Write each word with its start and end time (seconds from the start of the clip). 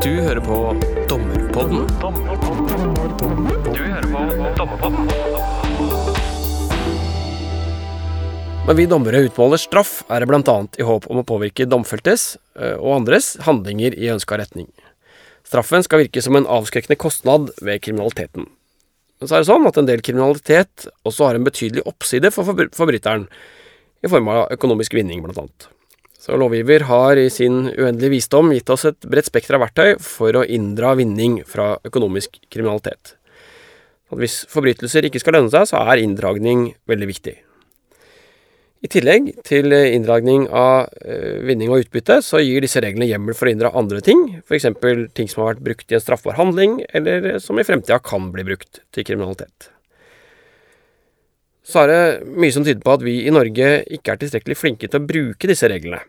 Du 0.00 0.14
hører 0.16 0.40
på 0.40 0.58
Dommerpodden. 1.08 1.82
Du 3.68 3.80
hører 3.84 4.06
på 4.08 4.20
Dommerpodden. 4.56 5.10
Når 8.64 8.78
vi 8.78 8.86
dommere 8.88 9.20
utmåler 9.26 9.60
straff, 9.60 9.90
er 10.08 10.24
det 10.24 10.28
bl.a. 10.30 10.54
i 10.80 10.86
håp 10.88 11.04
om 11.12 11.20
å 11.20 11.24
påvirke 11.28 11.66
domfeltes 11.68 12.38
eh, 12.56 12.78
og 12.78 12.94
andres 12.94 13.34
handlinger 13.44 13.92
i 13.92 14.08
ønska 14.14 14.38
retning. 14.40 14.70
Straffen 15.44 15.84
skal 15.84 16.06
virke 16.06 16.22
som 16.24 16.38
en 16.38 16.48
avskrekkende 16.48 16.96
kostnad 16.96 17.50
ved 17.60 17.82
kriminaliteten. 17.84 18.48
Men 19.20 19.28
så 19.28 19.36
er 19.36 19.44
det 19.44 19.50
sånn 19.50 19.68
at 19.68 19.82
en 19.82 19.90
del 19.90 20.00
kriminalitet 20.00 20.88
også 21.04 21.28
har 21.28 21.36
en 21.36 21.44
betydelig 21.44 21.84
oppside 21.84 22.32
for 22.32 22.48
forbryteren, 22.48 23.28
i 24.00 24.08
form 24.08 24.32
av 24.32 24.46
økonomisk 24.56 24.96
vinning, 24.96 25.20
blant 25.20 25.42
annet. 25.44 25.68
Så 26.20 26.36
lovgiver 26.36 26.84
har 26.84 27.16
i 27.16 27.30
sin 27.32 27.62
uendelige 27.70 28.12
visdom 28.12 28.50
gitt 28.52 28.68
oss 28.72 28.84
et 28.90 29.06
bredt 29.08 29.30
spekter 29.30 29.56
av 29.56 29.62
verktøy 29.64 29.94
for 30.04 30.36
å 30.36 30.44
inndra 30.44 30.92
vinning 30.98 31.38
fra 31.48 31.78
økonomisk 31.88 32.36
kriminalitet. 32.52 33.14
At 34.12 34.20
hvis 34.20 34.42
forbrytelser 34.50 35.08
ikke 35.08 35.22
skal 35.22 35.38
lønne 35.38 35.52
seg, 35.54 35.70
så 35.70 35.80
er 35.80 36.02
inndragning 36.02 36.74
veldig 36.90 37.08
viktig. 37.08 37.34
I 38.80 38.88
tillegg 38.88 39.32
til 39.44 39.72
inndragning 39.76 40.46
av 40.56 40.92
eh, 41.04 41.40
vinning 41.44 41.72
og 41.72 41.86
utbytte, 41.86 42.20
så 42.24 42.40
gir 42.40 42.64
disse 42.64 42.80
reglene 42.80 43.08
hjemmel 43.08 43.36
for 43.36 43.48
å 43.48 43.52
inndra 43.52 43.72
andre 43.76 44.00
ting, 44.04 44.22
f.eks. 44.40 44.70
ting 45.16 45.28
som 45.28 45.44
har 45.44 45.54
vært 45.54 45.66
brukt 45.66 45.92
i 45.92 45.96
en 45.96 46.04
straffbar 46.04 46.36
handling, 46.40 46.78
eller 46.96 47.36
som 47.44 47.60
i 47.60 47.64
fremtida 47.64 48.00
kan 48.04 48.28
bli 48.32 48.44
brukt 48.48 48.80
til 48.92 49.08
kriminalitet. 49.08 49.68
Så 51.64 51.84
er 51.84 51.92
det 51.92 52.30
mye 52.40 52.52
som 52.56 52.64
tyder 52.66 52.80
på 52.84 52.96
at 52.96 53.04
vi 53.04 53.20
i 53.28 53.32
Norge 53.32 53.68
ikke 53.92 54.14
er 54.14 54.22
tilstrekkelig 54.24 54.56
flinke 54.58 54.88
til 54.88 55.00
å 55.00 55.08
bruke 55.12 55.48
disse 55.48 55.68
reglene. 55.70 56.00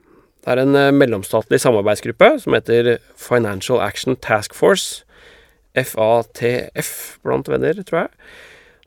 Det 0.42 0.54
er 0.54 0.62
en 0.64 0.78
eh, 0.78 0.94
mellomstatlig 0.96 1.60
samarbeidsgruppe 1.62 2.34
som 2.42 2.56
heter 2.58 2.96
Financial 3.20 3.82
Action 3.82 4.18
Task 4.18 4.56
Force, 4.58 5.04
FATF 5.78 7.20
blant 7.24 7.50
venner, 7.52 7.78
tror 7.86 8.06
jeg. 8.06 8.16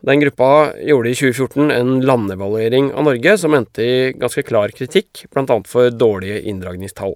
Den 0.04 0.20
gruppa 0.20 0.48
gjorde 0.84 1.12
i 1.14 1.16
2014 1.16 1.70
en 1.72 1.92
landevaluering 2.04 2.90
av 2.92 3.06
Norge 3.06 3.38
som 3.40 3.54
endte 3.56 3.84
i 3.84 3.94
ganske 4.20 4.42
klar 4.44 4.74
kritikk, 4.76 5.22
bl.a. 5.32 5.60
for 5.64 5.94
dårlige 5.94 6.42
inndragningstall. 6.50 7.14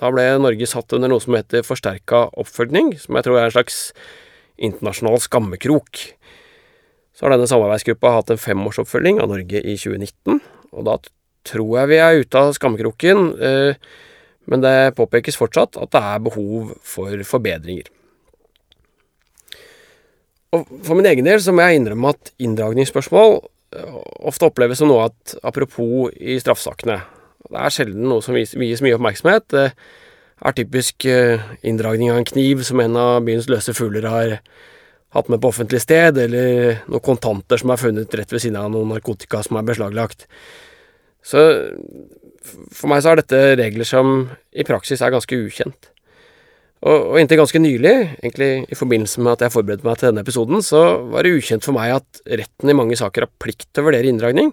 Da 0.00 0.08
ble 0.12 0.24
Norge 0.40 0.68
satt 0.68 0.94
under 0.96 1.12
noe 1.12 1.20
som 1.20 1.36
heter 1.36 1.66
forsterka 1.66 2.26
oppfølging, 2.40 2.94
som 3.02 3.18
jeg 3.18 3.26
tror 3.26 3.40
er 3.40 3.50
en 3.50 3.56
slags 3.58 3.80
internasjonal 4.56 5.20
skammekrok. 5.26 6.00
Så 7.16 7.26
har 7.26 7.34
denne 7.34 7.48
samarbeidsgruppa 7.50 8.14
hatt 8.14 8.32
en 8.32 8.40
femårsoppfølging 8.40 9.20
av 9.20 9.32
Norge 9.34 9.60
i 9.60 9.76
2019, 9.76 10.40
og 10.72 10.88
da 10.88 10.96
tror 11.46 11.80
jeg 11.80 11.92
vi 11.92 12.00
er 12.02 12.22
ute 12.22 12.42
av 12.42 12.54
skammekroken, 12.56 13.28
eh, 13.40 13.78
men 14.46 14.62
det 14.62 14.94
påpekes 14.98 15.38
fortsatt 15.38 15.78
at 15.80 15.92
det 15.94 16.02
er 16.02 16.24
behov 16.26 16.72
for 16.86 17.26
forbedringer. 17.26 17.90
Og 20.54 20.64
for 20.86 20.96
min 20.96 21.08
egen 21.10 21.26
del 21.26 21.42
så 21.42 21.52
må 21.54 21.66
jeg 21.66 21.80
innrømme 21.80 22.14
at 22.14 22.32
inndragningsspørsmål 22.42 23.38
eh, 23.76 24.00
ofte 24.30 24.48
oppleves 24.48 24.80
som 24.82 24.90
noe 24.90 25.08
at 25.10 25.36
apropos 25.46 26.14
i 26.16 26.38
straffesakene. 26.42 27.00
Det 27.46 27.62
er 27.62 27.74
sjelden 27.74 28.08
noe 28.10 28.24
som 28.24 28.36
vies 28.36 28.82
mye 28.82 28.96
oppmerksomhet. 28.96 29.48
Det 29.52 29.66
er 30.44 30.56
typisk 30.56 31.08
eh, 31.10 31.42
inndragning 31.66 32.12
av 32.12 32.20
en 32.20 32.28
kniv 32.28 32.64
som 32.66 32.80
en 32.82 32.98
av 33.00 33.20
byens 33.26 33.50
løse 33.50 33.74
fugler 33.76 34.06
har 34.10 34.38
hatt 35.16 35.30
med 35.32 35.40
på 35.40 35.48
offentlig 35.48 35.80
sted, 35.80 36.18
eller 36.20 36.82
noen 36.90 37.04
kontanter 37.04 37.60
som 37.60 37.72
er 37.72 37.80
funnet 37.80 38.16
rett 38.18 38.32
ved 38.32 38.42
siden 38.42 38.58
av 38.60 38.70
noen 38.72 38.90
narkotika 38.92 39.42
som 39.46 39.58
er 39.58 39.66
beslaglagt. 39.68 40.26
Så 41.26 41.42
for 42.70 42.90
meg 42.90 43.02
så 43.02 43.12
er 43.12 43.20
dette 43.20 43.42
regler 43.58 43.88
som 43.88 44.28
i 44.54 44.66
praksis 44.66 45.02
er 45.02 45.14
ganske 45.14 45.38
ukjent. 45.46 45.90
Og, 46.86 46.94
og 46.94 47.16
inntil 47.18 47.40
ganske 47.40 47.60
nylig, 47.62 47.94
egentlig 48.20 48.50
i 48.70 48.78
forbindelse 48.78 49.22
med 49.24 49.32
at 49.32 49.46
jeg 49.46 49.54
forberedte 49.54 49.86
meg 49.88 49.98
til 49.98 50.10
denne 50.10 50.22
episoden, 50.22 50.62
så 50.62 50.82
var 51.10 51.26
det 51.26 51.34
ukjent 51.38 51.66
for 51.66 51.74
meg 51.74 51.96
at 51.96 52.20
retten 52.28 52.70
i 52.70 52.76
mange 52.76 52.98
saker 53.00 53.26
har 53.26 53.38
plikt 53.42 53.70
til 53.72 53.82
å 53.82 53.88
vurdere 53.88 54.10
inndragning, 54.12 54.52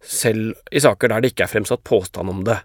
selv 0.00 0.56
i 0.72 0.80
saker 0.82 1.12
der 1.12 1.22
det 1.22 1.34
ikke 1.34 1.44
er 1.46 1.52
fremsatt 1.52 1.84
påstand 1.86 2.32
om 2.32 2.42
det. 2.48 2.58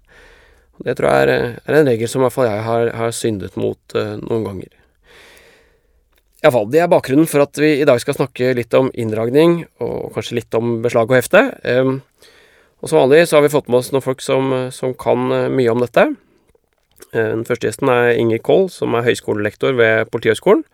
Det 0.86 0.96
tror 0.98 1.12
jeg 1.12 1.28
er, 1.28 1.60
er 1.60 1.78
en 1.78 1.92
regel 1.92 2.10
som 2.12 2.24
i 2.24 2.26
hvert 2.26 2.36
fall 2.36 2.50
jeg 2.50 2.64
har, 2.66 2.90
har 2.98 3.14
syndet 3.16 3.60
mot 3.60 3.96
uh, 3.96 4.16
noen 4.24 4.48
ganger. 4.48 4.72
Iallfall, 6.46 6.68
det 6.72 6.82
er 6.84 6.92
bakgrunnen 6.92 7.30
for 7.30 7.46
at 7.46 7.58
vi 7.60 7.72
i 7.80 7.88
dag 7.88 8.00
skal 8.02 8.18
snakke 8.18 8.52
litt 8.58 8.74
om 8.78 8.90
inndragning, 8.94 9.64
og 9.82 10.14
kanskje 10.16 10.40
litt 10.40 10.58
om 10.58 10.80
beslag 10.84 11.10
og 11.10 11.18
hefte. 11.18 11.42
Ehm, 11.66 12.00
og 12.82 12.92
som 12.92 13.02
vanlig 13.02 13.24
så 13.30 13.38
har 13.40 13.46
vi 13.46 13.54
fått 13.54 13.70
med 13.72 13.80
oss 13.82 13.92
noen 13.94 14.04
folk 14.06 14.24
som, 14.24 14.54
som 14.76 14.96
kan 15.00 15.32
eh, 15.34 15.52
mye 15.54 15.72
om 15.74 15.84
dette. 15.84 16.10
Eh, 17.12 17.32
Den 17.32 17.46
første 17.48 17.70
gjesten 17.70 17.92
er 17.92 18.14
Inger 18.20 18.42
Koll, 18.44 18.68
som 18.74 18.96
er 18.96 19.06
høyskolelektor 19.08 19.78
ved 19.80 20.12
Politihøgskolen. 20.14 20.66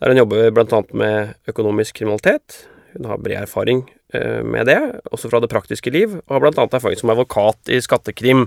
Der 0.00 0.12
hun 0.12 0.20
jobber 0.20 0.50
bl.a. 0.52 0.80
med 0.92 1.36
økonomisk 1.48 2.00
kriminalitet. 2.00 2.66
Hun 2.96 3.08
har 3.08 3.20
bred 3.22 3.44
erfaring 3.44 3.86
eh, 4.14 4.42
med 4.44 4.68
det, 4.68 4.78
også 5.12 5.30
fra 5.32 5.40
det 5.40 5.52
praktiske 5.52 5.92
liv, 5.92 6.18
og 6.26 6.36
har 6.36 6.44
bl.a. 6.44 6.66
erfaring 6.66 7.00
som 7.00 7.12
advokat 7.14 7.72
i 7.72 7.80
skattekrim. 7.84 8.46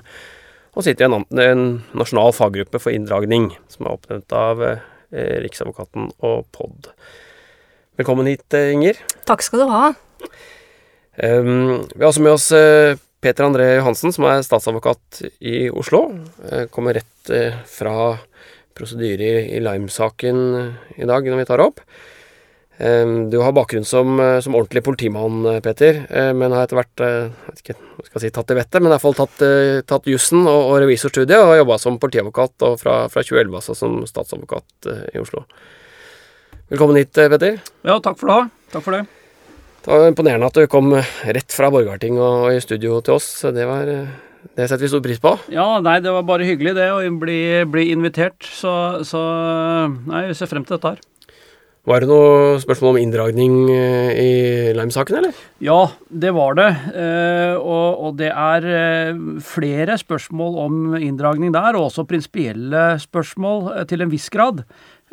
Og 0.77 0.85
sitter 0.85 1.07
i 1.07 1.09
en, 1.09 1.25
en 1.41 1.65
nasjonal 1.97 2.35
faggruppe 2.37 2.81
for 2.81 2.93
inndragning, 2.93 3.49
som 3.73 3.87
er 3.87 3.95
oppnevnt 3.95 4.35
av 4.37 4.61
eh, 4.67 5.39
Riksadvokaten 5.45 6.11
og 6.21 6.45
POD. 6.53 6.91
Velkommen 7.99 8.29
hit, 8.29 8.45
eh, 8.53 8.75
Inger. 8.75 9.01
Takk 9.27 9.41
skal 9.45 9.65
du 9.65 9.73
ha. 9.73 9.89
Um, 11.23 11.83
vi 11.95 12.03
har 12.03 12.13
også 12.13 12.23
med 12.23 12.31
oss 12.31 12.47
eh, 12.55 12.95
Peter 13.19 13.43
André 13.43 13.73
Johansen, 13.75 14.13
som 14.15 14.27
er 14.29 14.43
statsadvokat 14.45 15.23
i 15.43 15.67
Oslo. 15.67 16.05
Eh, 16.47 16.69
kommer 16.71 16.95
rett 16.95 17.31
eh, 17.35 17.57
fra 17.67 18.13
prosedyre 18.77 19.33
i, 19.49 19.59
Lime-saken 19.59 20.39
i 20.95 21.09
dag, 21.09 21.27
når 21.27 21.41
vi 21.41 21.49
tar 21.49 21.63
opp. 21.65 21.83
Um, 22.79 23.27
du 23.27 23.41
har 23.43 23.51
bakgrunn 23.51 23.83
som, 23.83 24.21
som 24.39 24.55
ordentlig 24.55 24.85
politimann, 24.85 25.43
Peter, 25.59 25.99
men 26.31 26.55
har 26.55 26.63
etter 26.63 26.79
hvert 26.79 27.03
vet 27.03 27.59
ikke, 27.59 27.75
hva 27.75 28.05
skal 28.05 28.15
jeg 28.15 28.23
si, 28.23 28.31
tatt 28.37 28.47
til 28.47 28.59
vettet, 28.61 28.79
men 28.79 28.87
i 28.87 28.93
hvert 28.93 29.03
fall 29.03 29.19
tatt, 29.19 29.43
tatt 29.91 30.07
jussen 30.07 30.47
og, 30.47 30.61
og 30.69 30.79
revisorstudiet, 30.85 31.35
og 31.41 31.51
har 31.51 31.61
jobba 31.65 31.81
som 31.83 31.99
politiadvokat 31.99 32.69
og 32.69 32.79
fra, 32.79 32.97
fra 33.11 33.27
2011 33.27 33.59
altså 33.59 33.75
som 33.83 33.99
statsadvokat 34.07 34.91
i 35.11 35.19
Oslo. 35.19 35.43
Velkommen 36.71 37.03
hit, 37.03 37.11
Peter. 37.19 37.59
Ja, 37.83 37.99
takk 37.99 38.15
for 38.23 38.31
det. 38.31 38.43
Takk 38.71 38.87
for 38.87 38.95
det. 38.95 39.03
Det 39.79 39.91
var 39.91 40.09
imponerende 40.09 40.49
at 40.49 40.57
du 40.57 40.65
kom 40.69 40.91
rett 40.93 41.55
fra 41.55 41.69
Borgarting 41.73 42.17
og 42.19 42.49
i 42.51 42.59
studio 42.63 42.99
til 43.05 43.15
oss. 43.15 43.29
Det, 43.55 43.67
var, 43.67 43.87
det 43.87 44.67
setter 44.67 44.83
vi 44.85 44.91
stor 44.91 45.03
pris 45.05 45.21
på. 45.23 45.35
Ja, 45.53 45.67
nei, 45.83 45.99
det 46.03 46.11
var 46.13 46.27
bare 46.27 46.47
hyggelig 46.47 46.75
det, 46.77 46.89
å 46.91 46.99
bli, 47.21 47.39
bli 47.69 47.89
invitert. 47.93 48.43
Så, 48.43 48.73
så 49.07 49.23
Nei, 50.09 50.27
vi 50.29 50.35
ser 50.37 50.51
frem 50.51 50.67
til 50.67 50.77
dette 50.77 50.93
her. 50.95 51.05
Var 51.87 52.03
det 52.03 52.09
noe 52.11 52.57
spørsmål 52.61 52.91
om 52.91 52.97
inndragning 52.99 53.53
eh, 53.71 54.09
i 54.19 54.31
Lime-saken, 54.75 55.21
eller? 55.21 55.37
Ja, 55.63 55.79
det 56.11 56.33
var 56.35 56.57
det. 56.59 56.67
Eh, 56.91 57.55
og, 57.55 58.03
og 58.03 58.17
det 58.19 58.29
er 58.29 58.67
eh, 58.67 59.21
flere 59.47 59.95
spørsmål 59.97 60.59
om 60.67 60.97
inndragning 60.99 61.55
der, 61.55 61.79
og 61.79 61.87
også 61.87 62.05
prinsipielle 62.09 62.83
spørsmål 63.01 63.71
eh, 63.77 63.85
til 63.89 64.03
en 64.03 64.11
viss 64.11 64.27
grad. 64.33 64.65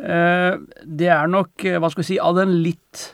Eh, 0.03 0.59
det 0.85 1.09
er 1.15 1.31
nok, 1.33 1.55
eh, 1.65 1.79
hva 1.79 1.93
skal 1.95 2.03
vi 2.03 2.11
si, 2.11 2.19
av 2.21 2.37
den 2.43 2.59
litt 2.67 3.07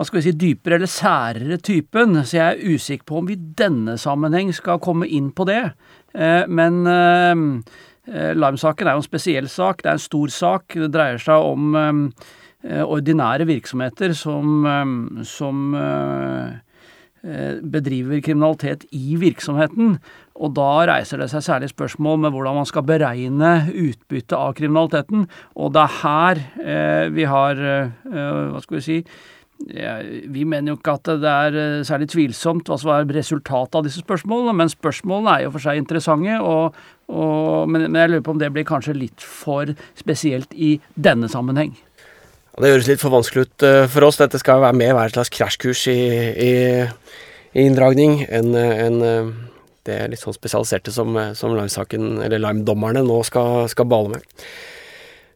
hva 0.00 0.06
skal 0.08 0.16
vi 0.16 0.30
si, 0.30 0.32
dypere 0.40 0.78
eller 0.78 0.88
særere 0.88 1.58
typen, 1.60 2.22
så 2.24 2.38
jeg 2.38 2.54
er 2.54 2.72
usikker 2.72 3.04
på 3.04 3.18
om 3.20 3.26
vi 3.28 3.34
i 3.36 3.48
denne 3.60 3.98
sammenheng 4.00 4.48
skal 4.56 4.80
komme 4.80 5.04
inn 5.04 5.26
på 5.36 5.44
det. 5.44 5.74
Eh, 6.16 6.46
men 6.48 6.86
eh, 6.88 7.42
eh, 8.08 8.30
Lime-saken 8.32 8.88
er 8.88 8.96
jo 8.96 9.02
en 9.02 9.04
spesiell 9.04 9.50
sak, 9.52 9.82
det 9.84 9.90
er 9.90 9.98
en 9.98 10.06
stor 10.06 10.32
sak. 10.32 10.72
Det 10.72 10.88
dreier 10.94 11.20
seg 11.20 11.44
om 11.52 11.76
ordinære 12.60 13.46
virksomheter 13.48 14.12
som, 14.12 14.66
som 15.24 15.60
bedriver 17.72 18.20
kriminalitet 18.20 18.84
i 18.92 19.16
virksomheten. 19.20 19.94
Og 20.36 20.52
da 20.58 20.68
reiser 20.90 21.22
det 21.22 21.30
seg 21.32 21.44
særlig 21.46 21.70
spørsmål 21.72 22.20
med 22.20 22.36
hvordan 22.36 22.58
man 22.60 22.68
skal 22.68 22.84
beregne 22.88 23.54
utbytte 23.72 24.36
av 24.36 24.52
kriminaliteten. 24.60 25.24
Og 25.56 25.72
det 25.72 25.86
er 25.86 25.98
her 26.02 27.08
vi 27.16 27.28
har 27.32 27.64
Hva 28.04 28.60
skal 28.60 28.76
vi 28.76 28.84
si 28.84 28.98
Vi 29.60 30.44
mener 30.48 30.72
jo 30.72 30.78
ikke 30.78 30.94
at 30.96 31.10
det 31.20 31.30
er 31.30 31.56
eh, 31.58 31.82
særlig 31.86 32.08
tvilsomt 32.10 32.70
hva 32.70 32.78
som 32.80 32.92
er 32.94 33.10
resultatet 33.12 33.76
av 33.76 33.84
disse 33.84 34.00
spørsmålene, 34.02 34.54
men 34.56 34.72
spørsmålene 34.72 35.34
er 35.34 35.44
jo 35.44 35.52
for 35.54 35.64
seg 35.66 35.82
interessante. 35.82 36.38
Og, 36.40 36.78
og, 37.12 37.68
men, 37.68 37.84
men 37.90 38.00
jeg 38.00 38.12
lurer 38.14 38.24
på 38.26 38.34
om 38.34 38.40
det 38.40 38.50
blir 38.54 38.66
kanskje 38.68 38.96
litt 38.96 39.20
for 39.20 39.74
spesielt 39.98 40.56
i 40.56 40.72
denne 40.96 41.28
sammenheng. 41.30 41.76
Det 42.60 42.72
høres 42.72 42.88
litt 42.90 43.02
for 43.02 43.14
vanskelig 43.14 43.46
ut 43.46 43.68
eh, 43.68 43.84
for 43.92 44.08
oss. 44.08 44.18
Dette 44.20 44.40
skal 44.40 44.64
være 44.64 44.80
med 44.80 44.96
være 44.96 45.12
et 45.12 45.18
slags 45.18 45.32
krasjkurs 45.36 45.84
i, 45.92 46.00
i, 46.48 46.50
i 47.52 47.68
inndragning 47.68 48.24
enn 48.26 48.56
en, 48.56 49.00
eh, 49.06 49.30
det 49.88 50.02
litt 50.12 50.24
sånn 50.24 50.36
spesialiserte 50.36 50.92
som, 50.92 51.14
som 51.36 51.54
Lime-dommerne, 51.56 53.04
nå 53.06 53.22
skal, 53.28 53.68
skal 53.72 53.88
bale 53.88 54.16
med. 54.16 54.44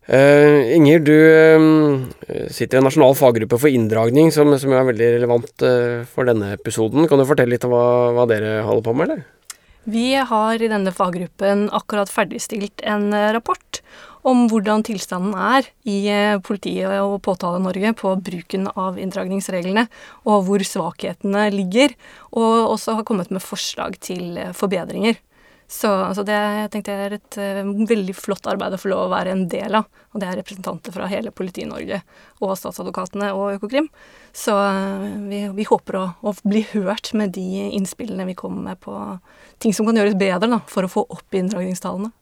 Eh, 0.06 0.74
Inger, 0.76 0.98
du 1.00 1.14
uh, 1.16 2.48
sitter 2.52 2.76
i 2.76 2.80
en 2.82 2.84
nasjonal 2.84 3.14
faggruppe 3.16 3.56
for 3.56 3.72
inndragning, 3.72 4.28
som, 4.34 4.50
som 4.60 4.74
er 4.76 4.84
veldig 4.90 5.06
relevant 5.16 5.64
uh, 5.64 6.02
for 6.10 6.28
denne 6.28 6.50
episoden. 6.58 7.08
Kan 7.08 7.22
du 7.22 7.24
fortelle 7.28 7.56
litt 7.56 7.64
om 7.64 7.72
hva, 7.72 7.86
hva 8.12 8.26
dere 8.28 8.58
holder 8.68 8.84
på 8.84 8.96
med, 8.98 9.08
eller? 9.14 9.24
Vi 9.88 10.10
har 10.16 10.60
i 10.60 10.68
denne 10.68 10.92
faggruppen 10.96 11.70
akkurat 11.76 12.12
ferdigstilt 12.12 12.84
en 12.88 13.10
rapport 13.36 13.80
om 14.24 14.46
hvordan 14.48 14.80
tilstanden 14.84 15.34
er 15.36 15.66
i 15.84 15.98
politiet 16.40 16.88
og 17.02 17.18
Påtale-Norge 17.26 17.92
på 18.00 18.14
bruken 18.24 18.70
av 18.72 18.96
inndragningsreglene, 19.00 19.84
og 20.24 20.46
hvor 20.46 20.64
svakhetene 20.64 21.50
ligger, 21.52 21.92
og 22.32 22.72
også 22.72 22.96
har 22.96 23.04
kommet 23.04 23.28
med 23.28 23.44
forslag 23.44 24.00
til 24.00 24.40
forbedringer. 24.56 25.20
Så, 25.74 25.90
så 26.14 26.22
det 26.22 26.34
jeg 26.36 26.70
tenkte 26.70 26.94
jeg 26.94 27.06
er 27.08 27.14
et 27.16 27.36
uh, 27.40 27.70
veldig 27.88 28.14
flott 28.14 28.46
arbeid 28.46 28.76
å 28.76 28.78
få 28.78 28.92
lov 28.92 29.08
å 29.08 29.12
være 29.12 29.32
en 29.34 29.44
del 29.50 29.74
av. 29.80 29.88
Og 30.14 30.22
det 30.22 30.28
er 30.30 30.38
representanter 30.38 30.94
fra 30.94 31.08
hele 31.10 31.32
Politi-Norge 31.34 31.98
og 32.44 32.52
statsadvokatene 32.60 33.32
og 33.34 33.56
Økokrim. 33.56 33.88
Så 34.30 34.54
uh, 34.54 35.08
vi, 35.26 35.42
vi, 35.56 35.66
håper 35.66 35.98
å, 35.98 36.04
å, 36.22 36.34
bli 36.46 36.62
hørt 36.76 37.10
med 37.18 37.34
de 37.34 37.72
innspillene 37.74 38.28
vi 38.28 38.36
kommer 38.38 38.70
med 38.70 38.82
på 38.84 38.94
ting 39.62 39.74
som 39.74 39.88
kan 39.88 39.98
gjøres 39.98 40.14
bedre 40.20 40.52
da, 40.52 40.60
for 40.70 40.86
å 40.86 40.92
få 40.92 41.08
opp 41.10 41.34
inndragningstallene. 41.34 42.14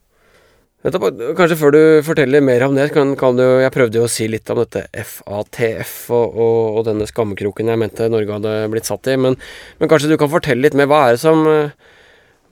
Kanskje 0.83 1.61
før 1.61 1.77
du 1.77 1.83
forteller 2.03 2.43
mer 2.43 2.65
om 2.67 2.75
det, 2.75 2.89
kan, 2.91 3.13
kan 3.15 3.37
du 3.39 3.45
Jeg 3.63 3.71
prøvde 3.71 4.01
jo 4.01 4.09
å 4.09 4.11
si 4.11 4.25
litt 4.27 4.49
om 4.51 4.59
dette 4.65 4.89
FATF 4.91 5.93
og, 6.11 6.25
og, 6.35 6.59
og, 6.73 6.81
denne 6.89 7.07
skammekroken 7.07 7.71
jeg 7.71 7.79
mente 7.79 8.09
Norge 8.11 8.41
hadde 8.41 8.57
blitt 8.73 8.89
satt 8.89 9.13
i. 9.13 9.15
Men, 9.21 9.37
men, 9.79 9.91
kanskje 9.93 10.11
du 10.11 10.17
kan 10.19 10.33
fortelle 10.33 10.65
litt 10.65 10.79
mer. 10.79 10.89
Hva 10.91 11.05
er 11.07 11.15
det 11.15 11.23
som, 11.23 11.45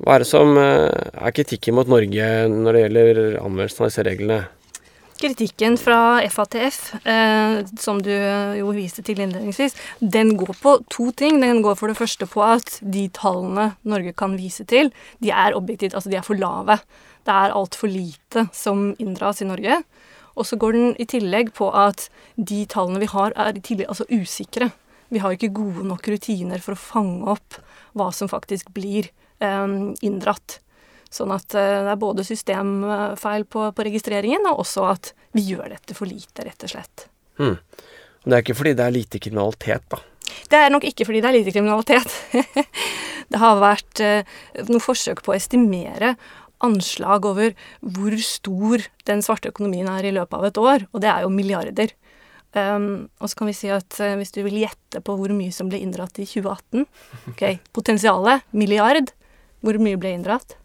hva 0.00 0.16
er, 0.16 0.22
det 0.24 0.30
som 0.30 0.56
er 0.56 1.34
kritikken 1.36 1.76
mot 1.76 1.88
Norge 1.90 2.30
når 2.48 2.72
det 2.72 2.82
gjelder 2.86 3.20
anvendelsen 3.42 3.84
av 3.84 3.90
disse 3.90 4.04
reglene? 4.06 4.38
Kritikken 5.20 5.74
fra 5.76 6.22
FATF, 6.32 6.94
eh, 7.04 7.58
som 7.76 7.98
du 8.00 8.08
jo 8.56 8.70
viste 8.72 9.02
til 9.04 9.20
innledningsvis, 9.20 9.74
den 10.00 10.32
går 10.40 10.54
på 10.62 10.72
to 10.88 11.10
ting. 11.12 11.42
Den 11.42 11.60
går 11.60 11.76
for 11.76 11.92
det 11.92 11.98
første 11.98 12.24
på 12.24 12.40
at 12.40 12.78
de 12.80 13.04
tallene 13.12 13.74
Norge 13.84 14.14
kan 14.16 14.38
vise 14.40 14.64
til, 14.64 14.88
de 15.20 15.28
er 15.28 15.52
objektivt, 15.58 15.92
altså 15.92 16.08
de 16.08 16.16
er 16.16 16.24
for 16.24 16.40
lave. 16.40 16.78
Det 17.28 17.36
er 17.36 17.52
altfor 17.52 17.92
lite 17.92 18.46
som 18.56 18.94
inndras 18.96 19.44
i 19.44 19.50
Norge. 19.50 19.82
Og 20.40 20.48
så 20.48 20.56
går 20.56 20.72
den 20.72 20.96
i 20.96 21.04
tillegg 21.04 21.52
på 21.52 21.68
at 21.68 22.08
de 22.36 22.64
tallene 22.64 23.04
vi 23.04 23.12
har, 23.12 23.36
er 23.36 23.52
i 23.52 23.60
tillegg 23.60 23.92
altså 23.92 24.08
usikre. 24.08 24.70
Vi 25.12 25.20
har 25.20 25.36
ikke 25.36 25.52
gode 25.52 25.84
nok 25.84 26.08
rutiner 26.08 26.64
for 26.64 26.72
å 26.72 26.80
fange 26.80 27.28
opp 27.28 27.60
hva 27.92 28.08
som 28.14 28.30
faktisk 28.30 28.72
blir 28.72 29.10
eh, 29.10 29.29
inndratt. 29.40 30.60
Sånn 31.10 31.32
at 31.34 31.56
eh, 31.58 31.80
det 31.82 31.90
er 31.90 31.98
både 31.98 32.24
systemfeil 32.26 33.46
på, 33.50 33.64
på, 33.74 33.86
registreringen, 33.86 34.46
og 34.46 34.62
også 34.62 34.86
at 34.92 35.12
vi 35.34 35.42
gjør 35.50 35.72
dette 35.74 35.96
for 35.96 36.06
lite, 36.06 36.44
rett 36.46 36.66
og 36.66 36.70
slett. 36.70 37.08
Hmm. 37.40 37.56
Det 38.22 38.36
er 38.36 38.44
ikke 38.44 38.58
fordi 38.58 38.76
det 38.78 38.86
er 38.86 38.94
lite 38.94 39.22
kriminalitet, 39.22 39.88
da? 39.90 39.98
Det 40.50 40.58
er 40.60 40.70
nok 40.70 40.84
ikke 40.86 41.06
fordi 41.08 41.22
det 41.22 41.30
er 41.30 41.38
lite 41.38 41.54
kriminalitet. 41.56 42.14
det 43.32 43.40
har 43.42 43.58
vært 43.62 44.02
eh, 44.04 44.36
noen 44.68 44.84
forsøk 44.84 45.24
på 45.26 45.34
å 45.34 45.38
estimere 45.38 46.14
anslag 46.62 47.26
over 47.26 47.54
hvor 47.80 48.14
stor 48.22 48.84
den 49.08 49.24
svarte 49.24 49.50
økonomien 49.50 49.88
er 49.90 50.06
i 50.06 50.14
løpet 50.14 50.36
av 50.36 50.46
et 50.46 50.60
år, 50.60 50.86
og 50.92 51.02
det 51.02 51.10
er 51.10 51.24
jo 51.24 51.32
milliarder. 51.32 51.94
Um, 52.50 53.08
og 53.22 53.30
så 53.30 53.38
kan 53.38 53.46
vi 53.46 53.54
si 53.54 53.68
at 53.70 53.94
uh, 54.02 54.16
hvis 54.18 54.34
du 54.34 54.40
vil 54.42 54.56
gjette 54.64 54.98
på 55.06 55.14
hvor 55.14 55.30
mye 55.30 55.54
som 55.54 55.68
ble 55.70 55.78
inndratt 55.78 56.18
i 56.18 56.24
2018 56.26 56.82
Ok, 57.30 57.44
potensialet 57.78 58.42
milliard. 58.50 59.12
Hvor 59.60 59.78
mye 59.82 59.98
ble 60.00 60.14
inndratt? 60.16 60.56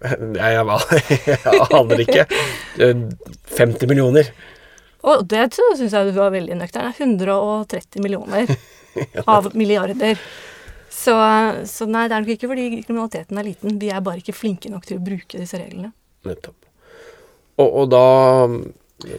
Jeg, 0.00 0.16
jeg, 0.36 0.64
jeg 1.28 1.66
aner 1.76 2.02
ikke. 2.06 2.24
50 3.56 3.90
millioner. 3.90 4.30
Og 5.08 5.24
det 5.28 5.46
syns 5.56 5.92
jeg 5.92 6.10
du 6.10 6.16
var 6.16 6.32
veldig 6.34 6.56
nøktern. 6.60 6.92
130 6.96 8.04
millioner 8.04 8.50
av 9.36 9.50
milliarder. 9.56 10.20
Så, 10.90 11.14
så, 11.70 11.86
nei, 11.88 12.08
det 12.10 12.16
er 12.16 12.24
nok 12.24 12.34
ikke 12.34 12.50
fordi 12.50 12.66
kriminaliteten 12.82 13.40
er 13.40 13.46
liten. 13.46 13.78
Vi 13.80 13.92
er 13.92 14.02
bare 14.04 14.20
ikke 14.20 14.36
flinke 14.36 14.72
nok 14.72 14.88
til 14.88 14.98
å 14.98 15.04
bruke 15.04 15.40
disse 15.40 15.60
reglene. 15.60 15.92
Nettopp. 16.28 16.58
Og, 17.60 17.68
og 17.68 17.90
da 17.92 18.04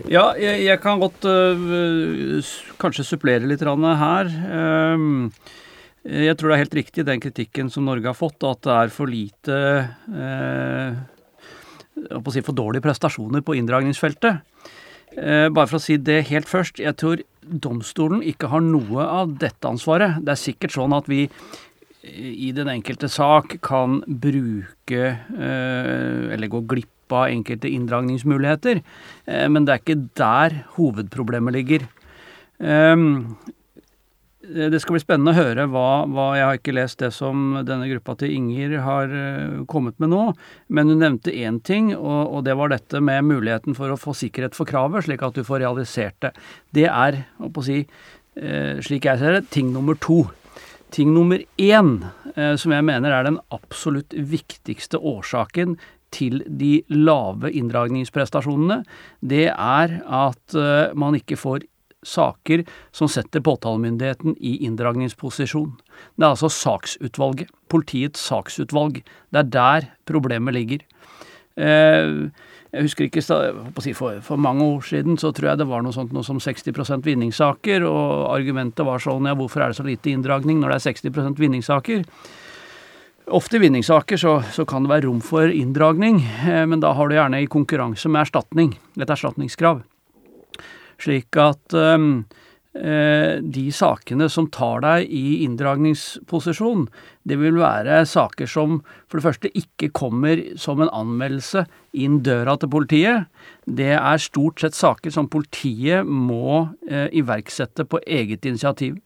Ja, 0.10 0.32
jeg, 0.38 0.62
jeg 0.68 0.78
kan 0.82 1.02
godt 1.02 1.26
øh, 1.26 2.42
kanskje 2.82 3.08
supplere 3.08 3.50
litt 3.50 3.64
her. 3.66 4.30
Um, 4.94 5.32
jeg 6.02 6.38
tror 6.38 6.50
det 6.50 6.56
er 6.56 6.64
helt 6.64 6.78
riktig 6.80 7.06
den 7.06 7.22
kritikken 7.22 7.70
som 7.70 7.86
Norge 7.86 8.10
har 8.10 8.18
fått, 8.18 8.42
at 8.48 8.64
det 8.66 8.74
er 8.74 8.94
for 8.94 9.12
lite 9.12 9.58
eh, 10.10 11.02
si 12.34 12.42
For 12.42 12.58
dårlige 12.58 12.86
prestasjoner 12.86 13.44
på 13.46 13.56
inndragningsfeltet. 13.60 14.42
Eh, 15.18 15.48
bare 15.54 15.68
for 15.68 15.78
å 15.78 15.84
si 15.84 15.98
det 16.02 16.24
helt 16.32 16.50
først. 16.50 16.80
Jeg 16.82 16.98
tror 16.98 17.22
domstolen 17.42 18.24
ikke 18.26 18.50
har 18.50 18.64
noe 18.64 19.04
av 19.04 19.36
dette 19.42 19.68
ansvaret. 19.68 20.22
Det 20.24 20.34
er 20.34 20.42
sikkert 20.42 20.74
sånn 20.74 20.96
at 20.96 21.10
vi 21.12 21.28
i 22.02 22.50
den 22.56 22.70
enkelte 22.72 23.10
sak 23.12 23.60
kan 23.62 24.02
bruke 24.08 25.02
eh, 25.14 26.34
eller 26.34 26.50
gå 26.50 26.64
glipp 26.66 27.14
av 27.14 27.28
enkelte 27.30 27.70
inndragningsmuligheter, 27.70 28.82
eh, 29.28 29.48
men 29.52 29.68
det 29.68 29.74
er 29.74 29.84
ikke 29.84 30.04
der 30.18 30.62
hovedproblemet 30.78 31.58
ligger. 31.58 31.90
Um, 32.62 33.38
det 34.52 34.80
skal 34.82 34.96
bli 34.96 35.02
spennende 35.04 35.34
å 35.34 35.38
høre 35.38 35.66
hva, 35.72 36.04
hva, 36.12 36.26
Jeg 36.38 36.46
har 36.48 36.60
ikke 36.60 36.76
lest 36.76 37.02
det 37.04 37.12
som 37.16 37.62
denne 37.68 37.88
gruppa 37.92 38.16
til 38.20 38.34
Inger 38.36 38.78
har 38.86 39.14
uh, 39.14 39.62
kommet 39.72 39.98
med 40.02 40.12
nå, 40.14 40.24
men 40.74 40.92
hun 40.92 41.02
nevnte 41.04 41.34
én 41.34 41.62
ting, 41.64 41.92
og, 41.96 42.20
og, 42.28 42.42
det 42.48 42.58
var 42.60 42.74
dette 42.74 43.02
med 43.04 43.28
muligheten 43.30 43.78
for 43.78 43.94
å 43.94 44.00
få 44.00 44.16
sikkerhet 44.18 44.58
for 44.58 44.70
kravet, 44.70 45.08
slik 45.08 45.24
at 45.26 45.38
du 45.38 45.46
får 45.48 45.64
realisert 45.64 46.18
det. 46.26 46.34
Det 46.76 46.88
er, 46.90 47.22
å 47.40 47.66
si, 47.66 47.82
uh, 47.86 48.76
slik 48.84 49.08
jeg 49.08 49.22
ser 49.22 49.40
det, 49.40 49.48
ting 49.54 49.72
nummer 49.76 50.00
to. 50.02 50.26
Ting 50.92 51.14
nummer 51.16 51.40
én, 51.56 51.92
som 52.60 52.74
jeg 52.76 52.84
mener 52.84 53.14
er 53.16 53.24
den 53.24 53.38
absolutt 53.56 54.12
viktigste 54.12 55.00
årsaken 55.00 55.78
til 56.12 56.42
de 56.44 56.82
lave 56.92 57.48
inndragningsprestasjonene, 57.56 58.82
det 59.24 59.46
er 59.54 59.94
at 60.04 60.58
man 61.00 61.16
ikke 61.16 61.40
får 61.40 61.64
saker 62.08 62.64
som 62.96 63.10
setter 63.12 63.44
påtalemyndigheten 63.46 64.36
i 64.40 64.58
inndragningsposisjon. 64.66 65.74
Det 66.16 66.26
er 66.26 66.32
altså 66.34 66.50
saksutvalget, 66.52 67.52
politiets 67.72 68.24
saksutvalg. 68.30 69.04
Det 69.32 69.44
er 69.44 69.52
der 69.54 69.92
problemet 70.10 70.58
ligger. 70.58 70.88
Eh, 71.60 72.32
jeg 72.72 72.86
husker 72.88 73.10
ikke, 73.10 73.24
for, 74.24 74.40
mange 74.40 74.64
år 74.64 74.86
siden 74.88 75.18
så 75.20 75.34
tror 75.36 75.50
jeg 75.50 75.60
det 75.60 75.68
var 75.68 75.82
noe 75.84 75.92
sånt 75.92 76.14
noe 76.16 76.24
som 76.24 76.40
60% 76.40 77.04
vinningssaker, 77.04 77.84
og 77.84 78.30
argumentet 78.32 78.88
var 78.88 79.04
sånn 79.04 79.28
ja, 79.28 79.36
hvorfor 79.36 79.66
er 79.66 79.74
det 79.74 79.80
så 79.82 79.88
lite 79.88 80.14
inndragning 80.14 80.62
når 80.62 80.72
det 80.72 80.78
er 80.80 80.86
60% 80.94 81.42
vinningssaker? 81.42 82.06
Ofte 83.32 83.60
i 83.60 83.64
vinningssaker 83.66 84.20
så, 84.20 84.38
så, 84.56 84.64
kan 84.68 84.84
det 84.84 84.92
være 84.92 85.06
rom 85.10 85.20
for 85.24 85.52
inndragning, 85.52 86.24
eh, 86.48 86.64
men 86.68 86.80
da 86.84 86.96
har 86.96 87.12
du 87.12 87.18
gjerne 87.20 87.44
i 87.44 87.52
konkurranse 87.52 88.12
med 88.12 88.24
erstatning, 88.24 88.78
et 88.96 89.12
erstatningskrav. 89.12 89.84
Slik 91.02 91.38
at 91.42 91.74
um, 91.74 92.24
de 92.72 93.64
sakene 93.76 94.30
som 94.32 94.46
tar 94.48 94.80
deg 94.86 95.10
i 95.12 95.42
inndragningsposisjon, 95.44 96.86
det 97.28 97.36
vil 97.42 97.58
være 97.60 97.98
saker 98.08 98.48
som 98.48 98.78
for 99.10 99.20
det 99.20 99.26
første 99.26 99.52
ikke 99.60 99.90
kommer 99.92 100.40
som 100.56 100.80
en 100.80 100.94
anmeldelse 100.96 101.66
inn 101.92 102.22
døra 102.24 102.56
til 102.62 102.72
politiet. 102.72 103.28
Det 103.68 103.92
er 103.98 104.24
stort 104.24 104.64
sett 104.64 104.78
saker 104.78 105.12
som 105.12 105.28
politiet 105.28 106.08
må 106.08 106.70
eh, 106.88 107.10
iverksette 107.12 107.84
på 107.92 108.00
eget 108.08 108.48
initiativ. 108.48 109.02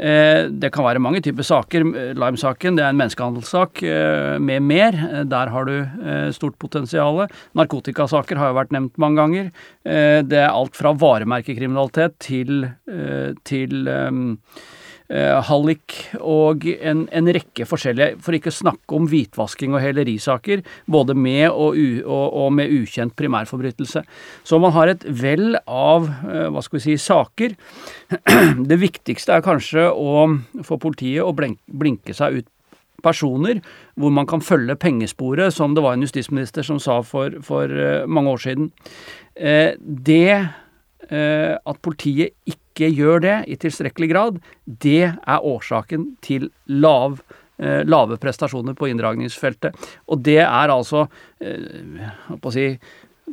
Eh, 0.00 0.48
det 0.48 0.70
kan 0.72 0.86
være 0.86 1.02
mange 1.02 1.20
typer 1.24 1.44
saker. 1.46 1.84
Lime-saken 2.16 2.78
det 2.78 2.84
er 2.84 2.94
en 2.94 3.00
menneskehandelssak 3.00 3.82
eh, 3.84 4.38
med 4.40 4.64
mer. 4.64 4.96
Eh, 4.96 5.24
der 5.28 5.52
har 5.52 5.68
du 5.68 5.74
stort 6.32 6.58
potensial. 6.62 7.26
Narkotikasaker 7.58 8.40
har 8.40 8.52
jo 8.52 8.58
vært 8.60 8.72
nevnt 8.74 8.96
mange 9.02 9.20
ganger. 9.20 9.50
Det 9.82 10.38
er 10.38 10.50
alt 10.50 10.76
fra 10.78 10.94
varemerkekriminalitet 10.96 12.16
til, 12.22 12.64
til 13.48 13.90
eh, 13.90 14.20
hallik 15.12 15.96
og 16.20 16.64
en, 16.72 17.04
en, 17.12 17.28
rekke 17.34 17.66
forskjellige, 17.68 18.16
for 18.24 18.36
ikke 18.36 18.52
å 18.52 18.56
snakke 18.56 18.96
om 18.96 19.08
hvitvasking 19.10 19.74
og 19.76 19.82
helerisaker, 19.84 20.62
både 20.90 21.16
med 21.18 21.50
og, 21.50 21.76
u, 21.76 22.00
og, 22.06 22.24
og, 22.44 22.48
med 22.56 22.72
ukjent 22.72 23.14
primærforbrytelse. 23.18 24.04
Så 24.48 24.60
man 24.62 24.72
har 24.76 24.92
et 24.92 25.04
vell 25.04 25.58
av 25.66 26.08
eh, 26.08 26.48
hva 26.52 26.62
skal 26.64 26.78
vi 26.78 26.84
si, 26.86 26.96
saker. 27.00 27.56
Det 28.70 28.80
viktigste 28.80 29.36
er 29.36 29.44
kanskje 29.44 29.88
å 29.90 30.24
få 30.64 30.80
politiet 30.80 31.26
å 31.26 31.34
blinke 31.36 32.16
seg 32.16 32.40
ut 32.40 32.50
personer 33.02 33.58
hvor 33.98 34.12
man 34.14 34.28
kan 34.30 34.44
følge 34.44 34.78
pengesporet, 34.78 35.50
som 35.52 35.74
det 35.74 35.82
var 35.82 35.96
en 35.96 36.04
justisminister 36.06 36.64
som 36.64 36.78
sa 36.80 37.00
for, 37.02 37.34
for 37.42 37.66
uh, 37.66 38.06
mange 38.06 38.30
år 38.30 38.44
siden. 38.48 38.72
Det 39.82 40.26
at 41.12 41.78
politiet 41.82 42.36
ikke 42.48 42.61
ikke 42.72 42.90
gjør 42.96 43.22
det 43.22 43.36
i 43.52 43.58
tilstrekkelig 43.60 44.08
grad, 44.10 44.42
det 44.64 45.12
er 45.12 45.46
årsaken 45.46 46.16
til 46.24 46.48
lav, 46.66 47.20
eh, 47.60 47.84
lave 47.84 48.18
prestasjoner 48.18 48.74
på 48.74 48.88
inndragningsfeltet. 48.88 49.76
Og 50.08 50.22
det 50.24 50.40
er 50.40 50.72
altså, 50.72 51.08
eh, 51.40 52.10
å 52.32 52.52
si, 52.52 52.78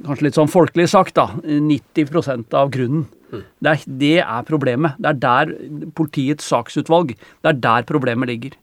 kanskje 0.03 0.27
litt 0.27 0.37
sånn 0.37 0.51
folkelig 0.51 0.89
sagt, 0.91 1.15
da, 1.15 1.31
90 1.43 2.53
av 2.53 2.69
grunnen. 2.69 3.07
Mm. 3.31 3.43
Det 3.61 3.71
er, 3.71 3.83
det 3.85 4.17
er 4.23 4.47
problemet. 4.47 4.97
Det 4.97 5.09
er 5.09 5.19
der 5.21 5.51
politiets 5.93 6.47
saksutvalg 6.49 7.13
Det 7.13 7.51
er 7.51 7.59
der 7.61 7.83
problemet 7.85 8.27
ligger. 8.27 8.55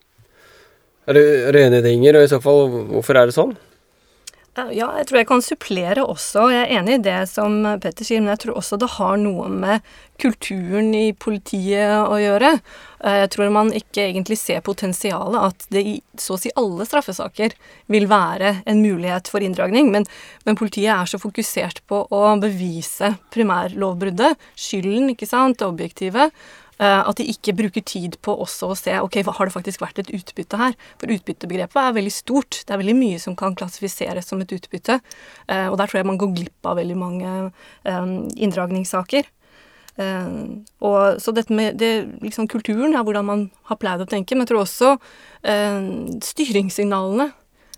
Er 1.06 1.14
du, 1.14 1.21
er 1.23 1.52
du 1.54 1.59
enig 1.61 1.78
i 1.78 1.83
det, 1.85 1.92
Inger? 1.95 2.18
Og 2.18 2.26
i 2.26 2.30
så 2.33 2.40
fall, 2.42 2.66
hvorfor 2.90 3.14
er 3.14 3.28
det 3.30 3.37
sånn? 3.37 3.54
Eh, 4.57 4.73
Ja, 4.77 4.89
jeg 4.97 5.07
tror 5.09 5.19
jeg 5.21 5.29
kan 5.29 5.43
supplere 5.45 6.05
også. 6.05 6.47
Jeg 6.53 6.65
er 6.65 6.81
enig 6.81 6.99
i 6.99 7.05
det 7.05 7.19
som 7.29 7.59
Petter 7.83 8.07
sier, 8.09 8.23
men 8.23 8.33
jeg 8.35 8.47
tror 8.47 8.57
også 8.61 8.79
det 8.81 8.89
har 8.97 9.17
noe 9.21 9.49
med 9.53 9.85
kulturen 10.23 10.95
i 10.97 11.11
politiet 11.13 12.09
å 12.09 12.17
gjøre. 12.17 12.55
Eh, 13.05 13.19
Jeg 13.27 13.31
tror 13.35 13.53
man 13.53 13.73
ikke 13.73 14.07
egentlig 14.09 14.39
ser 14.41 14.61
potensialet 14.65 15.37
at 15.51 15.67
det 15.71 15.83
i 15.85 15.95
så 16.17 16.35
å 16.37 16.41
si 16.41 16.51
alle 16.57 16.87
straffesaker 16.89 17.53
vil 17.93 18.07
være 18.09 18.63
en 18.67 18.81
mulighet 18.81 19.29
for 19.29 19.41
inndragning, 19.45 19.91
men, 19.93 20.07
men 20.47 20.57
politiet 20.57 20.89
er 20.95 21.05
så 21.05 21.21
fokusert 21.21 21.83
på 21.87 22.07
å 22.09 22.23
bevise 22.41 23.19
primærlovbruddet, 23.31 24.39
skylden, 24.57 25.11
ikke 25.13 25.29
sant, 25.29 25.59
det 25.59 25.69
objektive, 25.69 26.31
at 26.78 27.16
de 27.16 27.25
ikke 27.33 27.54
bruker 27.56 27.85
tid 27.88 28.18
på 28.21 28.35
også 28.45 28.68
å 28.68 28.75
se 28.76 28.92
ok, 29.00 29.23
hva 29.25 29.33
har 29.38 29.49
det 29.49 29.54
faktisk 29.54 29.80
vært 29.80 30.02
et 30.02 30.11
utbytte 30.12 30.59
her. 30.61 30.75
For 31.00 31.09
utbyttebegrepet 31.14 31.78
er 31.80 31.95
veldig 31.97 32.12
stort. 32.12 32.59
Det 32.66 32.75
er 32.75 32.83
veldig 32.83 32.97
mye 32.99 33.21
som 33.23 33.37
kan 33.38 33.56
klassifiseres 33.56 34.28
som 34.28 34.42
et 34.45 34.52
utbytte. 34.52 35.00
eh, 35.49 35.68
Og 35.71 35.78
der 35.78 35.87
tror 35.88 36.02
jeg 36.02 36.06
man 36.11 36.18
går 36.21 36.35
glipp 36.37 36.68
av 36.68 36.76
veldig 36.76 36.99
mange 37.00 37.33
eh, 37.85 38.12
inndragningssaker. 38.37 39.25
Eh, 39.97 40.28
og 40.85 41.16
så 41.23 41.33
dette 41.33 41.56
med 41.56 41.78
det, 41.80 42.21
liksom 42.21 42.49
kulturen, 42.52 42.92
ja, 42.92 43.02
hvordan 43.02 43.25
man 43.25 43.50
har 43.71 43.80
pleid 43.80 44.04
å 44.04 44.11
tenke, 44.11 44.37
men 44.37 44.45
jeg 44.45 44.52
tror 44.52 44.66
også 44.66 44.99
eh, 45.49 45.80
styringssignalene 46.21 47.30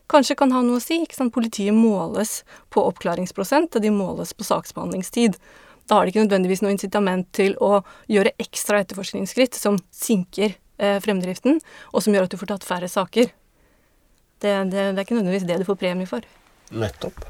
kanskje 0.09 0.39
kan 0.41 0.53
ha 0.57 0.63
noe 0.65 0.81
å 0.81 0.83
si. 0.83 1.03
Politiet 1.31 1.77
måles 1.77 2.43
på 2.73 2.83
oppklaringsprosent, 2.89 3.77
og 3.77 3.85
de 3.85 3.91
måles 3.93 4.33
på 4.35 4.47
saksbehandlingstid. 4.49 5.37
Da 5.89 5.97
har 5.97 6.05
de 6.05 6.13
ikke 6.13 6.27
nødvendigvis 6.27 6.61
noe 6.65 6.75
incitament 6.75 7.31
til 7.37 7.57
å 7.65 7.81
gjøre 8.13 8.35
ekstra 8.43 8.83
etterforskningsskritt 8.85 9.57
som 9.57 9.79
sinker 9.95 10.53
eh, 10.53 10.99
fremdriften, 11.05 11.63
og 11.93 12.05
som 12.05 12.15
gjør 12.15 12.29
at 12.29 12.35
du 12.35 12.41
får 12.41 12.53
tatt 12.53 12.69
færre 12.69 12.91
saker. 12.93 13.33
Det, 14.39 14.53
det, 14.71 14.85
det 14.93 15.01
er 15.01 15.07
ikke 15.07 15.17
nødvendigvis 15.17 15.49
det 15.49 15.59
du 15.63 15.67
får 15.67 15.81
premie 15.81 16.09
for. 16.11 16.27
Nettopp. 16.77 17.25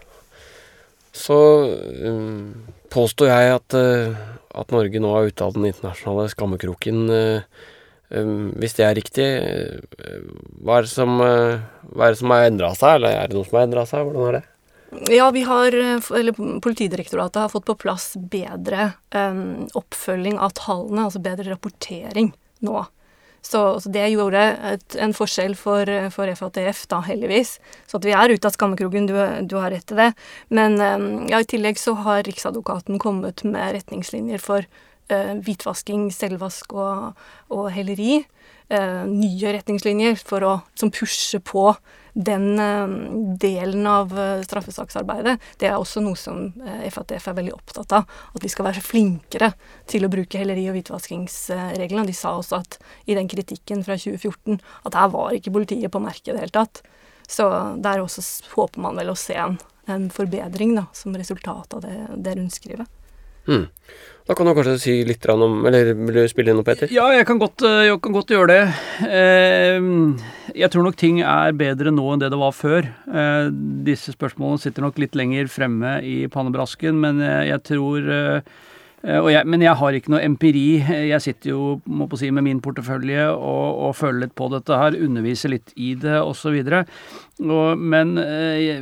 Så 1.15 1.39
um, 2.05 2.67
påstår 2.93 3.31
jeg 3.31 3.55
at, 3.57 3.79
uh, 3.79 4.19
at 4.61 4.75
Norge 4.75 5.01
nå 5.03 5.15
er 5.17 5.31
ute 5.31 5.47
av 5.47 5.57
den 5.57 5.71
internasjonale 5.71 6.29
skammekroken. 6.35 7.01
Uh, 7.09 7.65
um, 8.11 8.51
hvis 8.59 8.77
det 8.79 8.87
er 8.87 8.99
riktig, 8.99 9.27
uh, 9.41 10.29
hva 10.63 10.79
er 10.79 10.87
det 10.87 10.93
som, 10.93 11.19
som 12.21 12.35
har 12.37 12.51
endra 12.51 12.75
seg, 12.77 12.99
eller 12.99 13.17
er 13.17 13.31
det 13.31 13.39
noe 13.39 13.49
som 13.49 13.59
har 13.59 13.69
endra 13.71 13.87
seg? 13.89 14.05
Hvordan 14.05 14.29
er 14.29 14.41
det? 14.41 14.47
Ja, 14.91 15.31
vi 15.31 15.43
har, 15.43 15.73
eh, 15.73 16.19
eller 16.19 16.61
Politidirektoratet 16.61 17.43
har 17.43 17.49
fått 17.49 17.65
på 17.65 17.75
plass 17.75 18.15
bedre 18.17 18.93
um, 19.15 19.67
oppfølging 19.77 20.39
av 20.41 20.55
tallene, 20.57 21.05
altså 21.05 21.21
bedre 21.21 21.51
rapportering 21.51 22.33
nå. 22.65 22.85
Så, 23.45 23.61
så 23.81 23.91
det 23.93 24.07
gjorde 24.11 24.41
et, 24.73 24.97
en 24.99 25.13
forskjell 25.15 25.55
for, 25.57 25.89
eh, 25.89 26.09
for 26.13 26.33
FATF, 26.41 26.87
da, 26.91 27.03
heldigvis. 27.05 27.59
Så 27.87 28.01
at 28.01 28.09
vi 28.09 28.17
er 28.17 28.33
ute 28.33 28.49
av 28.49 28.57
skammekroken, 28.57 29.07
du, 29.11 29.15
du 29.49 29.57
har 29.61 29.71
rett 29.73 29.87
til 29.89 30.01
det. 30.01 30.11
Men 30.49 30.81
um, 30.81 31.07
ja, 31.31 31.43
i 31.43 31.49
tillegg 31.49 31.79
så 31.81 31.95
har 32.07 32.25
Riksadvokaten 32.27 32.99
kommet 33.03 33.45
med 33.45 33.77
retningslinjer 33.77 34.43
for 34.43 34.65
uh, 35.13 35.35
hvitvasking, 35.45 36.09
selvvask 36.17 36.75
og, 36.75 37.23
og 37.53 37.71
helleri. 37.77 38.23
Uh, 38.73 39.05
nye 39.09 39.55
retningslinjer 39.61 40.19
å 40.45 40.59
som 40.77 40.93
pusher 40.93 41.45
på 41.45 41.71
den 42.19 42.59
eh, 42.59 42.89
delen 43.39 43.87
av 43.87 44.19
eh, 44.19 44.43
straffesaksarbeidet. 44.43 45.37
Det 45.57 45.69
er 45.69 45.77
også 45.79 46.03
noe 46.03 46.19
som 46.19 46.49
eh, 46.67 46.89
FATF 46.91 47.29
er 47.31 47.37
veldig 47.39 47.55
opptatt 47.55 47.95
av. 47.95 48.09
At 48.35 48.43
vi 48.43 48.51
skal 48.51 48.67
være 48.67 48.83
flinkere 48.83 49.53
til 49.87 50.03
å 50.03 50.11
bruke 50.11 50.41
helleri- 50.41 50.67
og 50.67 50.75
hvitvaskingsreglene. 50.75 52.07
De 52.09 52.17
sa 52.17 52.35
også 52.35 52.59
at 52.59 52.81
i 53.07 53.15
den 53.15 53.31
kritikken 53.31 53.85
fra 53.87 53.95
2014 53.95 54.59
at 54.59 54.99
her 54.99 55.13
var 55.15 55.37
ikke 55.37 55.55
politiet 55.55 55.95
på 55.95 56.03
merket 56.03 56.33
i 56.33 56.35
det 56.35 56.43
hele 56.43 56.57
tatt. 56.59 56.83
Så 57.29 57.47
der 57.85 58.03
også 58.03 58.25
håper 58.57 58.83
man 58.83 58.99
vel 58.99 59.13
å 59.13 59.19
se 59.19 59.39
en, 59.39 59.55
en 59.87 60.11
forbedring 60.11 60.75
da, 60.75 60.89
som 60.97 61.15
resultat 61.15 61.79
av 61.79 61.87
det, 61.87 62.01
det 62.19 62.35
rundskrivet. 62.35 62.91
Hmm. 63.47 63.69
Da 64.29 64.35
kan 64.37 64.45
du 64.45 64.53
kanskje 64.53 64.75
si 64.83 64.95
litt 65.09 65.25
om 65.33 65.63
Eller 65.67 65.95
vil 65.97 66.19
du 66.19 66.29
spille 66.29 66.53
inn 66.53 66.59
noe, 66.61 66.67
Peter? 66.67 66.91
Ja, 66.93 67.07
jeg 67.17 67.25
kan 67.29 67.39
godt, 67.41 67.63
eh, 67.65 67.87
jeg 67.89 68.01
kan 68.05 68.13
godt 68.13 68.29
gjøre 68.35 68.49
det. 68.53 68.65
Eh, 69.09 69.81
Jeg 70.59 70.71
tror 70.73 70.83
nok 70.85 70.97
ting 70.97 71.21
er 71.23 71.53
bedre 71.53 71.91
nå 71.95 72.05
enn 72.13 72.21
det 72.21 72.31
det 72.33 72.39
var 72.41 72.53
før. 72.53 72.89
Eh, 73.09 73.49
Disse 73.89 74.13
spørsmålene 74.13 74.61
sitter 74.61 74.83
nok 74.85 74.99
litt 74.99 75.15
lenger 75.17 75.49
fremme 75.49 76.03
i 76.05 76.27
pannebrasken, 76.29 76.99
men 77.01 77.21
jeg 77.21 77.63
tror 77.65 78.43
jeg, 79.03 79.47
Men 79.47 79.63
jeg 79.63 79.79
har 79.79 79.95
ikke 79.95 80.11
noe 80.11 80.23
empiri. 80.27 80.81
Jeg 81.09 81.23
sitter 81.23 81.53
jo 81.53 81.81
må 81.87 82.09
på 82.11 82.19
si, 82.19 82.31
med 82.35 82.45
min 82.47 82.61
portefølje 82.65 83.29
og, 83.31 83.83
og 83.89 83.97
føler 83.97 84.25
litt 84.25 84.35
på 84.39 84.49
dette 84.53 84.79
her, 84.81 84.97
underviser 84.99 85.53
litt 85.55 85.71
i 85.77 85.93
det 85.99 86.19
osv. 86.19 86.57
Men 87.39 88.17
eh, 88.19 88.81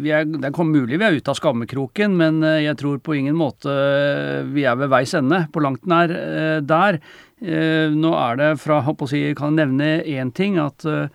vi 0.00 0.14
er, 0.16 0.24
det 0.24 0.48
er 0.48 0.64
mulig 0.64 0.96
vi 0.96 1.04
er 1.04 1.18
ute 1.18 1.34
av 1.34 1.36
skammekroken, 1.36 2.16
men 2.16 2.40
eh, 2.46 2.62
jeg 2.64 2.78
tror 2.80 3.02
på 3.04 3.18
ingen 3.18 3.36
måte 3.36 3.68
eh, 3.74 4.48
vi 4.48 4.64
er 4.64 4.80
ved 4.80 4.92
veis 4.92 5.12
ende. 5.18 5.44
På 5.52 5.60
langt 5.64 5.84
nær 5.90 6.14
eh, 6.14 6.58
der. 6.64 7.00
Eh, 7.40 7.92
Nå 7.92 8.16
er 8.16 8.40
det 8.40 8.50
fra, 8.64 8.82
si, 9.08 9.26
jeg 9.28 9.38
kan 9.38 9.56
nevne 9.56 10.00
én 10.08 10.32
ting, 10.32 10.56
at 10.60 10.88
eh, 10.88 11.08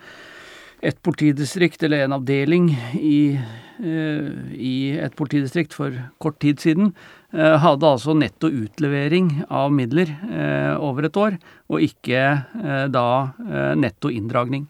et 0.86 0.98
politidistrikt 1.06 1.84
eller 1.86 2.06
en 2.06 2.18
avdeling 2.20 2.70
i, 3.00 3.38
eh, 3.82 4.30
i 4.54 4.76
et 5.02 5.16
politidistrikt 5.18 5.74
for 5.74 5.96
kort 6.22 6.38
tid 6.44 6.62
siden 6.62 6.92
eh, 6.92 7.25
hadde 7.36 7.84
altså 7.90 8.14
netto 8.16 8.48
utlevering 8.48 9.44
av 9.50 9.72
midler 9.76 10.08
eh, 10.30 10.74
over 10.80 11.06
et 11.10 11.18
år, 11.20 11.38
og 11.70 11.82
ikke 11.84 12.22
eh, 12.64 12.86
da 12.94 13.06
eh, 13.44 13.74
netto 13.76 14.10
inndragning. 14.14 14.68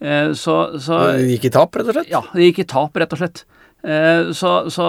Eh, 0.00 0.32
Så, 0.36 0.78
så 0.84 0.98
Det 1.16 1.30
gikk 1.38 1.46
i 1.48 1.54
tap, 1.54 1.76
rett 1.76 1.88
og 1.88 1.94
slett? 1.96 2.10
ja, 2.12 2.20
det 2.34 2.50
gikk 2.50 2.58
i 2.64 2.68
tap, 2.74 2.96
rett 3.00 3.12
og 3.16 3.22
slett. 3.22 3.44
Eh, 3.84 4.30
så 4.32 4.50
så 4.72 4.84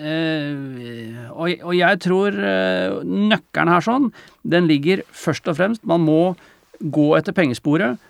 eh, 0.00 1.28
og, 1.30 1.48
og 1.64 1.74
jeg 1.76 2.00
tror 2.04 2.32
eh, 2.40 2.94
nøkkelen 3.04 3.72
her 3.72 3.84
sånn, 3.84 4.10
den 4.44 4.68
ligger 4.70 5.02
først 5.12 5.48
og 5.52 5.58
fremst 5.58 5.84
Man 5.84 6.00
må 6.06 6.34
gå 6.80 7.10
etter 7.18 7.36
pengesporet 7.36 8.00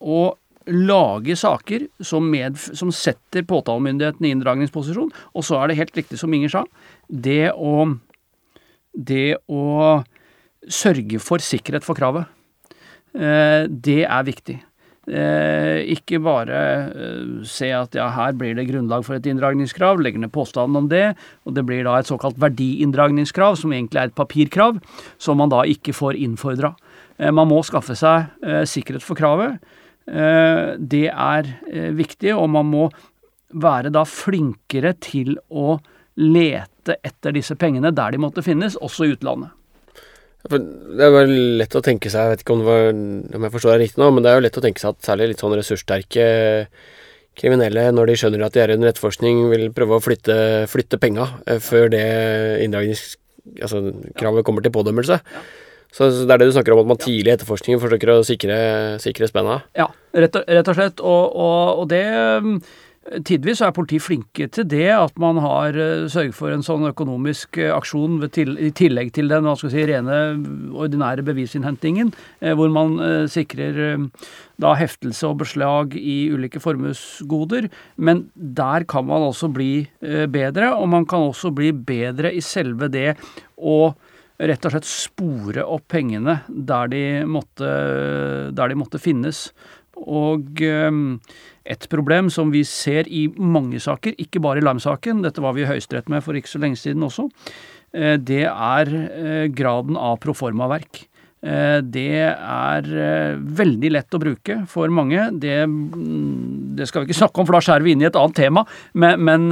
og 0.00 0.38
lage 0.66 1.36
saker 1.38 1.86
som, 2.04 2.28
med, 2.30 2.58
som 2.58 2.92
setter 2.94 3.44
påtalemyndigheten 3.48 4.26
i 4.26 4.32
inndragningsposisjon. 4.34 5.10
Og 5.34 5.46
så 5.46 5.58
er 5.58 5.70
det 5.70 5.78
helt 5.80 5.96
riktig 5.98 6.20
som 6.20 6.32
Inger 6.34 6.52
sa, 6.52 6.64
det 7.08 7.52
å, 7.52 7.86
det 8.92 9.36
å 9.50 10.02
sørge 10.70 11.22
for 11.22 11.42
sikkerhet 11.42 11.86
for 11.86 11.98
kravet. 11.98 12.28
Eh, 13.12 13.64
det 13.68 14.04
er 14.06 14.28
viktig. 14.28 14.58
Eh, 15.02 15.82
ikke 15.96 16.20
bare 16.22 16.60
eh, 16.94 17.24
se 17.48 17.72
at 17.74 17.96
ja, 17.98 18.06
her 18.14 18.36
blir 18.38 18.54
det 18.54 18.68
grunnlag 18.68 19.02
for 19.06 19.18
et 19.18 19.26
inndragningskrav, 19.26 20.00
legger 20.00 20.22
ned 20.22 20.32
påstanden 20.34 20.78
om 20.78 20.88
det, 20.92 21.16
og 21.42 21.56
det 21.56 21.66
blir 21.66 21.82
da 21.86 21.98
et 21.98 22.10
såkalt 22.10 22.38
verdiinndragningskrav, 22.42 23.58
som 23.60 23.74
egentlig 23.74 24.00
er 24.00 24.12
et 24.12 24.18
papirkrav, 24.18 24.78
som 25.18 25.42
man 25.42 25.52
da 25.52 25.64
ikke 25.68 25.96
får 25.96 26.20
innfordra. 26.22 26.74
Man 27.22 27.50
må 27.50 27.60
skaffe 27.62 27.94
seg 27.94 28.32
sikkerhet 28.66 29.04
for 29.04 29.14
kravet. 29.14 29.60
Eh, 30.06 30.74
det 30.78 31.06
er 31.10 31.48
eh, 31.70 31.90
viktig, 31.94 32.34
og 32.34 32.48
man 32.50 32.68
må 32.70 32.86
være 33.62 33.92
da 33.92 34.04
flinkere 34.08 34.94
til 35.02 35.36
å 35.50 35.76
lete 36.18 36.96
etter 37.04 37.34
disse 37.36 37.56
pengene 37.58 37.92
der 37.94 38.14
de 38.14 38.20
måtte 38.22 38.44
finnes, 38.44 38.76
også 38.80 39.06
i 39.06 39.14
utlandet. 39.14 39.52
Det 40.42 41.04
er 41.06 41.12
vel 41.14 41.32
lett 41.60 41.76
å 41.78 41.84
tenke 41.84 42.10
seg, 42.10 42.24
jeg 42.24 42.32
vet 42.32 42.42
ikke 42.42 42.56
om, 42.56 42.64
det 42.64 42.66
var, 42.66 42.88
om 43.38 43.46
jeg 43.46 43.54
forstår 43.54 43.76
deg 43.76 43.84
riktig 43.84 44.02
nå, 44.02 44.08
men 44.10 44.24
det 44.24 44.32
er 44.32 44.40
jo 44.40 44.44
lett 44.48 44.58
å 44.58 44.64
tenke 44.64 44.82
seg 44.82 44.96
at 44.96 45.06
særlig 45.06 45.28
litt 45.30 45.44
sånn 45.44 45.54
ressurssterke 45.54 46.26
kriminelle, 47.38 47.86
når 47.94 48.10
de 48.10 48.16
skjønner 48.18 48.42
at 48.44 48.56
de 48.56 48.62
er 48.64 48.74
under 48.74 48.90
etterforskning, 48.90 49.44
vil 49.52 49.68
prøve 49.76 49.96
å 49.96 50.02
flytte, 50.02 50.36
flytte 50.72 50.98
penga 51.00 51.28
eh, 51.46 51.62
før 51.62 51.92
det 51.94 52.06
inndragningskravet 52.66 53.20
altså, 53.62 54.42
kommer 54.44 54.64
til 54.64 54.74
pådømmelse. 54.74 55.20
Så, 55.92 56.08
så 56.08 56.24
det 56.24 56.32
er 56.34 56.40
det 56.40 56.48
du 56.48 56.54
snakker 56.56 56.74
om, 56.74 56.84
at 56.84 56.92
man 56.94 57.00
tidlig 57.00 57.28
i 57.28 57.34
etterforskningen 57.36 57.82
forsøker 57.82 58.14
å 58.14 58.22
sikre, 58.24 58.56
sikre 59.02 59.28
spenna. 59.28 59.60
Ja, 59.76 59.90
rett 60.16 60.38
og, 60.40 60.48
rett 60.48 60.72
og 60.72 60.78
slett. 60.78 61.04
Og, 61.04 61.36
og, 61.36 61.82
og 61.82 61.90
det 61.92 62.06
um, 62.40 62.56
Tidvis 63.02 63.58
er 63.66 63.72
politiet 63.74 64.04
flinke 64.04 64.46
til 64.54 64.66
det, 64.70 64.86
at 64.94 65.16
man 65.18 65.40
har 65.42 65.74
uh, 65.74 66.04
sørget 66.06 66.36
for 66.38 66.54
en 66.54 66.62
sånn 66.62 66.86
økonomisk 66.86 67.58
uh, 67.58 67.72
aksjon 67.74 68.20
ved 68.22 68.30
til, 68.36 68.52
i 68.62 68.70
tillegg 68.78 69.10
til 69.16 69.26
den 69.26 69.42
hva 69.42 69.56
skal 69.58 69.72
si, 69.72 69.82
rene, 69.90 70.18
ordinære 70.70 71.24
bevisinnhentingen, 71.26 72.12
uh, 72.14 72.52
hvor 72.54 72.70
man 72.70 72.94
sikrer 73.26 74.06
da 74.62 74.76
heftelse 74.78 75.26
og 75.26 75.40
beslag 75.42 75.96
i 75.98 76.30
ulike 76.30 76.62
formuesgoder. 76.62 77.66
Men 77.98 78.28
der 78.32 78.86
kan 78.86 79.08
man 79.10 79.26
også 79.26 79.50
bli 79.50 79.72
bedre, 80.30 80.70
og 80.76 80.86
man 80.94 81.08
kan 81.10 81.26
også 81.26 81.50
bli 81.50 81.72
bedre 81.74 82.30
i 82.30 82.40
selve 82.44 82.86
det 82.92 83.16
å 83.58 83.90
rett 84.38 84.64
og 84.66 84.74
slett 84.74 84.88
spore 84.88 85.64
opp 85.64 85.88
pengene 85.92 86.40
der 86.48 86.90
de 86.92 87.04
måtte, 87.28 87.68
der 88.54 88.72
de 88.72 88.78
måtte 88.78 89.02
finnes. 89.02 89.48
Og 90.02 90.62
eh, 90.64 90.90
et 91.62 91.86
problem 91.90 92.30
som 92.32 92.50
vi 92.50 92.64
ser 92.66 93.06
i 93.06 93.28
mange 93.38 93.78
saker, 93.82 94.16
ikke 94.18 94.42
bare 94.42 94.58
i 94.58 94.64
Lime-saken, 94.66 95.22
dette 95.22 95.42
var 95.44 95.54
vi 95.54 95.62
i 95.62 95.68
Høyesterett 95.68 96.10
med 96.10 96.24
for 96.24 96.38
ikke 96.38 96.50
så 96.50 96.60
lenge 96.62 96.80
siden 96.80 97.06
også, 97.06 97.28
eh, 97.94 98.16
det 98.18 98.44
er 98.48 98.90
eh, 98.90 99.46
graden 99.54 99.98
av 99.98 100.18
proformaverk. 100.24 101.04
Eh, 101.42 101.78
det 101.82 102.22
er 102.34 102.90
veldig 103.62 103.92
lett 103.94 104.14
å 104.14 104.22
bruke 104.22 104.60
for 104.70 104.90
mange. 104.94 105.28
Det, 105.38 105.60
mm, 105.66 106.74
det, 106.78 106.88
skal 106.90 107.02
vi 107.02 107.10
ikke 107.10 107.20
snakke 107.22 107.42
om, 107.42 107.46
for 107.46 107.58
da 107.58 107.62
skjærer 107.62 107.86
vi 107.86 107.94
inn 107.94 108.02
i 108.02 108.10
et 108.10 108.18
annet 108.18 108.38
tema, 108.42 108.66
men, 108.94 109.22
men 109.22 109.50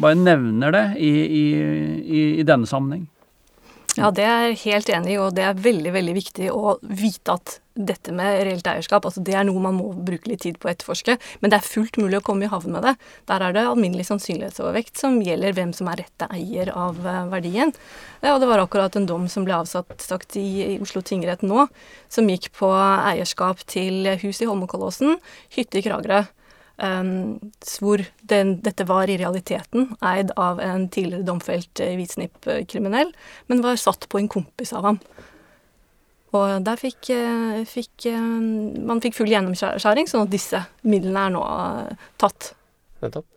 bare 0.00 0.16
nevner 0.20 0.72
det 0.72 0.86
i, 1.04 1.12
i, 1.28 1.44
i 2.40 2.46
denne 2.46 2.68
sammenheng. 2.68 3.04
Ja, 3.94 4.08
det 4.10 4.24
er 4.26 4.48
jeg 4.48 4.62
helt 4.64 4.88
enig 4.90 5.12
i, 5.14 5.20
og 5.22 5.36
det 5.36 5.44
er 5.46 5.60
veldig 5.60 5.92
veldig 5.94 6.14
viktig 6.16 6.48
å 6.50 6.78
vite 6.82 7.36
at 7.36 7.60
dette 7.74 8.14
med 8.14 8.40
reelt 8.46 8.66
eierskap 8.70 9.06
altså 9.06 9.22
det 9.26 9.34
er 9.34 9.46
noe 9.46 9.62
man 9.62 9.74
må 9.74 9.88
bruke 10.06 10.30
litt 10.30 10.44
tid 10.44 10.60
på 10.62 10.68
å 10.68 10.72
etterforske, 10.72 11.16
men 11.42 11.50
det 11.50 11.58
er 11.58 11.66
fullt 11.66 11.98
mulig 11.98 12.20
å 12.20 12.24
komme 12.26 12.46
i 12.46 12.50
havn 12.50 12.74
med 12.74 12.86
det. 12.86 12.94
Der 13.30 13.42
er 13.42 13.54
det 13.54 13.64
alminnelig 13.66 14.06
sannsynlighetsovervekt 14.10 14.98
som 14.98 15.20
gjelder 15.22 15.54
hvem 15.54 15.72
som 15.74 15.90
er 15.90 16.04
rette 16.04 16.28
eier 16.34 16.70
av 16.74 16.98
eh, 17.06 17.24
verdien. 17.30 17.74
Ja, 18.22 18.34
og 18.34 18.42
det 18.42 18.50
var 18.50 18.62
akkurat 18.62 18.98
en 18.98 19.08
dom 19.10 19.26
som 19.30 19.46
ble 19.46 19.58
avsatt 19.58 19.94
sagt, 20.02 20.38
i, 20.38 20.74
i 20.74 20.78
Oslo 20.82 21.02
tingrett 21.06 21.42
nå, 21.46 21.66
som 22.10 22.30
gikk 22.30 22.50
på 22.58 22.70
eierskap 22.74 23.62
til 23.70 24.10
hus 24.22 24.42
i 24.42 24.50
Holmenkollåsen, 24.50 25.18
hytte 25.54 25.82
i 25.82 25.86
Kragerø. 25.86 26.24
Hvor 26.74 28.02
den, 28.30 28.56
dette 28.64 28.86
var 28.88 29.10
i 29.10 29.18
realiteten 29.20 29.92
eid 30.02 30.32
av 30.40 30.58
en 30.62 30.88
tidligere 30.90 31.26
domfelt 31.28 31.78
uh, 31.78 31.92
hvitsnippkriminell, 31.94 33.12
men 33.46 33.62
var 33.62 33.78
satt 33.78 34.08
på 34.10 34.18
en 34.18 34.30
kompis 34.32 34.74
av 34.74 34.88
ham. 34.88 34.98
Og 36.34 36.64
der 36.66 36.80
fikk, 36.80 37.12
uh, 37.14 37.62
fikk 37.68 38.08
uh, 38.10 38.18
man 38.90 39.02
fikk 39.04 39.20
full 39.20 39.30
gjennomskjæring, 39.30 40.10
sånn 40.10 40.26
at 40.26 40.34
disse 40.34 40.64
midlene 40.82 41.28
er 41.28 41.36
nå 41.36 41.44
tatt. 42.18 42.50
Nettopp. 43.04 43.28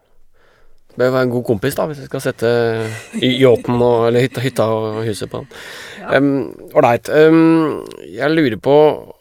Bør 0.97 1.11
være 1.13 1.27
en 1.27 1.33
god 1.35 1.43
kompis, 1.45 1.75
da, 1.77 1.85
hvis 1.85 1.99
vi 2.01 2.07
skal 2.07 2.21
sette 2.23 2.49
yachten 3.21 3.77
eller 3.77 4.23
hytta, 4.23 4.41
hytta, 4.41 4.65
og 4.73 5.03
huset 5.05 5.29
på 5.29 5.43
den. 5.43 5.51
Ålreit. 6.73 7.11
Ja. 7.11 7.27
Um, 7.27 7.37
um, 7.37 8.05
jeg 8.09 8.33
lurer 8.33 8.57
på 8.63 8.77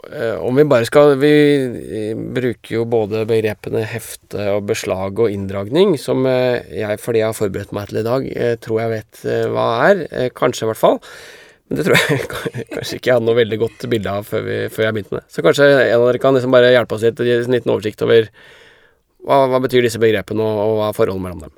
uh, 0.06 0.36
om 0.46 0.56
vi 0.56 0.64
bare 0.70 0.86
skal 0.88 1.16
Vi 1.20 1.32
bruker 2.14 2.78
jo 2.78 2.84
både 2.88 3.24
begrepene 3.28 3.82
hefte 3.88 4.46
og 4.54 4.68
beslag 4.70 5.20
og 5.20 5.32
inndragning, 5.32 5.98
som 6.00 6.24
uh, 6.24 6.62
jeg, 6.72 7.00
fordi 7.02 7.20
jeg 7.20 7.28
har 7.28 7.36
forberedt 7.36 7.74
meg 7.76 7.90
til 7.90 8.00
i 8.00 8.06
dag, 8.06 8.30
uh, 8.30 8.54
tror 8.62 8.80
jeg 8.84 8.94
vet 8.94 9.26
hva 9.52 9.66
er. 9.90 10.06
kanskje, 10.36 10.64
i 10.64 10.70
hvert 10.72 10.80
fall. 10.80 11.02
Men 11.68 11.80
det 11.80 11.88
tror 11.88 12.00
jeg 12.00 12.24
kanskje 12.78 13.00
ikke 13.00 13.10
jeg 13.10 13.18
hadde 13.18 13.28
noe 13.28 13.40
veldig 13.42 13.60
godt 13.66 13.88
bilde 13.92 14.16
av 14.16 14.30
før, 14.32 14.48
vi, 14.48 14.58
før 14.72 14.88
jeg 14.88 14.96
begynte 14.96 15.16
med 15.18 15.26
det. 15.26 15.34
Så 15.34 15.44
kanskje 15.44 15.68
en 15.74 15.98
av 15.98 16.08
dere 16.08 16.24
kan 16.24 16.40
liksom 16.40 16.56
bare 16.56 16.72
hjelpe 16.72 16.96
oss 16.96 17.04
litt, 17.04 17.20
gi 17.20 17.36
en 17.36 17.58
liten 17.58 17.76
oversikt 17.76 18.06
over 18.06 18.32
hva, 19.26 19.44
hva 19.50 19.60
betyr 19.60 19.84
disse 19.84 20.00
begrepene, 20.00 20.40
og, 20.40 20.64
og 20.64 20.76
hva 20.80 20.90
er 20.92 21.00
forholdet 21.02 21.26
mellom 21.26 21.46
dem? 21.48 21.56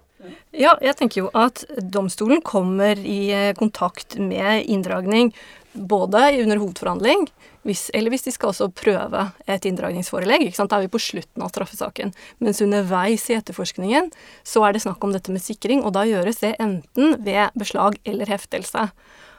Ja, 0.57 0.79
jeg 0.81 0.97
tenker 0.97 1.27
jo 1.27 1.31
at 1.37 1.67
domstolen 1.93 2.41
kommer 2.41 2.97
i 2.97 3.29
eh, 3.37 3.55
kontakt 3.57 4.17
med 4.17 4.65
inndragning 4.65 5.35
både 5.73 6.23
under 6.43 6.57
hovedforhandling, 6.57 7.27
hvis, 7.69 7.91
eller 7.95 8.11
hvis 8.11 8.25
de 8.25 8.33
skal 8.33 8.51
også 8.51 8.71
prøve 8.73 9.27
et 9.51 9.67
inndragningsforelegg. 9.69 10.49
Da 10.57 10.79
er 10.79 10.87
vi 10.87 10.93
på 10.93 11.03
slutten 11.03 11.45
av 11.45 11.53
straffesaken. 11.53 12.15
Mens 12.41 12.63
underveis 12.65 13.29
i 13.29 13.37
etterforskningen 13.37 14.09
så 14.47 14.65
er 14.65 14.75
det 14.75 14.83
snakk 14.87 15.05
om 15.05 15.13
dette 15.15 15.35
med 15.35 15.45
sikring, 15.45 15.85
og 15.85 15.93
da 15.99 16.07
gjøres 16.09 16.41
det 16.41 16.55
enten 16.63 17.19
ved 17.27 17.53
beslag 17.59 18.01
eller 18.09 18.33
heftelse. 18.33 18.89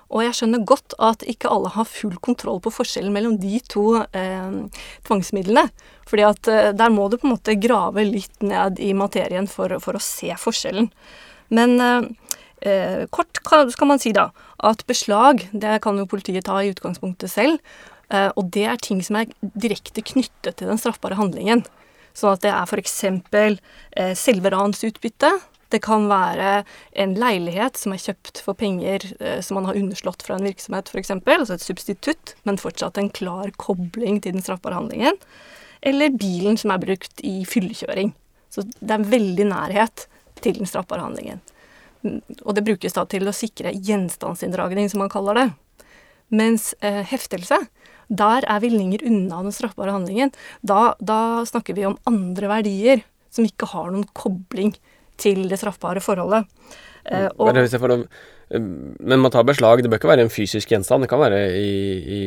Og 0.10 0.24
jeg 0.26 0.36
skjønner 0.40 0.66
godt 0.66 0.96
at 1.06 1.24
ikke 1.30 1.52
alle 1.54 1.70
har 1.76 1.86
full 1.86 2.16
kontroll 2.26 2.58
på 2.66 2.74
forskjellen 2.74 3.14
mellom 3.14 3.38
de 3.42 3.60
to 3.70 4.02
eh, 4.02 4.56
tvangsmidlene. 5.06 5.68
Fordi 6.10 6.26
at 6.26 6.50
eh, 6.50 6.72
der 6.74 6.94
må 6.94 7.06
du 7.10 7.20
på 7.20 7.30
en 7.30 7.36
måte 7.36 7.58
grave 7.62 8.08
litt 8.08 8.42
ned 8.42 8.82
i 8.82 8.92
materien 8.98 9.50
for, 9.50 9.78
for 9.84 10.00
å 10.00 10.04
se 10.04 10.34
forskjellen. 10.34 10.90
Men 11.54 11.78
eh, 11.86 12.10
eh 12.70 13.06
kort 13.14 13.38
skal 13.72 13.88
man 13.88 14.02
si 14.02 14.12
da 14.16 14.30
at 14.66 14.84
beslag, 14.90 15.46
det 15.54 15.80
kan 15.86 15.98
jo 15.98 16.10
politiet 16.10 16.50
ta 16.50 16.58
i 16.62 16.74
utgangspunktet 16.74 17.32
selv. 17.32 17.62
Eh, 18.10 18.32
og 18.34 18.50
det 18.54 18.66
er 18.66 18.82
ting 18.82 19.04
som 19.06 19.20
er 19.22 19.30
direkte 19.42 20.02
knyttet 20.02 20.58
til 20.58 20.72
den 20.72 20.82
straffbare 20.82 21.20
handlingen. 21.20 21.64
Sånn 22.18 22.34
at 22.34 22.44
det 22.44 22.52
er 22.52 22.66
f.eks. 22.66 22.98
Eh, 23.06 24.14
selve 24.18 24.52
ransutbyttet 24.54 25.46
det 25.70 25.82
kan 25.86 26.08
være 26.10 26.64
en 26.98 27.14
leilighet 27.20 27.78
som 27.78 27.94
er 27.94 28.02
kjøpt 28.02 28.42
for 28.46 28.58
penger 28.58 29.06
eh, 29.20 29.40
som 29.46 29.60
man 29.60 29.70
har 29.70 29.78
underslått 29.78 30.26
fra 30.26 30.38
en 30.38 30.48
virksomhet, 30.48 30.90
f.eks., 30.90 31.14
altså 31.14 31.56
et 31.56 31.66
substitutt, 31.66 32.34
men 32.48 32.60
fortsatt 32.62 32.98
en 32.98 33.12
klar 33.14 33.54
kobling 33.62 34.20
til 34.24 34.38
den 34.38 34.46
straffbare 34.46 34.80
handlingen. 34.80 35.20
Eller 35.82 36.16
bilen 36.16 36.58
som 36.60 36.74
er 36.74 36.82
brukt 36.82 37.22
i 37.26 37.44
fyllekjøring. 37.48 38.14
Så 38.50 38.66
det 38.66 38.96
er 38.96 39.08
veldig 39.12 39.48
nærhet 39.52 40.08
til 40.42 40.58
den 40.58 40.70
straffbare 40.70 41.06
handlingen. 41.06 41.44
Og 42.46 42.56
det 42.56 42.66
brukes 42.66 42.96
da 42.96 43.06
til 43.12 43.28
å 43.28 43.36
sikre 43.36 43.76
gjenstandsinndragning, 43.76 44.90
som 44.92 45.04
man 45.04 45.12
kaller 45.12 45.38
det. 45.38 45.48
Mens 46.34 46.72
eh, 46.86 47.02
heftelse, 47.10 47.62
der 48.10 48.46
er 48.50 48.62
vi 48.64 48.72
lenger 48.74 49.06
unna 49.06 49.44
den 49.46 49.54
straffbare 49.54 49.94
handlingen. 49.94 50.34
Da, 50.66 50.96
da 51.00 51.46
snakker 51.46 51.78
vi 51.78 51.86
om 51.90 52.00
andre 52.10 52.50
verdier 52.52 53.04
som 53.34 53.46
ikke 53.46 53.70
har 53.74 53.92
noen 53.94 54.08
kobling 54.18 54.74
til 55.20 55.46
det 55.50 55.60
straffbare 55.62 56.04
forholdet. 56.04 56.48
Eh, 57.06 57.28
og, 57.38 57.56
eh, 57.56 58.62
men 59.00 59.22
man 59.22 59.32
tar 59.32 59.46
beslag, 59.48 59.84
det 59.84 59.92
bør 59.92 60.02
ikke 60.02 60.12
være 60.12 60.26
en 60.28 60.34
fysisk 60.34 60.72
gjenstand. 60.74 61.06
Det 61.06 61.12
kan 61.12 61.22
være 61.22 61.42
i, 61.58 61.74
i, 62.20 62.24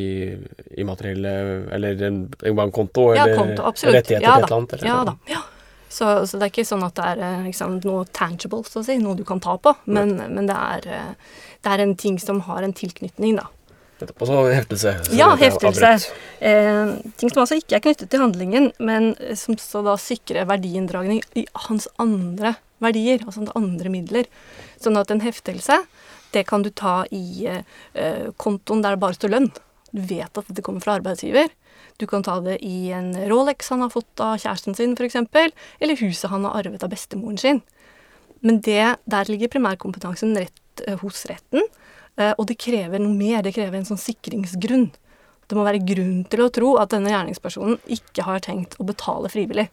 i 0.78 0.86
materiell 0.86 1.26
Eller 1.26 2.04
en, 2.08 2.22
en 2.30 2.58
bankkonto 2.58 3.10
ja, 3.16 3.26
eller 3.26 3.40
konto, 3.40 3.72
rettigheter 3.90 4.28
ja, 4.28 4.36
til 4.38 4.44
et 4.44 4.52
eller 4.52 4.60
annet. 4.60 4.86
ja 4.86 5.00
da. 5.08 5.16
Ja. 5.30 5.42
Så, 5.92 6.26
så, 6.26 6.38
det 6.38 6.46
er 6.46 6.52
ikke 6.54 6.64
sånn 6.64 6.84
at 6.86 6.96
det 6.96 7.04
er 7.04 7.42
liksom, 7.44 7.74
noe 7.84 8.06
tangible, 8.16 8.62
så 8.64 8.80
å 8.80 8.86
si, 8.86 8.94
noe 8.96 9.12
du 9.18 9.26
kan 9.28 9.42
ta 9.44 9.58
på. 9.60 9.74
Men, 9.84 10.14
men 10.32 10.48
det, 10.48 10.56
er, 10.56 10.86
eh, 10.88 11.34
det, 11.58 11.68
er, 11.74 11.82
en 11.84 11.92
ting 12.00 12.16
som 12.22 12.40
har 12.46 12.64
en 12.64 12.72
tilknytning, 12.72 13.36
da. 13.36 13.50
Og 14.02 14.24
så 14.26 14.38
heftelse. 14.50 14.94
Så 15.06 15.14
ja, 15.14 15.28
heftelse. 15.38 15.90
Eh, 16.40 16.94
ting 17.20 17.30
som 17.30 17.44
altså 17.44 17.60
ikke 17.60 17.76
er 17.76 17.84
knyttet 17.84 18.08
til 18.10 18.24
handlingen, 18.24 18.70
men 18.82 19.12
som 19.38 19.58
så 19.60 19.84
da 19.84 19.98
sikrer 20.00 20.48
verdiinndragning 20.48 21.20
i 21.38 21.44
hans 21.68 21.86
andre 22.02 22.56
verdier, 22.82 23.22
altså 23.26 23.46
andre 23.58 23.92
midler. 23.92 24.28
Sånn 24.82 24.98
at 25.00 25.12
en 25.12 25.22
heftelse, 25.24 25.82
det 26.32 26.46
kan 26.48 26.64
du 26.64 26.70
ta 26.70 27.02
i 27.12 27.46
eh, 27.48 28.28
kontoen 28.40 28.82
der 28.84 28.96
det 28.96 29.02
bare 29.02 29.18
står 29.18 29.34
lønn. 29.34 29.50
Du 29.92 30.00
vet 30.08 30.38
at 30.38 30.48
det 30.48 30.64
kommer 30.64 30.84
fra 30.84 30.96
arbeidsgiver. 30.98 31.50
Du 32.00 32.06
kan 32.08 32.24
ta 32.24 32.38
det 32.40 32.56
i 32.64 32.90
en 32.94 33.12
Rolex 33.28 33.68
han 33.70 33.84
har 33.84 33.92
fått 33.92 34.20
av 34.24 34.38
kjæresten 34.40 34.76
sin, 34.76 34.96
f.eks., 34.96 35.18
eller 35.80 36.00
huset 36.00 36.30
han 36.32 36.46
har 36.48 36.62
arvet 36.62 36.82
av 36.82 36.92
bestemoren 36.92 37.38
sin. 37.38 37.60
Men 38.40 38.60
det, 38.64 38.96
der 39.04 39.28
ligger 39.30 39.52
primærkompetansen 39.52 40.34
rett 40.40 40.82
eh, 40.86 40.98
hos 40.98 41.26
retten, 41.30 41.62
eh, 42.16 42.32
og 42.32 42.48
det 42.48 42.58
krever 42.62 43.02
noe 43.02 43.14
mer. 43.14 43.44
Det 43.44 43.54
krever 43.54 43.78
en 43.78 43.86
sånn 43.86 44.00
sikringsgrunn. 44.00 44.88
Det 45.46 45.58
må 45.58 45.66
være 45.66 45.84
grunn 45.84 46.24
til 46.32 46.42
å 46.42 46.50
tro 46.54 46.72
at 46.80 46.94
denne 46.94 47.12
gjerningspersonen 47.12 47.78
ikke 47.92 48.24
har 48.26 48.42
tenkt 48.42 48.78
å 48.80 48.88
betale 48.88 49.30
frivillig. 49.30 49.68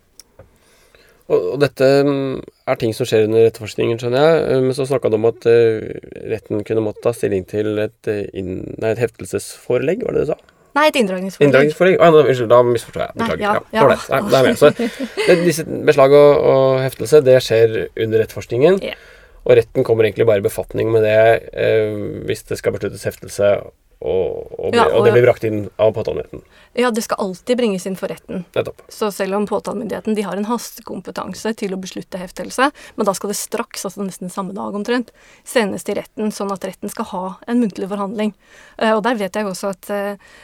Og, 1.29 1.43
og, 1.53 1.57
dette 1.61 1.87
mm, 2.05 2.39
er 2.69 2.79
ting 2.81 2.93
som 2.97 3.07
skjer 3.07 3.27
under 3.27 3.45
etterforskningen, 3.45 3.99
skjønner 4.01 4.23
jeg. 4.25 4.45
Eh, 4.49 4.61
men 4.65 4.77
så 4.77 4.87
snakka 4.89 5.11
du 5.13 5.19
om 5.19 5.27
at 5.29 5.45
uh, 5.45 5.83
retten 6.31 6.63
kunne 6.65 6.85
måtte 6.85 7.03
ta 7.05 7.13
stilling 7.13 7.45
til 7.49 7.77
et, 7.83 7.99
uh, 8.09 8.23
inn, 8.33 8.63
nei, 8.81 8.95
et 8.95 9.03
heftelsesforelegg, 9.03 10.01
var 10.07 10.17
det 10.17 10.25
det 10.25 10.31
du 10.31 10.33
sa? 10.33 10.55
Nei, 10.77 10.87
et 10.89 10.97
inndragningsforelegg. 11.01 11.49
Inndragningsforelegg? 11.49 11.99
ja, 11.99 12.09
unnskyld, 12.23 12.49
da 12.49 12.59
misforstår 12.65 13.03
jeg. 13.05 13.15
Beklager. 13.21 13.39
Nei, 13.41 13.45
ja, 13.45 13.53
ja. 13.77 13.85
ja. 13.85 14.17
Nei, 14.17 14.33
det 14.33 14.41
er. 14.41 14.57
Så 14.57 14.73
det, 15.27 15.37
disse 15.49 15.65
beslag 15.85 16.17
og, 16.17 16.49
og, 16.49 16.65
heftelse, 16.85 17.21
det 17.25 17.37
skjer 17.45 17.77
under 17.93 18.25
etterforskningen. 18.25 18.81
Yeah. 18.85 19.07
Og 19.45 19.55
retten 19.57 19.85
kommer 19.87 20.05
egentlig 20.05 20.27
bare 20.29 20.41
i 20.41 20.45
befatning 20.45 20.89
med 20.93 21.05
det 21.05 21.19
uh, 21.53 22.25
hvis 22.29 22.45
det 22.49 22.57
skal 22.59 22.73
besluttes 22.75 23.05
heftelse 23.07 23.53
og, 23.99 24.59
og, 24.59 24.75
ja, 24.75 24.85
og, 24.87 25.01
og, 25.01 25.05
det 25.05 25.11
blir 25.11 25.25
brakt 25.25 25.43
inn 25.43 25.65
av 25.75 25.91
påtalemyndigheten? 25.91 26.43
Ja, 26.79 26.87
det 26.95 27.01
skal 27.03 27.19
alltid 27.19 27.57
bringes 27.59 27.83
inn 27.89 27.97
for 27.99 28.07
retten. 28.07 28.45
Nettopp. 28.55 28.79
Så 28.87 29.09
selv 29.11 29.35
om 29.35 29.47
påtalemyndigheten 29.49 30.15
de 30.15 30.23
har 30.23 30.39
en 30.39 30.47
hastekompetanse 30.47 31.51
til 31.59 31.75
å 31.75 31.79
beslutte 31.81 32.21
heftelse, 32.21 32.69
men 32.95 33.09
da 33.09 33.15
skal 33.17 33.33
det 33.33 33.35
straks, 33.41 33.83
altså 33.89 34.05
nesten 34.07 34.31
samme 34.31 34.55
dag 34.55 34.77
omtrent, 34.79 35.11
sendes 35.43 35.83
til 35.83 35.99
retten, 35.99 36.31
sånn 36.31 36.55
at 36.55 36.63
retten 36.69 36.93
skal 36.93 37.09
ha 37.11 37.23
en 37.51 37.59
muntlig 37.59 37.91
forhandling. 37.91 38.31
Uh, 38.79 38.93
og 38.93 39.03
der 39.03 39.19
vet 39.19 39.35
jeg 39.35 39.51
også 39.51 39.73
at 39.75 39.91
uh, 39.91 40.39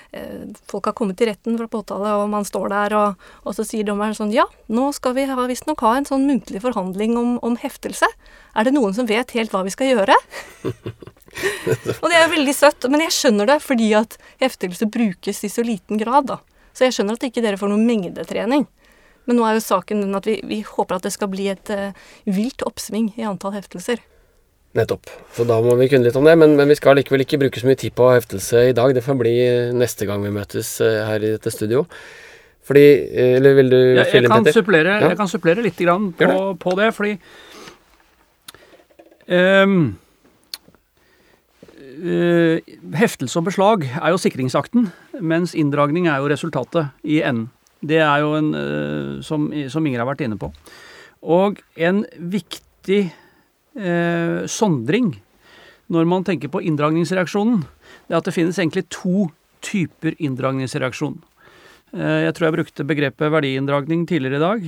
folk 0.67 0.91
har 0.91 0.97
kommet 0.99 1.21
til 1.21 1.31
retten 1.31 1.55
fra 1.61 1.71
påtale, 1.71 2.11
og 2.19 2.27
man 2.35 2.47
står 2.47 2.73
der, 2.75 2.99
og, 2.99 3.27
og 3.47 3.55
så 3.55 3.63
sier 3.63 3.87
dommeren 3.87 4.17
sånn 4.17 4.35
Ja, 4.35 4.49
nå 4.67 4.89
skal 4.97 5.15
vi 5.15 5.29
visstnok 5.31 5.79
ha 5.87 5.95
en 5.95 6.09
sånn 6.09 6.27
muntlig 6.27 6.59
forhandling 6.65 7.15
om, 7.21 7.37
om 7.39 7.55
heftelse. 7.61 8.09
Er 8.55 8.67
det 8.67 8.75
noen 8.75 8.95
som 8.97 9.07
vet 9.07 9.31
helt 9.37 9.55
hva 9.55 9.63
vi 9.63 9.71
skal 9.71 9.95
gjøre? 9.95 10.19
og 12.01 12.07
det 12.11 12.17
er 12.19 12.31
veldig 12.31 12.55
søtt. 12.55 12.87
Men 12.91 13.05
jeg 13.05 13.15
skjønner 13.15 13.49
det, 13.53 13.59
fordi 13.65 13.91
at 13.97 14.17
heftelse 14.43 14.87
brukes 14.91 15.43
i 15.45 15.51
så 15.51 15.65
liten 15.65 16.01
grad, 16.01 16.29
da. 16.31 16.39
Så 16.75 16.87
jeg 16.87 16.97
skjønner 16.97 17.17
at 17.17 17.27
ikke 17.27 17.43
dere 17.43 17.59
får 17.59 17.71
noen 17.71 17.85
mengdetrening. 17.87 18.65
Men 19.25 19.39
nå 19.39 19.45
er 19.47 19.57
jo 19.57 19.63
saken 19.63 20.03
den 20.03 20.17
at 20.17 20.27
vi, 20.29 20.37
vi, 20.45 20.59
håper 20.67 20.99
at 20.99 21.07
det 21.07 21.13
skal 21.15 21.31
bli 21.31 21.47
et 21.53 21.71
uh, 21.73 21.95
vilt 22.29 22.65
oppsving 22.67 23.13
i 23.17 23.25
antall 23.25 23.55
heftelser. 23.55 24.03
Nettopp. 24.75 25.07
Så 25.33 25.45
da 25.47 25.61
må 25.63 25.77
vi 25.79 25.87
kunne 25.89 26.05
litt 26.05 26.19
om 26.19 26.27
det. 26.27 26.35
Men, 26.37 26.57
men, 26.59 26.69
vi 26.69 26.77
skal 26.77 26.99
likevel 26.99 27.23
ikke 27.23 27.39
bruke 27.45 27.61
så 27.61 27.69
mye 27.69 27.79
tid 27.79 27.95
på 27.95 28.11
heftelse 28.11 28.67
i 28.69 28.75
dag. 28.75 28.93
Det 28.95 29.05
får 29.05 29.17
bli 29.23 29.33
neste 29.77 30.07
gang 30.09 30.23
vi 30.25 30.35
møtes 30.35 30.75
uh, 30.83 31.07
her 31.07 31.23
i 31.23 31.33
dette 31.37 31.53
studio. 31.53 31.85
Fordi 32.65 32.85
Eller 33.37 33.53
vil 33.59 33.69
du 33.69 33.77
ja, 33.77 34.07
fylle 34.09 34.25
inn, 34.25 34.33
Petter? 34.33 34.57
Supplere, 34.57 34.97
ja? 34.97 35.11
Jeg 35.11 35.19
kan 35.19 35.29
supplere 35.29 35.61
litt 35.61 35.77
grann 35.77 36.09
på 36.17 36.25
det. 36.25 36.37
på 36.63 36.73
det, 36.79 36.87
fordi 36.97 37.13
um, 39.29 39.93
heftelse 42.95 43.39
og 43.39 43.47
beslag 43.47 43.85
er 43.87 44.11
jo 44.11 44.19
sikringsakten, 44.21 44.89
mens 45.21 45.55
inndragning 45.57 46.09
er 46.11 46.19
jo 46.21 46.31
resultatet 46.31 46.91
i 47.03 47.21
enden. 47.23 47.49
Det 47.85 47.99
er 48.01 48.23
jo 48.23 48.33
en 48.37 48.49
uh, 48.55 49.21
som, 49.25 49.47
som, 49.69 49.85
Inger 49.85 50.01
har 50.01 50.09
vært 50.09 50.23
inne 50.25 50.39
på. 50.41 50.49
Og 51.21 51.59
en 51.77 52.03
viktig 52.17 53.01
uh, 53.77 54.45
sondring 54.49 55.13
når 55.93 56.07
man 56.09 56.25
tenker 56.25 56.49
på 56.49 56.63
inndragningsreaksjonen, 56.65 57.61
det 58.07 58.15
er 58.15 58.21
at 58.21 58.25
det 58.25 58.33
finnes 58.33 58.57
egentlig 58.57 58.87
to 58.89 59.27
typer 59.65 60.17
inndragningsreaksjon. 60.17 61.19
Jeg 61.95 62.33
tror 62.35 62.47
jeg 62.47 62.55
brukte 62.57 62.85
begrepet 62.89 63.31
verdiinndragning 63.31 64.01
tidligere 64.09 64.39
i 64.39 64.41
dag. 64.41 64.65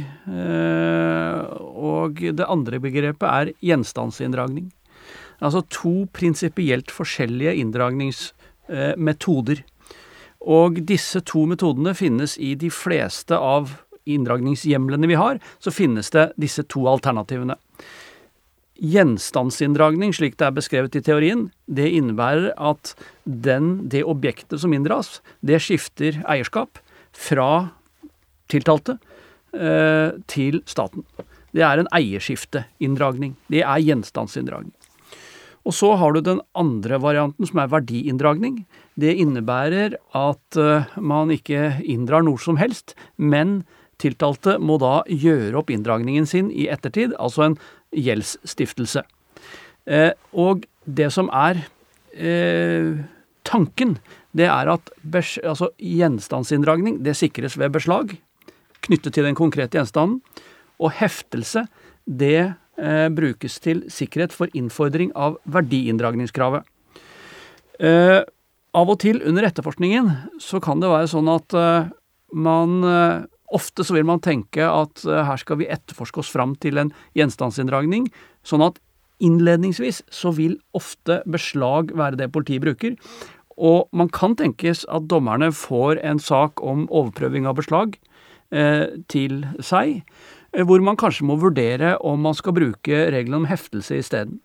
Og 1.74 2.22
det 2.38 2.46
andre 2.46 2.80
begrepet 2.80 3.26
er 3.28 3.52
gjenstandsinndragning. 3.66 4.70
Altså 5.38 5.62
to 5.70 6.08
prinsipielt 6.16 6.92
forskjellige 6.94 7.58
inndragningsmetoder. 7.62 9.62
Og 10.48 10.82
disse 10.88 11.22
to 11.26 11.46
metodene 11.50 11.94
finnes 11.98 12.38
i 12.38 12.56
de 12.60 12.70
fleste 12.74 13.38
av 13.38 13.76
inndragningshjemlene 14.08 15.10
vi 15.10 15.18
har, 15.20 15.40
så 15.60 15.74
finnes 15.74 16.12
det 16.14 16.32
disse 16.40 16.64
to 16.72 16.86
alternativene. 16.90 17.58
Gjenstandsinndragning, 18.78 20.14
slik 20.14 20.38
det 20.38 20.48
er 20.48 20.56
beskrevet 20.56 20.96
i 20.96 21.02
teorien, 21.04 21.48
det 21.66 21.90
innebærer 21.98 22.52
at 22.56 22.94
den, 23.26 23.90
det 23.90 24.06
objektet 24.06 24.62
som 24.62 24.74
inndras, 24.74 25.20
det 25.42 25.60
skifter 25.66 26.22
eierskap 26.30 26.80
fra 27.18 27.74
tiltalte 28.52 29.00
eh, 29.58 30.14
til 30.30 30.62
staten. 30.70 31.04
Det 31.58 31.66
er 31.66 31.82
en 31.82 31.90
eierskifteinndragning. 31.96 33.34
Det 33.50 33.64
er 33.66 33.82
gjenstandsinndragning. 33.82 34.77
Og 35.68 35.76
så 35.76 35.92
har 36.00 36.16
du 36.16 36.22
den 36.24 36.40
andre 36.56 37.00
varianten, 37.04 37.48
som 37.48 37.60
er 37.60 37.72
verdiinndragning. 37.74 38.62
Det 38.96 39.18
innebærer 39.20 39.98
at 40.16 40.60
uh, 40.60 40.88
man 40.96 41.34
ikke 41.34 41.82
inndrar 41.84 42.24
noe 42.24 42.40
som 42.40 42.60
helst, 42.60 42.96
men 43.20 43.66
tiltalte 44.00 44.56
må 44.64 44.78
da 44.80 45.02
gjøre 45.10 45.58
opp 45.60 45.74
inndragningen 45.74 46.28
sin 46.30 46.52
i 46.54 46.70
ettertid, 46.72 47.18
altså 47.20 47.50
en 47.50 47.58
gjeldsstiftelse. 47.92 49.04
Uh, 49.88 50.14
og 50.32 50.64
det 50.88 51.10
som 51.16 51.28
er 51.36 51.60
uh, 52.16 53.04
tanken, 53.48 53.98
det 54.38 54.48
er 54.48 54.72
at 54.72 54.94
altså, 55.44 55.74
gjenstandsinndragning 55.82 57.02
det 57.04 57.18
sikres 57.20 57.58
ved 57.60 57.76
beslag 57.76 58.16
knyttet 58.88 59.18
til 59.18 59.28
den 59.28 59.36
konkrete 59.36 59.80
gjenstanden, 59.80 60.22
og 60.80 60.94
heftelse 60.96 61.66
det 62.06 62.54
eh, 62.78 63.08
brukes 63.14 63.60
til 63.64 63.84
sikkerhet 63.92 64.34
for 64.36 64.52
innfordring 64.58 65.14
av 65.16 65.38
verdiinndragningskravet. 65.46 66.66
Eh, 67.80 68.22
av 68.78 68.92
og 68.94 69.00
til 69.02 69.22
under 69.26 69.48
etterforskningen 69.48 70.12
så 70.42 70.62
kan 70.64 70.82
det 70.82 70.92
være 70.92 71.10
sånn 71.12 71.30
at 71.34 71.58
eh, 71.58 71.90
man 72.38 72.78
eh, 72.86 73.26
Ofte 73.56 73.86
så 73.88 73.96
vil 73.96 74.04
man 74.04 74.20
tenke 74.20 74.66
at 74.68 75.06
eh, 75.08 75.24
her 75.24 75.40
skal 75.40 75.62
vi 75.62 75.70
etterforske 75.72 76.20
oss 76.20 76.32
fram 76.34 76.58
til 76.60 76.82
en 76.82 76.90
gjenstandsinndragning, 77.16 78.10
sånn 78.44 78.66
at 78.66 78.82
innledningsvis 79.24 80.02
så 80.14 80.34
vil 80.36 80.58
ofte 80.78 81.22
beslag 81.32 81.94
være 81.96 82.20
det 82.20 82.28
politiet 82.36 82.66
bruker. 82.66 82.98
Og 83.58 83.88
man 83.96 84.12
kan 84.14 84.36
tenkes 84.38 84.84
at 84.94 85.08
dommerne 85.10 85.50
får 85.56 86.04
en 86.06 86.20
sak 86.22 86.62
om 86.62 86.86
overprøving 86.92 87.48
av 87.50 87.58
beslag 87.58 87.96
eh, 88.52 89.00
til 89.10 89.46
seg. 89.64 90.04
Eh, 90.58 90.66
hvor 90.66 90.82
man 90.82 90.98
kanskje 90.98 91.28
må 91.30 91.38
vurdere 91.40 91.96
om 92.06 92.24
man 92.26 92.36
skal 92.38 92.56
bruke 92.58 93.02
reglene 93.14 93.44
om 93.44 93.48
heftelse 93.50 94.00
isteden. 94.02 94.40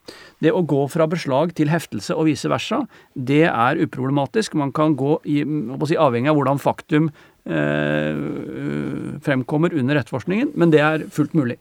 Det 0.45 0.53
å 0.53 0.65
gå 0.69 0.85
fra 0.93 1.09
beslag 1.11 1.55
til 1.57 1.73
heftelse 1.73 2.17
og 2.17 2.29
vice 2.29 2.51
versa, 2.53 2.83
det 3.17 3.47
er 3.49 3.81
uproblematisk. 3.81 4.57
Man 4.61 4.75
kan 4.77 4.97
gå 4.99 5.17
i, 5.25 5.41
si, 5.89 5.97
avhengig 5.97 6.33
av 6.33 6.39
hvordan 6.39 6.63
faktum 6.63 7.11
eh, 7.49 8.25
fremkommer 9.25 9.73
under 9.73 10.03
etterforskningen, 10.03 10.53
men 10.55 10.75
det 10.75 10.85
er 10.85 11.09
fullt 11.13 11.37
mulig. 11.39 11.59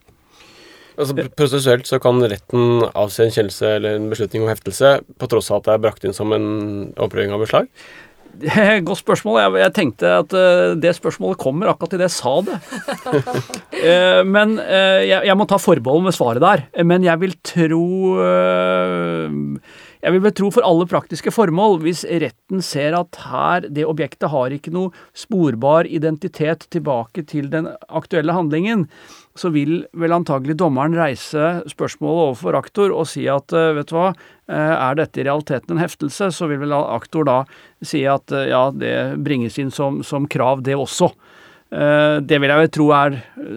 Altså, 0.99 1.15
Prosessuelt 1.39 1.87
så 1.87 2.01
kan 2.03 2.19
retten 2.19 2.83
avse 2.91 3.23
en 3.23 3.31
kjennelse 3.31 3.77
eller 3.77 3.95
en 3.97 4.09
beslutning 4.11 4.43
om 4.43 4.51
heftelse 4.51 4.97
på 5.17 5.29
tross 5.31 5.47
av 5.49 5.61
at 5.61 5.69
det 5.69 5.75
er 5.77 5.83
brakt 5.87 6.03
inn 6.05 6.15
som 6.15 6.35
en 6.35 6.49
opprøving 6.99 7.31
av 7.31 7.45
beslag? 7.45 7.71
Godt 8.87 9.01
spørsmål. 9.01 9.39
Jeg, 9.39 9.53
jeg, 9.61 9.73
tenkte 9.75 10.11
at 10.21 10.35
uh, 10.35 10.73
det 10.79 10.93
spørsmålet 10.97 11.39
kommer 11.41 11.71
akkurat 11.71 11.97
idet 11.97 12.07
jeg 12.09 12.15
sa 12.17 12.33
det. 12.47 12.57
uh, 13.81 14.21
men 14.35 14.57
uh, 14.59 15.01
jeg, 15.05 15.19
jeg, 15.27 15.37
må 15.37 15.47
ta 15.49 15.59
forbehold 15.61 16.05
med 16.07 16.15
svaret 16.17 16.43
der. 16.43 16.65
Men 16.87 17.05
jeg 17.07 17.21
vil 17.21 17.35
tro 17.45 17.85
Jeg 20.01 20.15
vil 20.15 20.23
vel 20.23 20.33
tro 20.33 20.47
for 20.49 20.65
alle 20.65 20.87
praktiske 20.89 21.29
formål, 21.33 21.77
hvis 21.83 22.01
retten 22.09 22.63
ser 22.65 22.95
at 22.97 23.19
her, 23.21 23.67
det 23.69 23.85
objektet 23.85 24.31
har 24.33 24.53
ikke 24.55 24.73
noe 24.73 24.89
sporbar 25.13 25.85
identitet 25.85 26.65
tilbake 26.73 27.21
til 27.29 27.51
den 27.53 27.69
aktuelle 27.85 28.33
handlingen, 28.33 28.87
så 29.41 29.49
vil 29.53 29.81
vel 29.97 30.13
antagelig 30.13 30.57
dommeren 30.59 30.93
reise 30.97 31.61
spørsmålet 31.71 32.27
overfor 32.27 32.57
aktor 32.59 32.93
og 32.93 33.07
si 33.09 33.25
at 33.31 33.53
eh, 33.57 33.71
vet 33.77 33.89
du 33.89 33.95
hva, 33.97 34.11
eh, 34.51 34.73
er 34.75 34.97
dette 34.99 35.21
i 35.21 35.25
realiteten 35.25 35.75
en 35.75 35.81
heftelse, 35.81 36.29
så 36.35 36.49
vil 36.51 36.61
vel 36.61 36.75
aktor 36.77 37.25
da 37.27 37.37
si 37.85 38.03
at 38.09 38.33
eh, 38.35 38.51
ja, 38.51 38.67
det 38.75 38.95
bringes 39.25 39.57
inn 39.61 39.73
som, 39.73 40.01
som 40.05 40.29
krav, 40.29 40.63
det 40.67 40.77
også. 40.77 41.13
Det 41.71 42.35
vil 42.43 42.51
jeg 42.51 42.59
vel 42.59 42.71
tro 42.75 42.85
er, 42.91 43.13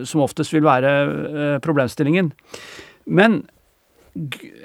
som 0.06 0.20
oftest 0.22 0.52
vil 0.54 0.62
være 0.62 1.58
problemstillingen. 1.64 2.28
Men 3.10 3.40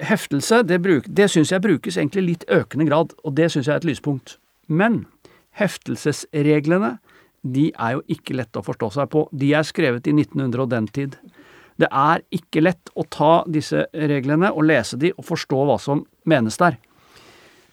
heftelse, 0.06 0.60
det, 0.62 0.78
bruk, 0.84 1.08
det 1.10 1.26
syns 1.32 1.50
jeg 1.50 1.64
brukes 1.64 1.98
egentlig 1.98 2.22
litt 2.28 2.44
økende 2.46 2.86
grad, 2.86 3.16
og 3.26 3.34
det 3.34 3.48
syns 3.50 3.66
jeg 3.66 3.74
er 3.74 3.82
et 3.82 3.88
lyspunkt. 3.90 4.36
Men 4.70 5.00
heftelsesreglene 5.58 6.92
de 7.42 7.70
er 7.72 7.96
jo 7.96 8.02
ikke 8.12 8.36
lette 8.36 8.60
å 8.60 8.64
forstå 8.64 8.90
seg 8.96 9.10
på. 9.12 9.24
De 9.32 9.52
er 9.56 9.66
skrevet 9.66 10.08
i 10.10 10.14
1900 10.14 10.64
og 10.64 10.70
den 10.72 10.88
tid. 10.92 11.16
Det 11.80 11.88
er 11.88 12.20
ikke 12.36 12.62
lett 12.62 12.92
å 12.92 13.06
ta 13.08 13.40
disse 13.48 13.86
reglene 13.96 14.50
og 14.52 14.66
lese 14.68 14.98
de 15.00 15.14
og 15.14 15.24
forstå 15.24 15.62
hva 15.68 15.78
som 15.80 16.04
menes 16.28 16.60
der. 16.60 16.76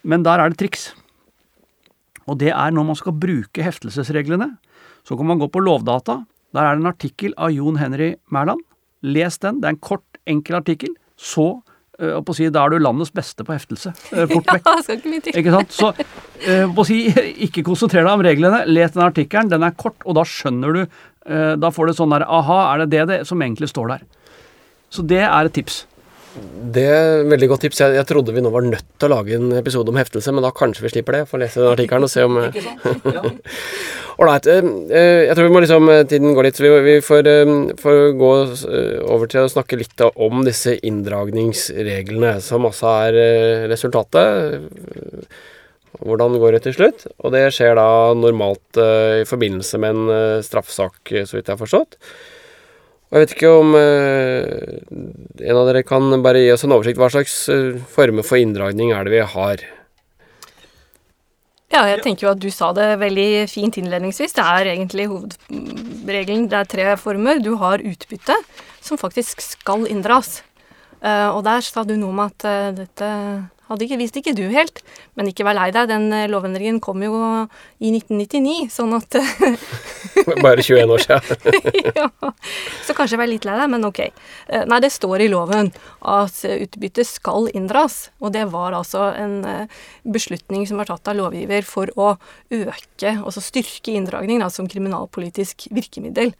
Men 0.07 0.23
der 0.23 0.39
er 0.39 0.53
det 0.53 0.61
triks. 0.61 0.93
Og 2.27 2.39
det 2.39 2.53
er 2.53 2.71
når 2.71 2.87
man 2.87 2.99
skal 2.99 3.15
bruke 3.15 3.63
heftelsesreglene, 3.63 4.53
så 5.07 5.15
kan 5.19 5.27
man 5.27 5.39
gå 5.39 5.49
på 5.51 5.63
Lovdata. 5.63 6.21
Der 6.55 6.63
er 6.63 6.75
det 6.75 6.83
en 6.83 6.91
artikkel 6.91 7.35
av 7.35 7.51
Jon 7.55 7.79
Henry 7.79 8.13
Mæland. 8.31 8.63
Les 9.03 9.37
den. 9.43 9.59
Det 9.61 9.67
er 9.67 9.75
en 9.75 9.83
kort, 9.83 10.19
enkel 10.27 10.59
artikkel. 10.59 10.95
Så 11.15 11.61
å 11.97 12.35
si, 12.37 12.49
Da 12.53 12.65
er 12.65 12.75
du 12.75 12.79
landets 12.83 13.11
beste 13.15 13.43
på 13.43 13.55
heftelse. 13.55 13.93
Fort 14.33 14.51
vekk. 14.53 14.67
ja, 14.69 14.81
skal 14.85 14.99
ikke 14.99 15.11
mye 15.13 15.25
til. 15.25 15.37
Ikke 15.41 15.53
sant? 15.55 15.73
Så 15.73 15.93
på 16.75 16.83
å 16.83 16.87
si, 16.87 16.99
ikke 17.47 17.65
konsentrer 17.65 18.05
deg 18.05 18.13
om 18.13 18.25
reglene. 18.25 18.63
Les 18.69 18.93
den 18.93 19.05
artikkelen. 19.07 19.49
Den 19.53 19.65
er 19.65 19.73
kort, 19.77 19.97
og 20.05 20.19
da 20.19 20.25
skjønner 20.27 20.77
du 20.77 20.83
Da 21.59 21.71
får 21.75 21.89
du 21.89 21.97
sånn 21.97 22.13
der 22.13 22.23
Aha, 22.23 22.59
er 22.71 22.85
det 22.85 22.91
det, 22.93 23.01
det 23.09 23.15
som 23.27 23.41
egentlig 23.43 23.67
står 23.67 23.89
der? 23.95 24.05
Så 24.93 25.03
det 25.03 25.25
er 25.25 25.49
et 25.49 25.55
tips. 25.57 25.81
Det 26.77 26.83
er 26.83 27.21
et 27.21 27.29
veldig 27.31 27.47
godt 27.51 27.63
tips. 27.65 27.79
Jeg, 27.81 27.95
jeg, 27.97 28.07
trodde 28.09 28.33
vi 28.35 28.41
nå 28.43 28.51
var 28.53 28.65
nødt 28.65 28.85
til 28.99 29.07
å 29.07 29.15
lage 29.15 29.37
en 29.37 29.53
episode 29.57 29.91
om 29.91 29.97
heftelse, 29.99 30.33
men 30.35 30.45
da 30.45 30.51
kanskje 30.55 30.83
vi 30.85 30.91
slipper 30.93 31.15
det. 31.15 31.23
Får 31.29 31.41
lese 31.41 31.61
den 31.61 31.71
artikkelen 31.71 32.07
og 32.07 32.11
se 32.11 32.25
om 32.27 32.37
Ålreit. 34.17 34.49
Jeg 35.27 35.35
tror 35.37 35.45
vi 35.45 35.53
må 35.53 35.61
liksom 35.63 35.91
Tiden 36.09 36.33
går 36.37 36.47
litt, 36.47 36.59
så 36.59 36.65
vi, 36.65 36.71
vi 36.85 36.95
får, 37.05 37.29
får, 37.81 37.99
gå 38.19 38.31
over 39.13 39.31
til 39.31 39.45
å 39.45 39.51
snakke 39.51 39.79
litt 39.79 40.05
om 40.09 40.41
disse 40.47 40.77
inndragningsreglene, 40.89 42.37
som 42.43 42.65
også 42.69 42.95
er 43.07 43.19
resultatet. 43.71 45.37
Hvordan 45.97 46.37
går 46.41 46.57
det 46.57 46.65
til 46.65 46.77
slutt? 46.77 47.05
Og 47.21 47.33
det 47.33 47.47
skjer 47.55 47.77
da 47.77 47.89
normalt 48.17 48.81
i 48.81 49.25
forbindelse 49.29 49.79
med 49.81 50.01
en 50.01 50.41
straffesak, 50.45 50.99
så 51.05 51.37
vidt 51.37 51.45
jeg 51.47 51.53
har 51.55 51.61
forstått. 51.61 52.01
Og 53.07 53.15
jeg 53.15 53.23
vet 53.23 53.33
ikke 53.37 53.51
om 53.55 53.75
eh, 53.79 54.43
en 55.47 55.59
av 55.61 55.69
dere 55.69 55.83
kan 55.87 56.11
bare 56.23 56.41
gi 56.43 56.51
oss 56.51 56.65
en 56.67 56.75
oversikt. 56.75 56.99
Hva 56.99 57.07
slags 57.13 57.35
eh, 57.53 57.77
former 57.93 58.25
for 58.27 58.39
inndragning 58.41 58.91
er 58.91 59.07
det 59.07 59.13
vi 59.15 59.23
har? 59.35 59.63
Ja, 61.71 61.85
jeg 61.87 62.01
tenker 62.03 62.27
jo 62.27 62.33
at 62.33 62.41
du 62.43 62.49
sa 62.51 62.73
det 62.75 62.87
veldig 62.99 63.45
fint 63.51 63.79
innledningsvis. 63.79 64.35
Det 64.35 64.43
er 64.43 64.71
egentlig 64.73 65.07
hovedregelen. 65.11 66.49
Det 66.51 66.59
er 66.59 66.69
tre 66.71 66.89
former. 66.99 67.39
Du 67.43 67.53
har 67.61 67.83
utbytte, 67.83 68.35
som 68.83 68.99
faktisk 68.99 69.43
skal 69.43 69.87
inndras. 69.91 70.41
Uh, 70.97 71.29
og 71.35 71.43
der 71.45 71.61
sa 71.61 71.83
du 71.85 71.93
noe 71.93 72.09
om 72.09 72.23
at 72.23 72.47
uh, 72.47 72.71
dette 72.73 73.09
ikke, 73.75 73.99
visste 73.99 74.21
ikke 74.21 74.35
du 74.37 74.45
helt, 74.53 74.79
men 75.19 75.27
ikke 75.27 75.45
vær 75.47 75.57
lei 75.57 75.67
deg. 75.75 75.89
Den 75.91 76.07
eh, 76.15 76.27
lovendringen 76.31 76.79
kom 76.83 77.03
jo 77.03 77.13
i 77.83 77.91
1999, 77.91 78.69
sånn 78.71 78.95
at 78.97 79.17
Bare 80.43 80.63
21 80.63 80.93
år 80.93 81.03
siden. 81.03 81.57
ja. 81.99 82.07
Så 82.87 82.95
kanskje 82.97 83.19
vær 83.19 83.29
litt 83.29 83.45
lei 83.47 83.57
deg, 83.59 83.69
men 83.73 83.87
ok. 83.87 84.01
Eh, 84.07 84.63
nei, 84.69 84.79
det 84.83 84.91
står 84.95 85.25
i 85.25 85.29
loven 85.31 85.71
at 86.07 86.39
utbytte 86.47 87.05
skal 87.07 87.49
inndras, 87.51 88.07
og 88.23 88.33
det 88.37 88.47
var 88.53 88.77
altså 88.77 89.09
en 89.17 89.37
eh, 89.47 89.83
beslutning 90.07 90.65
som 90.69 90.79
var 90.81 90.89
tatt 90.91 91.11
av 91.11 91.19
lovgiver 91.19 91.67
for 91.67 91.91
å 91.99 92.13
øke, 92.53 93.17
altså 93.17 93.43
styrke 93.43 93.93
inndragning 93.97 94.41
da, 94.43 94.49
som 94.53 94.69
kriminalpolitisk 94.69 95.67
virkemiddel. 95.75 96.31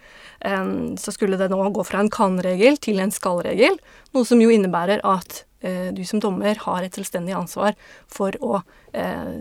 Så 1.01 1.11
skulle 1.11 1.39
det 1.39 1.49
nå 1.51 1.59
gå 1.73 1.83
fra 1.87 1.99
en 2.03 2.11
kan-regel 2.13 2.77
til 2.81 3.01
en 3.03 3.11
skal-regel, 3.13 3.79
noe 4.15 4.27
som 4.27 4.41
jo 4.41 4.51
innebærer 4.53 5.01
at 5.07 5.41
eh, 5.41 5.46
du 5.91 6.03
som 6.05 6.19
dommer 6.21 6.55
har 6.61 6.83
et 6.85 6.93
selvstendig 6.93 7.33
ansvar 7.33 7.73
for 8.07 8.35
å 8.45 8.59
eh, 8.93 9.31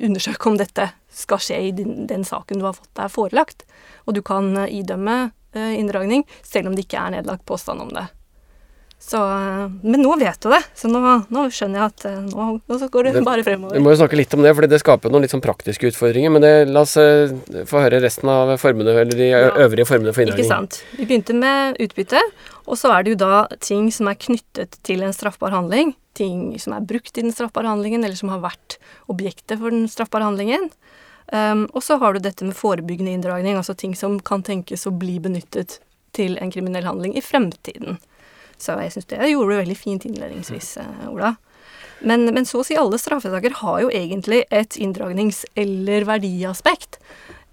undersøke 0.00 0.48
om 0.48 0.56
dette 0.56 0.90
skal 1.12 1.42
skje 1.42 1.58
i 1.68 1.72
din, 1.76 2.06
den 2.08 2.24
saken 2.24 2.60
du 2.60 2.64
har 2.68 2.76
fått 2.78 2.92
deg 2.96 3.12
forelagt. 3.12 3.66
Og 4.06 4.16
du 4.16 4.22
kan 4.24 4.52
eh, 4.64 4.72
idømme 4.80 5.18
eh, 5.52 5.74
inndragning 5.80 6.24
selv 6.42 6.70
om 6.70 6.76
det 6.76 6.86
ikke 6.86 7.02
er 7.02 7.18
nedlagt 7.18 7.46
påstand 7.48 7.84
om 7.84 7.92
det. 7.96 8.06
Så, 8.98 9.16
eh, 9.20 9.66
men 9.82 10.00
nå 10.00 10.14
vet 10.16 10.40
du 10.40 10.48
det, 10.50 10.62
så 10.74 10.88
nå, 10.88 11.00
nå 11.28 11.42
skjønner 11.52 11.82
jeg 11.82 11.92
at 11.92 12.04
eh, 12.08 12.20
nå, 12.30 12.46
nå 12.64 12.78
går 12.92 13.10
det, 13.10 13.22
bare 13.26 13.44
Vi 13.44 13.82
må 13.84 13.92
jo 13.92 13.98
snakke 14.00 14.16
litt 14.16 14.32
om 14.34 14.42
det, 14.42 14.54
for 14.56 14.66
det 14.66 14.80
skaper 14.80 15.12
noen 15.12 15.26
litt 15.26 15.34
sånn 15.34 15.44
praktiske 15.44 15.90
utfordringer. 15.92 16.32
Men 16.32 16.44
det, 16.44 16.52
la 16.72 16.82
oss 16.86 16.96
eh, 17.00 17.34
få 17.68 17.84
høre 17.84 18.00
resten 18.02 18.32
av 18.32 18.54
formene, 18.62 18.96
eller 19.04 19.18
de 19.18 19.28
Ja. 19.36 19.50
øvrige 19.66 19.86
formene 19.88 20.14
for 20.16 20.24
Ikke 20.32 20.48
sant. 20.48 20.80
Vi 20.96 21.04
begynte 21.04 21.36
med 21.36 21.76
utbytte, 21.84 22.22
og 22.66 22.78
så 22.78 22.90
er 22.92 23.04
det 23.04 23.14
jo 23.14 23.22
da 23.22 23.46
ting 23.62 23.88
som 23.94 24.10
er 24.10 24.18
knyttet 24.18 24.78
til 24.86 25.04
en 25.06 25.14
straffbar 25.14 25.54
handling. 25.54 25.94
Ting 26.18 26.54
som 26.62 26.74
er 26.76 26.86
brukt 26.86 27.16
i 27.16 27.24
den 27.24 27.34
straffbare 27.34 27.70
handlingen, 27.70 28.04
eller 28.04 28.18
som 28.18 28.32
har 28.32 28.42
vært 28.44 28.78
objektet 29.12 29.60
for 29.60 29.70
den 29.70 29.86
straffbare 29.90 30.26
handlingen. 30.26 30.70
Um, 31.32 31.66
og 31.74 31.82
så 31.82 31.98
har 31.98 32.14
du 32.14 32.22
dette 32.22 32.46
med 32.46 32.56
forebyggende 32.56 33.16
inndragning, 33.16 33.56
altså 33.58 33.74
ting 33.74 33.96
som 33.98 34.18
kan 34.22 34.44
tenkes 34.46 34.86
å 34.86 34.94
bli 34.94 35.18
benyttet 35.22 35.80
til 36.16 36.38
en 36.40 36.52
kriminell 36.54 36.86
handling 36.86 37.16
i 37.18 37.24
fremtiden. 37.24 37.98
Så 38.58 38.76
jeg 38.80 38.94
syns 38.94 39.08
det 39.10 39.32
gjorde 39.32 39.52
du 39.52 39.60
veldig 39.60 39.76
fint 39.78 40.06
innledningsvis, 40.08 40.76
eh, 40.80 41.08
Ola. 41.10 41.34
Men, 42.06 42.28
men 42.32 42.46
så 42.48 42.60
å 42.60 42.66
si 42.66 42.76
alle 42.78 42.98
straffesaker 43.00 43.58
har 43.62 43.80
jo 43.84 43.90
egentlig 43.92 44.44
et 44.54 44.76
inndragnings- 44.80 45.44
eller 45.56 46.06
verdiaspekt. 46.08 47.00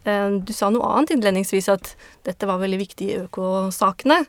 Eh, 0.04 0.30
Du 0.44 0.54
sa 0.54 0.70
noe 0.70 0.88
annet 0.94 1.16
innledningsvis, 1.16 1.70
at 1.72 1.96
dette 2.28 2.48
var 2.48 2.62
veldig 2.62 2.80
viktig 2.80 3.10
i 3.10 3.20
økosakene. 3.24 4.24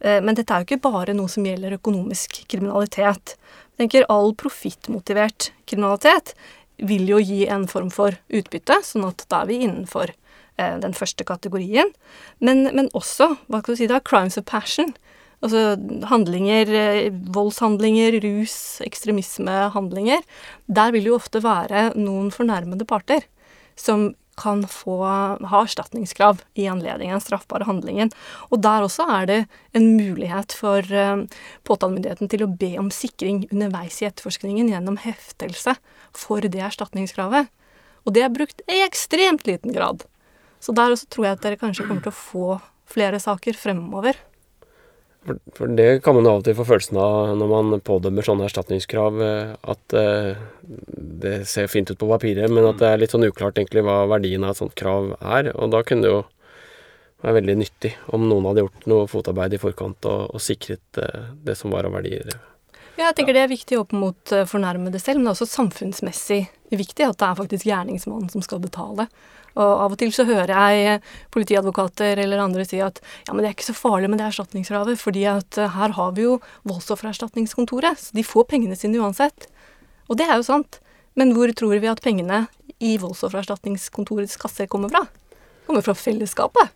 Eh, 0.00 0.20
Men 0.22 0.34
dette 0.34 0.52
er 0.52 0.62
jo 0.62 0.68
ikke 0.70 0.90
bare 0.90 1.14
noe 1.16 1.30
som 1.32 1.46
gjelder 1.46 1.78
økonomisk 1.78 2.42
kriminalitet. 2.50 3.36
Jeg 3.76 3.84
tenker 3.84 4.06
All 4.12 4.34
profittmotivert 4.34 5.50
kriminalitet 5.66 6.34
vil 6.76 7.08
jo 7.08 7.18
gi 7.22 7.46
en 7.48 7.66
form 7.68 7.90
for 7.90 8.18
utbytte, 8.28 8.82
sånn 8.84 9.06
at 9.08 9.24
da 9.32 9.42
er 9.42 9.50
vi 9.50 9.62
innenfor 9.64 10.12
eh, 10.12 10.76
den 10.82 10.92
første 10.96 11.24
kategorien. 11.24 11.92
Men, 12.40 12.68
men 12.76 12.92
også, 12.92 13.36
hva 13.48 13.62
skal 13.62 13.74
du 13.74 13.80
si 13.80 13.88
da, 13.90 14.00
crimes 14.00 14.36
of 14.36 14.44
passion. 14.48 14.92
Altså 15.44 15.76
handlinger, 16.10 16.68
eh, 16.72 17.08
voldshandlinger, 17.32 18.20
rus, 18.24 18.58
ekstremismehandlinger. 18.84 20.24
Der 20.66 20.92
vil 20.92 21.10
jo 21.10 21.16
ofte 21.16 21.42
være 21.44 21.90
noen 21.96 22.30
fornærmede 22.34 22.88
parter 22.88 23.24
som 23.76 24.14
kan 24.36 24.62
få 24.68 24.98
ha 25.02 25.60
erstatningskrav 25.62 26.42
i 26.54 26.66
anledning 26.68 27.12
den 27.12 27.22
straffbare 27.24 27.66
handlingen. 27.68 28.12
Og 28.50 28.60
der 28.64 28.84
også 28.84 29.06
er 29.18 29.28
det 29.30 29.38
en 29.76 29.88
mulighet 29.96 30.52
for 30.56 30.84
eh, 30.84 31.24
påtalemyndigheten 31.68 32.30
til 32.32 32.44
å 32.44 32.50
be 32.50 32.74
om 32.80 32.92
sikring 32.94 33.46
underveis 33.50 34.02
i 34.02 34.08
etterforskningen 34.10 34.70
gjennom 34.72 35.00
heftelse 35.02 35.76
for 36.16 36.44
det 36.44 36.62
erstatningskravet. 36.68 37.48
Og 38.06 38.14
det 38.14 38.22
er 38.22 38.34
brukt 38.34 38.62
i 38.70 38.82
ekstremt 38.84 39.48
liten 39.48 39.74
grad. 39.74 40.04
Så 40.60 40.74
der 40.76 40.94
også 40.94 41.08
tror 41.10 41.28
jeg 41.28 41.38
at 41.38 41.44
dere 41.44 41.60
kanskje 41.60 41.88
kommer 41.88 42.04
til 42.04 42.14
å 42.14 42.20
få 42.20 42.48
flere 42.90 43.18
saker 43.22 43.58
fremover. 43.58 44.18
For, 45.26 45.38
for 45.58 45.72
det 45.74 45.88
kan 46.04 46.14
man 46.14 46.28
av 46.30 46.40
og 46.40 46.46
til 46.46 46.54
få 46.54 46.64
følelsen 46.68 46.98
av 47.02 47.32
når 47.38 47.50
man 47.50 47.80
pådømmer 47.82 48.26
sånne 48.26 48.46
erstatningskrav, 48.46 49.20
eh, 49.26 49.52
at 49.72 49.96
uh, 49.98 50.38
det 51.26 51.40
ser 51.50 51.70
fint 51.70 51.90
ut 51.90 51.98
på 51.98 52.08
papiret, 52.12 52.46
men 52.52 52.68
at 52.68 52.78
det 52.78 52.92
er 52.92 53.00
litt 53.02 53.14
sånn 53.14 53.26
uklart 53.26 53.58
egentlig 53.58 53.82
hva 53.86 54.04
verdien 54.12 54.46
av 54.46 54.54
et 54.54 54.60
sånt 54.62 54.76
krav 54.78 55.16
er. 55.18 55.50
Og 55.58 55.72
da 55.74 55.82
kunne 55.86 56.06
det 56.06 56.12
jo 56.12 56.20
være 57.24 57.40
veldig 57.40 57.56
nyttig 57.58 57.94
om 58.14 58.28
noen 58.30 58.46
hadde 58.50 58.66
gjort 58.66 58.86
noe 58.92 59.08
fotarbeid 59.10 59.56
i 59.56 59.62
forkant 59.62 60.06
og, 60.06 60.28
og 60.36 60.44
sikret 60.44 61.02
uh, 61.02 61.32
det 61.42 61.58
som 61.58 61.74
var 61.74 61.88
av 61.88 61.96
verdier. 61.98 62.30
Ja, 62.96 63.10
jeg 63.10 63.16
tenker 63.18 63.36
det 63.36 63.42
er 63.44 63.50
viktig 63.50 63.80
opp 63.80 63.90
mot 63.92 64.36
fornærmede 64.48 65.00
selv, 65.02 65.18
men 65.18 65.26
det 65.26 65.34
er 65.34 65.36
også 65.40 65.50
samfunnsmessig 65.50 66.46
viktig 66.70 67.04
at 67.04 67.18
det 67.20 67.26
er 67.26 67.40
faktisk 67.42 67.66
gjerningsmannen 67.68 68.30
som 68.32 68.44
skal 68.44 68.62
betale. 68.62 69.04
Og 69.56 69.82
av 69.86 69.94
og 69.94 70.00
til 70.00 70.12
så 70.12 70.26
hører 70.28 70.52
jeg 70.52 71.02
politiadvokater 71.34 72.20
eller 72.22 72.42
andre 72.44 72.66
si 72.68 72.80
at 72.84 73.00
ja, 73.00 73.32
men 73.32 73.42
det 73.42 73.50
er 73.50 73.56
ikke 73.56 73.70
så 73.70 73.76
farlig 73.76 74.10
med 74.12 74.20
det 74.20 74.28
erstatningskravet, 74.28 75.00
fordi 75.00 75.24
at 75.30 75.60
eh, 75.60 75.72
her 75.76 75.96
har 75.96 76.16
vi 76.16 76.26
jo 76.26 76.38
voldsoffererstatningskontoret, 76.68 78.00
så 78.00 78.16
de 78.16 78.26
får 78.26 78.48
pengene 78.52 78.76
sine 78.78 79.00
uansett. 79.00 79.48
Og 80.10 80.20
det 80.20 80.28
er 80.28 80.36
jo 80.38 80.46
sant, 80.46 80.80
men 81.16 81.32
hvor 81.36 81.50
tror 81.56 81.80
vi 81.80 81.88
at 81.88 82.04
pengene 82.04 82.44
i 82.84 82.96
voldsoffererstatningskontorets 83.00 84.36
kasser 84.40 84.68
kommer 84.68 84.92
fra? 84.92 85.06
Kommer 85.66 85.84
fra 85.86 85.96
fellesskapet. 85.96 86.74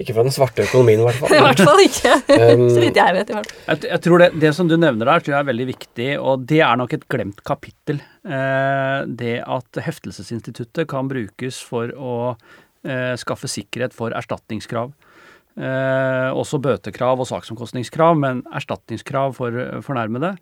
Ikke 0.00 0.14
fra 0.16 0.24
den 0.24 0.32
svarte 0.32 0.64
økonomien, 0.64 1.02
i 1.02 1.06
hvert 1.06 1.18
fall. 1.20 1.34
I 1.36 1.42
hvert 1.44 1.62
fall 1.68 1.82
ikke. 1.84 2.14
Um, 2.32 2.64
så 2.72 2.80
vidt 2.80 3.00
jeg 3.00 3.16
vet, 3.18 3.32
i 3.32 3.36
hvert 3.36 3.50
fall. 3.50 3.66
Jeg, 3.66 3.82
jeg 3.90 4.02
tror 4.06 4.24
det, 4.24 4.30
det 4.46 4.54
som 4.56 4.70
du 4.70 4.78
nevner 4.80 5.10
der, 5.12 5.24
tror 5.24 5.36
jeg 5.36 5.42
er 5.42 5.50
veldig 5.50 5.68
viktig, 5.74 6.08
og 6.20 6.48
det 6.48 6.62
er 6.64 6.80
nok 6.80 6.96
et 6.96 7.06
glemt 7.12 7.44
kapittel. 7.46 8.00
Eh, 8.24 8.96
det 9.20 9.36
at 9.44 9.84
heftelsesinstituttet 9.84 10.88
kan 10.90 11.10
brukes 11.10 11.60
for 11.66 11.92
å 11.92 12.16
eh, 12.32 13.14
skaffe 13.20 13.50
sikkerhet 13.50 13.96
for 13.96 14.16
erstatningskrav. 14.16 14.94
Eh, 15.60 16.28
også 16.30 16.60
bøtekrav 16.62 17.20
og 17.20 17.28
saksomkostningskrav, 17.28 18.14
men 18.16 18.40
erstatningskrav 18.56 19.34
for 19.36 19.56
fornærmede. 19.84 20.36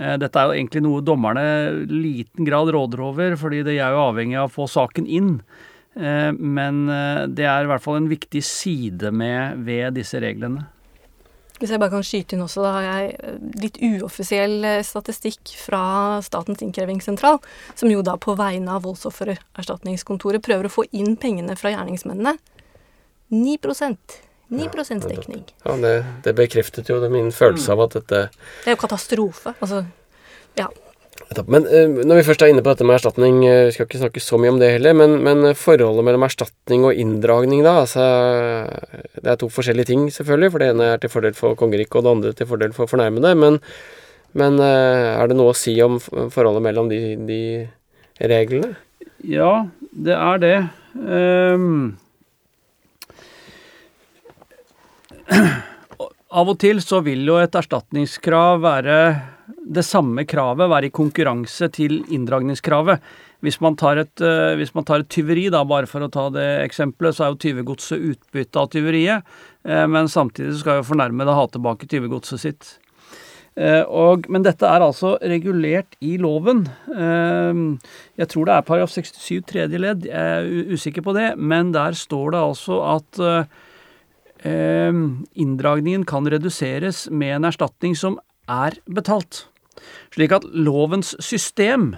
Eh, 0.00 0.16
dette 0.18 0.40
er 0.40 0.48
jo 0.48 0.56
egentlig 0.56 0.82
noe 0.82 1.04
dommerne 1.04 1.44
liten 1.90 2.48
grad 2.48 2.72
råder 2.74 3.04
over, 3.04 3.36
fordi 3.38 3.62
de 3.66 3.76
er 3.78 3.94
jo 3.94 4.02
avhengig 4.08 4.40
av 4.40 4.48
å 4.48 4.54
få 4.56 4.66
saken 4.70 5.06
inn. 5.06 5.36
Eh, 5.94 6.30
men 6.32 6.88
eh, 6.90 7.24
det 7.30 7.46
er 7.46 7.64
i 7.64 7.70
hvert 7.70 7.84
fall 7.84 8.00
en 8.00 8.10
viktig 8.10 8.42
side 8.44 9.12
med, 9.14 9.64
ved 9.66 9.94
disse 9.98 10.20
reglene. 10.22 10.66
Hvis 11.60 11.70
jeg 11.70 11.78
bare 11.78 11.92
kan 11.92 12.02
skyte 12.04 12.34
inn 12.34 12.42
også, 12.42 12.64
da 12.64 12.72
har 12.74 12.86
jeg 12.88 13.12
eh, 13.14 13.38
litt 13.62 13.78
uoffisiell 13.78 14.66
statistikk 14.86 15.54
fra 15.60 15.84
Statens 16.26 16.64
innkrevingssentral, 16.66 17.38
som 17.78 17.92
jo 17.92 18.02
da 18.06 18.16
på 18.20 18.34
vegne 18.38 18.74
av 18.74 18.84
voldsoffererstatningskontoret 18.88 20.44
prøver 20.44 20.68
å 20.68 20.74
få 20.80 20.86
inn 20.92 21.14
pengene 21.20 21.56
fra 21.58 21.72
gjerningsmennene. 21.76 22.36
9% 23.34 24.20
9 24.54 24.68
dekning. 25.08 25.42
Ja, 25.64 25.74
det, 25.80 25.92
det 26.22 26.34
bekreftet 26.36 26.90
jo 26.92 26.98
min 27.10 27.32
følelse 27.32 27.72
av 27.72 27.80
at 27.86 27.94
dette 27.96 28.18
Det 28.28 28.68
er 28.68 28.76
jo 28.76 28.80
katastrofe. 28.82 29.54
Altså, 29.56 29.80
ja. 30.58 30.68
Men 31.50 31.66
eh, 31.66 31.90
når 32.06 32.20
vi 32.20 32.26
først 32.28 32.44
er 32.44 32.52
inne 32.52 32.62
på 32.64 32.70
dette 32.70 32.86
med 32.86 32.96
erstatning, 32.96 33.40
eh, 33.48 33.66
vi 33.68 33.74
skal 33.74 33.88
ikke 33.88 34.00
snakke 34.02 34.22
så 34.22 34.38
mye 34.40 34.52
om 34.54 34.60
det 34.60 34.70
heller, 34.76 34.94
men, 34.96 35.16
men 35.26 35.50
forholdet 35.58 36.06
mellom 36.06 36.26
erstatning 36.26 36.86
og 36.86 37.00
inndragning, 37.00 37.64
da, 37.66 37.80
altså 37.82 38.04
Det 39.18 39.32
er 39.32 39.40
to 39.40 39.50
forskjellige 39.52 39.90
ting, 39.90 40.06
selvfølgelig, 40.14 40.52
for 40.54 40.62
det 40.62 40.70
ene 40.74 40.88
er 40.92 41.02
til 41.02 41.12
fordel 41.12 41.36
for 41.38 41.58
kongeriket, 41.58 41.98
og 41.98 42.06
det 42.06 42.14
andre 42.14 42.32
til 42.38 42.50
fordel 42.50 42.76
for 42.76 42.90
fornærmede, 42.90 43.34
men, 43.40 43.58
men 44.38 44.62
eh, 44.62 45.10
er 45.18 45.30
det 45.30 45.38
noe 45.40 45.52
å 45.54 45.58
si 45.58 45.74
om 45.84 45.98
forholdet 46.00 46.64
mellom 46.68 46.90
de, 46.92 47.02
de 47.26 47.42
reglene? 48.20 48.74
Ja, 49.24 49.66
det 49.90 50.18
er 50.20 50.42
det. 50.46 50.56
Um, 50.94 51.96
Av 56.34 56.48
og 56.50 56.56
til 56.58 56.80
så 56.82 56.98
vil 57.06 57.22
jo 57.26 57.36
et 57.40 57.54
erstatningskrav 57.54 58.60
være 58.62 58.96
det 59.64 59.84
samme 59.86 60.24
kravet 60.28 60.68
være 60.70 60.90
i 60.90 60.94
konkurranse 60.94 61.70
til 61.72 62.02
inndragningskravet. 62.12 63.00
Hvis 63.44 63.60
man 63.60 63.76
et, 63.76 64.20
eh, 64.20 64.56
hvis 64.56 64.74
man 64.74 64.84
tar 64.84 65.00
et 65.00 65.08
tyveri, 65.08 65.50
da, 65.50 65.64
bare 65.64 65.86
for 65.86 66.00
å 66.00 66.10
ta 66.10 66.30
det 66.30 66.64
eksempelet, 66.64 67.14
så 67.14 67.24
er 67.24 67.28
jo 67.32 67.42
tyvegodset 67.44 68.00
utbytte 68.00 68.56
av 68.56 68.70
tyveriet, 68.70 69.22
eh, 69.64 69.86
men 69.86 70.06
samtidig 70.06 70.58
skal 70.58 70.80
jo 70.80 70.94
fornærmede 70.94 71.34
ha 71.34 71.46
tilbake 71.46 71.88
tyvegodset 71.88 72.40
sitt. 72.40 72.78
Eh, 73.56 73.84
og, 73.84 74.28
men 74.28 74.42
dette 74.42 74.64
er 74.64 74.80
altså 74.80 75.18
regulert 75.20 75.94
i 76.00 76.16
loven. 76.16 76.64
Jeg 76.88 78.28
tror 78.28 78.46
det 78.46 78.54
er 78.54 78.66
paragraf 78.66 78.90
67 78.90 79.44
tredje 79.46 79.78
ledd, 79.78 80.06
jeg 80.06 80.10
er 80.10 80.72
usikker 80.72 81.02
på 81.02 81.14
det, 81.14 81.36
men 81.38 81.72
der 81.72 81.92
står 81.92 82.32
det 82.32 82.40
altså 82.40 82.80
at 82.96 83.48
inndragningen 84.44 86.04
kan 86.04 86.26
reduseres 86.26 87.08
med 87.10 87.36
en 87.36 87.44
erstatning 87.44 87.94
som 87.96 88.18
er 88.50 88.76
betalt. 88.84 89.46
Slik 90.14 90.34
at 90.36 90.46
lovens 90.52 91.14
system, 91.22 91.94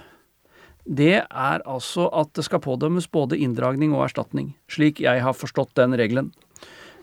det 0.87 1.21
er 1.27 1.63
altså 1.67 2.07
at 2.15 2.31
det 2.37 2.45
skal 2.47 2.63
pådømmes 2.63 3.09
både 3.11 3.39
inndragning 3.39 3.95
og 3.95 4.05
erstatning. 4.07 4.53
Slik 4.71 5.01
jeg 5.03 5.23
har 5.23 5.35
forstått 5.35 5.75
den 5.79 5.97
regelen. 5.99 6.31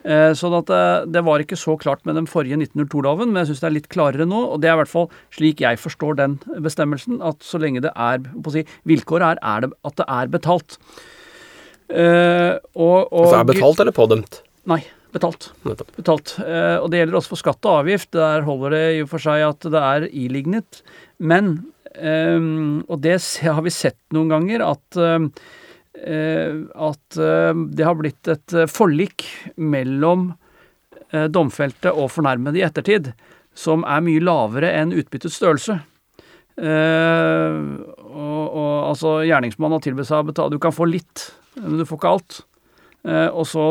Eh, 0.05 0.33
Sånn 0.37 0.53
at 0.57 0.69
det, 0.69 0.85
det 1.15 1.23
var 1.25 1.41
ikke 1.41 1.57
så 1.57 1.79
klart 1.81 2.05
med 2.09 2.19
den 2.19 2.29
forrige 2.29 2.59
1902-loven, 2.61 3.33
men 3.33 3.43
jeg 3.43 3.53
syns 3.53 3.63
det 3.63 3.69
er 3.71 3.77
litt 3.79 3.91
klarere 3.93 4.27
nå. 4.29 4.41
Og 4.53 4.61
det 4.61 4.69
er 4.69 4.77
i 4.77 4.83
hvert 4.83 4.93
fall 4.93 5.09
slik 5.33 5.65
jeg 5.65 5.81
forstår 5.81 6.19
den 6.21 6.39
bestemmelsen, 6.65 7.23
at 7.25 7.45
så 7.45 7.61
lenge 7.61 7.85
det 7.85 7.93
er 7.93 8.21
på 8.25 8.53
å 8.53 8.57
si, 8.57 8.65
Vilkåret 8.89 9.35
er, 9.35 9.41
er 9.41 9.65
det, 9.65 9.73
at 9.89 9.97
det 10.01 10.09
er 10.19 10.33
betalt. 10.33 10.79
Uh, 11.85 12.57
og, 12.81 13.13
og, 13.13 13.27
Altså 13.27 13.39
er 13.39 13.49
betalt 13.49 13.81
eller 13.85 13.95
pådømt? 13.95 14.39
Nei, 14.73 14.81
betalt. 15.15 15.49
Nettopp. 15.65 15.93
betalt. 15.97 16.35
Eh, 16.43 16.77
og 16.83 16.91
det 16.91 17.01
gjelder 17.01 17.19
også 17.21 17.33
for 17.35 17.43
skatt 17.43 17.69
og 17.69 17.81
avgift. 17.83 18.11
Der 18.17 18.45
holder 18.47 18.77
det 18.77 18.85
i 18.97 19.03
og 19.05 19.11
for 19.13 19.23
seg 19.23 19.45
at 19.47 19.69
det 19.75 19.83
er 19.83 20.07
ilignet. 20.11 20.83
Men, 21.19 21.55
eh, 21.95 22.39
og 22.85 23.01
det 23.05 23.19
har 23.47 23.63
vi 23.65 23.75
sett 23.75 24.01
noen 24.15 24.33
ganger, 24.35 24.67
at, 24.75 25.01
eh, 25.01 26.55
at 26.91 27.21
eh, 27.31 27.53
det 27.79 27.87
har 27.87 28.01
blitt 28.01 28.33
et 28.35 28.59
forlik 28.71 29.29
mellom 29.57 30.33
domfelte 31.31 31.93
og 31.95 32.09
fornærmede 32.11 32.59
i 32.59 32.65
ettertid. 32.67 33.13
som 33.55 33.85
er 33.87 34.03
mye 34.03 34.19
lavere 34.19 34.73
enn 34.75 34.91
utbyttets 34.99 35.37
størrelse. 35.39 35.79
Eh, 36.55 37.55
og, 37.99 38.43
og 38.47 38.75
altså 38.91 39.17
gjerningsmannen 39.27 39.75
har 39.75 39.83
tilbudt 39.83 40.07
seg 40.07 40.23
å 40.23 40.27
betale 40.29 40.55
Du 40.55 40.61
kan 40.63 40.75
få 40.75 40.87
litt, 40.87 41.25
men 41.59 41.81
du 41.81 41.87
får 41.89 41.99
ikke 41.99 42.13
alt. 42.15 42.37
Eh, 43.05 43.29
og 43.29 43.45
så 43.49 43.67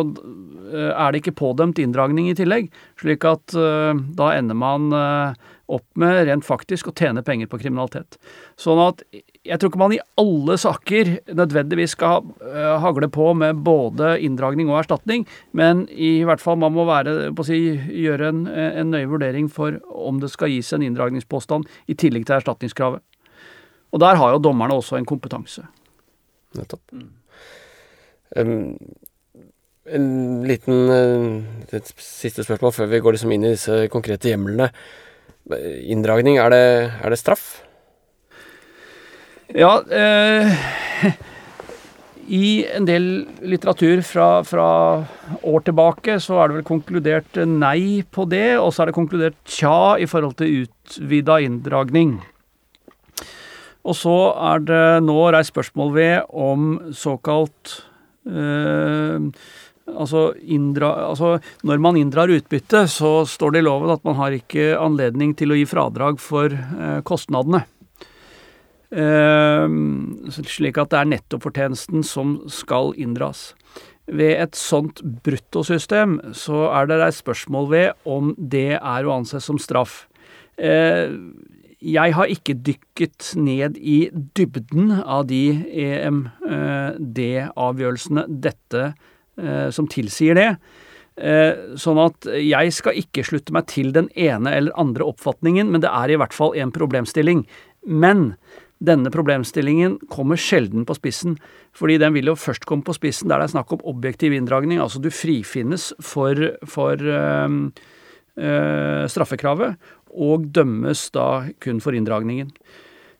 eh, 0.69 0.91
er 0.93 1.11
det 1.11 1.23
ikke 1.23 1.39
pådømt 1.39 1.79
inndragning 1.81 2.27
i 2.29 2.35
tillegg, 2.37 2.67
slik 3.01 3.25
at 3.25 3.55
eh, 3.57 4.01
da 4.13 4.29
ender 4.37 4.57
man 4.57 4.91
opp 5.73 5.85
med 5.97 6.27
rent 6.27 6.45
faktisk 6.45 6.91
å 6.91 6.93
tjene 6.93 7.23
penger 7.25 7.49
på 7.49 7.57
kriminalitet. 7.63 8.19
Sånn 8.59 8.81
at 8.83 9.01
jeg 9.43 9.57
tror 9.57 9.71
ikke 9.71 9.81
man 9.81 9.95
i 9.95 10.01
alle 10.21 10.57
saker 10.59 11.09
nødvendigvis 11.33 11.95
skal 11.95 12.27
hagle 12.83 13.07
på 13.11 13.31
med 13.35 13.63
både 13.65 14.13
inndragning 14.23 14.69
og 14.69 14.81
erstatning, 14.83 15.23
men 15.55 15.85
i 15.89 16.21
hvert 16.27 16.43
fall 16.43 16.59
man 16.61 16.75
må 16.75 16.85
være, 16.87 17.31
på 17.33 17.45
å 17.45 17.47
si, 17.47 17.61
gjøre 18.03 18.29
en, 18.29 18.43
en 18.51 18.91
nøye 18.93 19.09
vurdering 19.09 19.47
for 19.51 19.79
om 19.87 20.19
det 20.21 20.29
skal 20.35 20.51
gis 20.51 20.69
en 20.75 20.85
inndragningspåstand 20.85 21.65
i 21.89 21.97
tillegg 21.97 22.27
til 22.27 22.37
erstatningskravet. 22.37 23.01
Og 23.95 24.03
der 24.03 24.19
har 24.19 24.35
jo 24.35 24.43
dommerne 24.43 24.77
også 24.77 24.99
en 24.99 25.09
kompetanse. 25.09 25.65
Nettopp. 26.59 26.83
Um, 28.37 28.77
en 29.91 30.07
liten 30.47 30.87
uh, 30.87 31.75
et 31.75 31.93
siste 31.99 32.45
spørsmål 32.45 32.71
før 32.75 32.91
vi 32.91 33.01
går 33.03 33.17
liksom 33.17 33.33
inn 33.35 33.47
i 33.47 33.53
disse 33.55 33.87
konkrete 33.91 34.31
hjemlene. 34.31 34.69
Inndragning, 35.91 36.39
er 36.39 36.53
det, 36.53 36.65
er 37.03 37.11
det 37.11 37.19
straff? 37.19 37.63
Ja, 39.53 39.81
eh, 39.91 40.53
i 42.41 42.63
en 42.71 42.87
del 42.87 43.07
litteratur 43.43 43.99
fra, 44.07 44.27
fra, 44.47 44.67
år 45.43 45.65
tilbake 45.67 46.15
så 46.23 46.39
er 46.39 46.49
det 46.49 46.61
vel 46.61 46.67
konkludert 46.67 47.41
nei 47.49 48.05
på 48.07 48.25
det, 48.31 48.55
og 48.57 48.71
så 48.71 48.83
er 48.83 48.89
det 48.89 48.97
konkludert 48.97 49.35
tja 49.43 49.97
i 49.99 50.07
forhold 50.09 50.37
til 50.39 50.63
utvida 50.63 51.41
inndragning. 51.43 52.21
Og 53.83 53.97
så 53.99 54.15
er 54.53 54.63
det 54.63 54.85
nå 55.03 55.17
reist 55.35 55.51
spørsmål 55.51 55.91
ved 55.97 56.31
om 56.31 56.69
såkalt 56.95 57.81
eh, 58.23 59.27
altså, 59.89 60.31
inndra, 60.39 60.91
altså, 61.09 61.37
når 61.63 61.83
man 61.83 61.99
inndrar 61.99 62.31
utbytte, 62.31 62.85
så 62.91 63.23
står 63.29 63.55
det 63.55 63.63
i 63.63 63.67
loven 63.67 63.93
at 63.93 64.03
man 64.07 64.17
har 64.19 64.35
ikke 64.35 64.73
anledning 64.79 65.35
til 65.37 65.53
å 65.53 65.59
gi 65.59 65.67
fradrag 65.69 66.21
for 66.23 66.53
eh, 66.53 66.99
kostnadene. 67.07 67.65
Eh, 68.93 69.65
slik 70.29 70.77
at 70.81 70.93
det 70.93 71.01
er 71.01 71.11
nettofortjenesten 71.15 72.05
som 72.05 72.37
skal 72.51 72.93
inndras. 72.99 73.51
Ved 74.05 74.35
et 74.35 74.57
sånt 74.59 74.99
bruttosystem 75.23 76.19
så 76.35 76.67
er 76.75 76.89
det 76.89 76.99
et 77.01 77.15
spørsmål 77.15 77.69
ved 77.71 78.09
om 78.09 78.33
det 78.37 78.75
er 78.75 79.07
å 79.07 79.15
anse 79.15 79.39
som 79.43 79.59
straff. 79.61 80.03
Eh, 80.59 81.09
jeg 81.83 82.15
har 82.15 82.31
ikke 82.31 82.53
dykket 82.63 83.33
ned 83.35 83.75
i 83.79 84.09
dybden 84.37 84.91
av 85.01 85.25
de 85.27 85.63
EMD-avgjørelsene 85.83 88.23
dette 88.43 88.83
eh, 88.85 88.93
som 89.73 89.87
tilsier 89.89 90.37
det. 90.37 90.49
Ehm, 91.21 91.75
sånn 91.77 91.99
at 92.01 92.25
jeg 92.41 92.73
skal 92.73 92.97
ikke 92.97 93.25
slutte 93.27 93.53
meg 93.53 93.67
til 93.69 93.91
den 93.93 94.09
ene 94.17 94.53
eller 94.57 94.79
andre 94.79 95.05
oppfatningen, 95.05 95.69
men 95.69 95.83
det 95.83 95.91
er 95.91 96.13
i 96.13 96.17
hvert 96.17 96.33
fall 96.33 96.55
en 96.57 96.73
problemstilling. 96.73 97.45
Men 97.85 98.33
denne 98.83 99.11
problemstillingen 99.13 99.99
kommer 100.11 100.39
sjelden 100.39 100.87
på 100.87 100.95
spissen, 100.97 101.37
fordi 101.75 101.99
den 102.01 102.15
vil 102.17 102.31
jo 102.31 102.39
først 102.39 102.65
komme 102.67 102.85
på 102.85 102.95
spissen 102.97 103.29
der 103.31 103.39
det 103.39 103.47
er 103.47 103.55
snakk 103.55 103.71
om 103.75 103.85
objektiv 103.87 104.33
inndragning, 104.35 104.81
altså 104.81 104.99
du 104.99 105.11
frifinnes 105.13 105.91
for, 106.03 106.39
for 106.67 106.99
øh, 106.99 107.59
øh, 108.35 109.03
straffekravet, 109.07 109.77
og 110.13 110.49
dømmes 110.53 111.07
da 111.15 111.45
kun 111.63 111.79
for 111.81 111.95
inndragningen. 111.95 112.51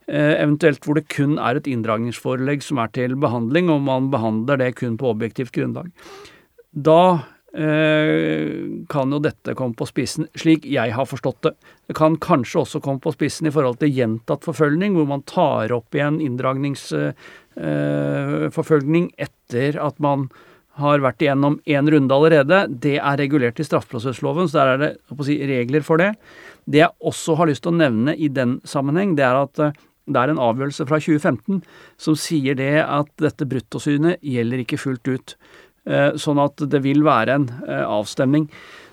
Eh, 0.08 0.34
eventuelt 0.42 0.84
hvor 0.84 1.00
det 1.00 1.08
kun 1.13 1.38
er 1.39 1.60
et 1.60 1.70
inndragningsforelegg 1.70 2.66
som 2.66 2.82
er 2.84 2.92
til 2.96 3.16
behandling, 3.20 3.72
og 3.72 3.86
man 3.86 4.10
behandler 4.13 4.60
det 4.60 4.74
kun 4.82 4.98
på 5.00 5.13
objektivt 5.13 5.54
grunnlag. 5.56 5.94
Da 6.74 7.24
Eh, 7.54 8.66
kan 8.89 9.13
jo 9.13 9.20
dette 9.22 9.54
komme 9.54 9.78
på 9.78 9.86
spissen, 9.86 10.26
slik 10.34 10.66
jeg 10.66 10.89
har 10.96 11.06
forstått 11.06 11.42
det. 11.46 11.52
Det 11.86 11.94
kan 11.94 12.18
kanskje 12.18 12.63
også 12.63 12.82
komme 12.82 12.98
på 13.04 13.12
spissen 13.13 13.46
i 13.46 13.54
forhold 13.54 13.78
til 13.78 13.94
gjentatt 13.94 14.42
forfølgning, 14.48 14.98
hvor 14.98 15.06
man 15.12 15.22
tar 15.30 15.70
opp 15.76 15.94
igjen 15.94 16.18
inndragningsforfølgning 16.26 19.06
eh, 19.13 19.28
etter 19.28 19.78
at 19.86 20.02
man 20.02 20.34
har 20.82 21.06
vært 21.06 21.22
igjennom 21.22 21.62
én 21.70 21.86
runde 21.94 22.10
allerede. 22.16 22.74
Det 22.74 22.98
er 22.98 23.22
regulert 23.22 23.62
i 23.62 23.68
straffeprosessloven, 23.68 24.50
så 24.50 24.58
der 24.58 24.68
er 24.74 24.78
det 24.82 24.98
si, 25.22 25.38
regler 25.46 25.86
for 25.86 26.02
det. 26.02 26.18
Det 26.66 26.82
jeg 26.82 26.89
også 27.06 27.38
har 27.38 27.46
lyst 27.52 27.62
til 27.68 27.74
å 27.76 27.82
nevne 27.84 28.18
i 28.18 28.34
den 28.34 28.66
sammenheng, 28.66 29.13
det 29.13 29.30
er 29.30 29.38
at 29.44 29.54
eh, 29.62 29.78
det 30.04 30.20
er 30.20 30.34
en 30.34 30.42
avgjørelse 30.42 30.86
fra 30.89 31.00
2015 31.00 31.62
som 32.02 32.16
sier 32.20 32.58
det 32.60 32.76
at 32.84 33.12
dette 33.24 33.48
bruttosynet 33.48 34.20
gjelder 34.20 34.63
ikke 34.63 34.82
fullt 34.82 35.08
ut. 35.08 35.36
Eh, 35.84 36.16
sånn 36.20 36.39
at 36.39 36.63
det 36.72 36.80
vil 36.84 37.04
være 37.04 37.38
en 37.38 37.46
eh, 37.68 37.84
avstemning. 37.84 38.48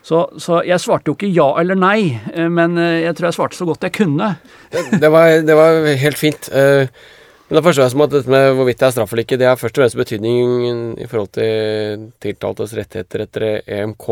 Så, 0.06 0.24
så, 0.40 0.60
jeg 0.66 0.80
svarte 0.82 1.10
jo 1.10 1.14
ikke 1.14 1.30
ja 1.30 1.48
eller 1.60 1.78
nei, 1.78 2.16
eh, 2.32 2.48
men 2.50 2.78
jeg 2.78 3.14
tror 3.14 3.28
jeg 3.28 3.36
svarte 3.36 3.58
så 3.58 3.66
godt 3.68 3.86
jeg 3.86 3.96
kunne. 4.00 4.32
det, 4.72 5.10
var, 5.10 5.40
det 5.46 5.58
var, 5.58 5.82
helt 6.04 6.18
fint. 6.18 6.50
Men 6.50 7.58
da 7.58 7.64
forstår 7.66 7.88
jeg 7.88 7.94
som 7.96 8.04
at 8.06 8.14
dette 8.14 8.30
med 8.30 8.52
hvorvidt 8.58 8.78
det 8.78 8.88
er 8.88 8.94
straff 8.94 9.14
eller 9.14 9.26
ikke, 9.26 9.38
det 9.38 9.50
har 9.50 9.58
først 9.58 9.78
og 9.78 9.82
fremst 9.82 9.98
betydning 9.98 10.94
i 11.02 11.10
forhold 11.10 11.32
til 11.34 12.06
tiltaltes 12.22 12.74
rettigheter 12.78 13.26
etter 13.26 13.46
EMK, 13.66 14.08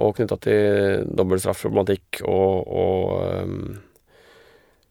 og 0.00 0.16
knytta 0.16 0.40
til 0.40 1.04
dobbeltstraffproblematikk 1.16 2.22
og, 2.24 2.74
og 2.80 3.14
um 3.44 3.62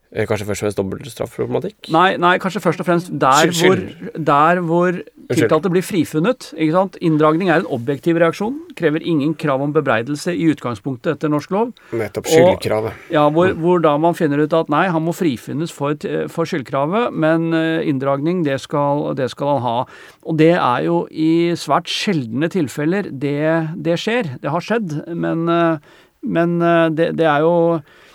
Kanskje 0.09 0.47
først 0.47 0.63
og 0.63 0.65
fremst 0.65 0.77
dobbeltstraffproblematikk? 0.79 1.89
Nei, 1.93 2.15
nei, 2.17 2.37
kanskje 2.41 2.63
først 2.63 2.81
og 2.81 2.87
fremst 2.87 3.11
der 3.21 3.51
hvor, 3.53 3.81
der 4.17 4.61
hvor 4.65 4.95
tiltalte 5.29 5.69
blir 5.69 5.85
frifunnet. 5.85 6.47
ikke 6.55 6.73
sant? 6.73 6.97
Inndragning 7.05 7.51
er 7.53 7.61
en 7.61 7.69
objektiv 7.69 8.17
reaksjon. 8.17 8.55
Krever 8.79 9.05
ingen 9.05 9.35
krav 9.37 9.61
om 9.61 9.75
bebreidelse 9.75 10.33
i 10.33 10.47
utgangspunktet 10.49 11.11
etter 11.13 11.29
norsk 11.29 11.53
lov. 11.53 11.75
Nettopp 11.93 12.25
skyldkravet. 12.25 12.97
Og, 12.97 13.13
ja, 13.13 13.27
hvor, 13.29 13.53
hvor, 13.61 13.85
da 13.85 13.93
man 14.01 14.17
finner 14.17 14.41
ut 14.41 14.57
at 14.57 14.73
nei, 14.73 14.87
han 14.89 15.05
må 15.05 15.13
frifunnes 15.13 15.73
for, 15.75 15.93
for 16.33 16.49
skyldkravet, 16.49 17.13
men 17.13 17.53
eh, 17.53 17.85
inndragning, 17.91 18.41
det 18.49 18.57
skal, 18.65 19.11
det 19.19 19.29
skal, 19.35 19.59
han 19.59 19.65
ha. 19.67 19.77
Og 20.25 20.41
det 20.41 20.55
er 20.57 20.89
jo 20.89 21.03
i 21.13 21.53
svært 21.53 21.85
sjeldne 21.85 22.49
tilfeller 22.49 23.13
det, 23.13 23.45
det 23.77 24.01
skjer. 24.01 24.35
Det 24.41 24.57
har 24.57 24.65
skjedd, 24.65 25.03
men, 25.13 25.45
eh, 25.53 25.97
men 26.25 26.61
eh, 26.65 26.85
det, 26.97 27.11
det 27.21 27.29
er 27.29 27.45
jo 27.45 27.57
Eh, 27.77 28.08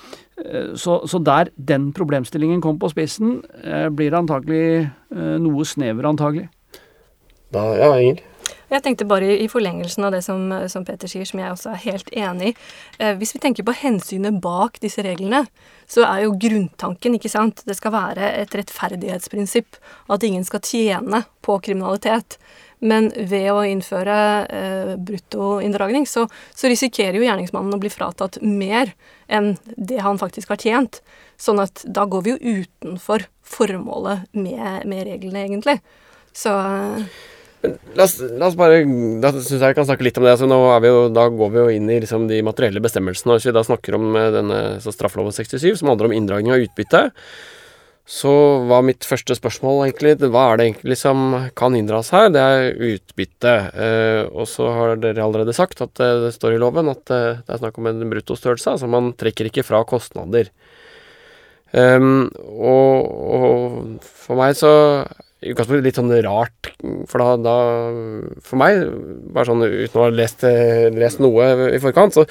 så, 0.75 0.99
så, 1.07 1.19
der 1.23 1.53
den 1.55 1.93
problemstillingen 1.95 2.61
kom 2.61 2.79
på 2.83 2.91
spissen, 2.91 3.37
blir 3.95 4.11
det 4.11 4.19
antagelig 4.19 4.65
eh, 4.83 5.37
noe 5.39 5.67
snever, 5.69 6.09
antagelig. 6.11 6.49
Da, 7.55 7.69
ja, 7.79 7.93
Inger? 8.03 8.25
Jeg 8.73 8.83
tenkte 8.83 9.07
bare 9.07 9.29
i 9.39 9.47
forlengelsen 9.51 10.07
av 10.07 10.15
det 10.15 10.23
som, 10.25 10.49
som, 10.73 10.85
Peter 10.87 11.11
sier, 11.11 11.27
som 11.29 11.41
jeg 11.41 11.53
også 11.53 11.71
er 11.75 11.83
helt 11.85 12.11
enig 12.17 12.51
i. 12.51 12.55
Eh, 12.99 13.13
hvis 13.21 13.35
vi 13.37 13.41
tenker 13.45 13.67
på 13.67 13.77
hensynet 13.77 14.41
bak 14.43 14.81
disse 14.83 15.05
reglene, 15.05 15.45
så 15.87 16.07
er 16.09 16.25
jo 16.25 16.35
grunntanken, 16.41 17.19
ikke 17.19 17.31
sant, 17.33 17.63
det 17.69 17.77
skal 17.79 17.95
være 17.95 18.33
et 18.41 18.57
rettferdighetsprinsipp. 18.57 19.79
At 20.11 20.27
ingen 20.27 20.47
skal 20.49 20.65
tjene 20.65 21.23
på 21.45 21.59
kriminalitet. 21.63 22.39
Men 22.85 23.11
ved 23.17 23.49
å 23.53 23.63
innføre 23.65 24.17
eh, 24.53 24.95
bruttoinndragning, 25.01 26.07
så, 26.09 26.27
så, 26.53 26.69
risikerer 26.69 27.17
jo 27.17 27.25
gjerningsmannen 27.25 27.77
å 27.77 27.81
bli 27.81 27.93
fratatt 27.93 28.41
mer 28.45 28.93
enn 29.27 29.55
det 29.77 30.03
han 30.05 30.21
faktisk 30.21 30.53
har 30.53 30.61
tjent. 30.61 31.01
Sånn 31.41 31.63
at 31.65 31.83
da 31.89 32.05
går 32.09 32.27
vi 32.27 32.35
jo 32.35 32.59
utenfor 32.61 33.25
formålet 33.45 34.29
med, 34.37 34.85
med 34.91 35.07
reglene, 35.09 35.47
egentlig. 35.47 35.79
Så 36.35 36.53
la 37.95 38.05
oss, 38.05 38.19
la 38.21 38.49
oss, 38.51 38.57
bare 38.59 38.83
Da 39.23 39.31
syns 39.33 39.57
jeg 39.57 39.73
vi 39.73 39.77
kan 39.79 39.89
snakke 39.89 40.05
litt 40.07 40.19
om 40.21 40.27
det. 40.27 40.35
Altså, 40.37 40.49
nå 40.51 40.61
vi 40.85 40.93
jo, 40.93 41.03
da 41.15 41.27
går 41.33 41.53
vi 41.55 41.61
jo 41.63 41.67
inn 41.79 41.91
i 41.91 42.01
liksom, 42.05 42.29
de 42.29 42.43
materielle 42.45 42.83
bestemmelsene. 42.85 43.39
Hvis 43.39 43.49
vi 43.49 43.57
da 43.57 43.65
snakker 43.67 43.97
om 43.99 44.13
eh, 44.19 44.31
denne 44.35 44.63
straffeloven 44.85 45.35
67, 45.35 45.81
som 45.81 45.93
handler 45.93 46.11
om 46.11 46.17
inndragning 46.17 46.55
av 46.55 46.65
utbytte, 46.65 47.07
så 48.05 48.31
var 48.69 48.85
mitt 48.85 49.07
første 49.09 49.33
spørsmål 49.39 49.87
egentlig 49.87 50.29
hva 50.29 50.43
er 50.51 50.59
det 50.61 50.67
egentlig 50.67 50.97
som 51.01 51.23
kan 51.57 51.77
inndras 51.77 52.11
her? 52.13 52.29
Det 52.35 52.43
er 52.43 52.77
utbytte. 52.91 53.55
Eh, 53.73 54.23
og 54.29 54.45
så 54.51 54.69
har 54.77 55.01
dere 55.01 55.25
allerede 55.25 55.55
sagt 55.57 55.81
at 55.81 56.03
eh, 56.05 56.19
det 56.27 56.35
står 56.37 56.57
i 56.57 56.61
loven 56.61 56.93
at 56.93 57.09
eh, 57.15 57.41
det 57.41 57.55
er 57.55 57.63
snakk 57.63 57.81
om 57.81 57.89
en 57.89 58.05
bruttostørrelse. 58.11 58.77
Altså 58.77 58.91
man 58.93 59.15
trekker 59.17 59.49
ikke 59.49 59.65
fra 59.65 59.81
kostnader. 59.89 60.53
Um, 61.75 62.29
og, 62.55 63.09
og, 63.35 64.05
for 64.07 64.39
meg 64.39 64.53
så 64.55 64.71
i 65.45 65.53
utgangspunktet 65.53 65.85
litt 65.85 65.99
sånn 65.99 66.13
rart, 66.25 66.71
for 67.11 67.21
da, 67.21 67.35
da, 67.45 67.57
For 68.45 68.61
meg, 68.61 68.81
bare 69.35 69.49
sånn 69.51 69.65
uten 69.65 70.01
å 70.01 70.07
ha 70.07 70.13
lest, 70.13 70.45
lest, 70.97 71.21
noe 71.21 71.49
i 71.69 71.81
forkant, 71.83 72.17
så 72.17 72.25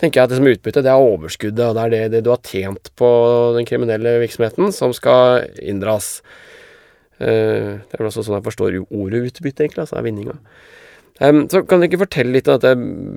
tenker 0.00 0.20
jeg 0.20 0.28
at 0.28 0.34
det 0.34 0.40
som 0.40 0.50
utbytte, 0.50 0.84
det 0.84 0.92
er 0.92 1.04
overskuddet, 1.04 1.64
og 1.64 1.78
det 1.78 1.86
er 1.86 1.94
det, 1.94 2.02
det, 2.14 2.22
du 2.26 2.32
har 2.34 2.42
tjent 2.44 2.92
på 3.00 3.10
den 3.56 3.68
kriminelle 3.68 4.18
virksomheten, 4.22 4.72
som 4.76 4.92
skal 4.96 5.48
inndras. 5.64 6.18
Uh, 7.18 7.80
det 7.80 7.96
er 7.96 8.02
vel 8.02 8.10
også 8.10 8.26
sånn 8.26 8.36
jeg 8.38 8.46
forstår 8.50 8.80
ordet 8.84 9.24
utbytte, 9.30 9.64
egentlig, 9.64 9.86
altså 9.86 9.98
er 9.98 10.06
vinninga. 10.06 10.36
Um, 11.18 11.46
så 11.50 11.64
kan 11.66 11.80
du 11.80 11.88
ikke 11.88 12.04
fortelle 12.04 12.36
litt 12.36 12.46
om 12.46 12.60
dette 12.60 12.76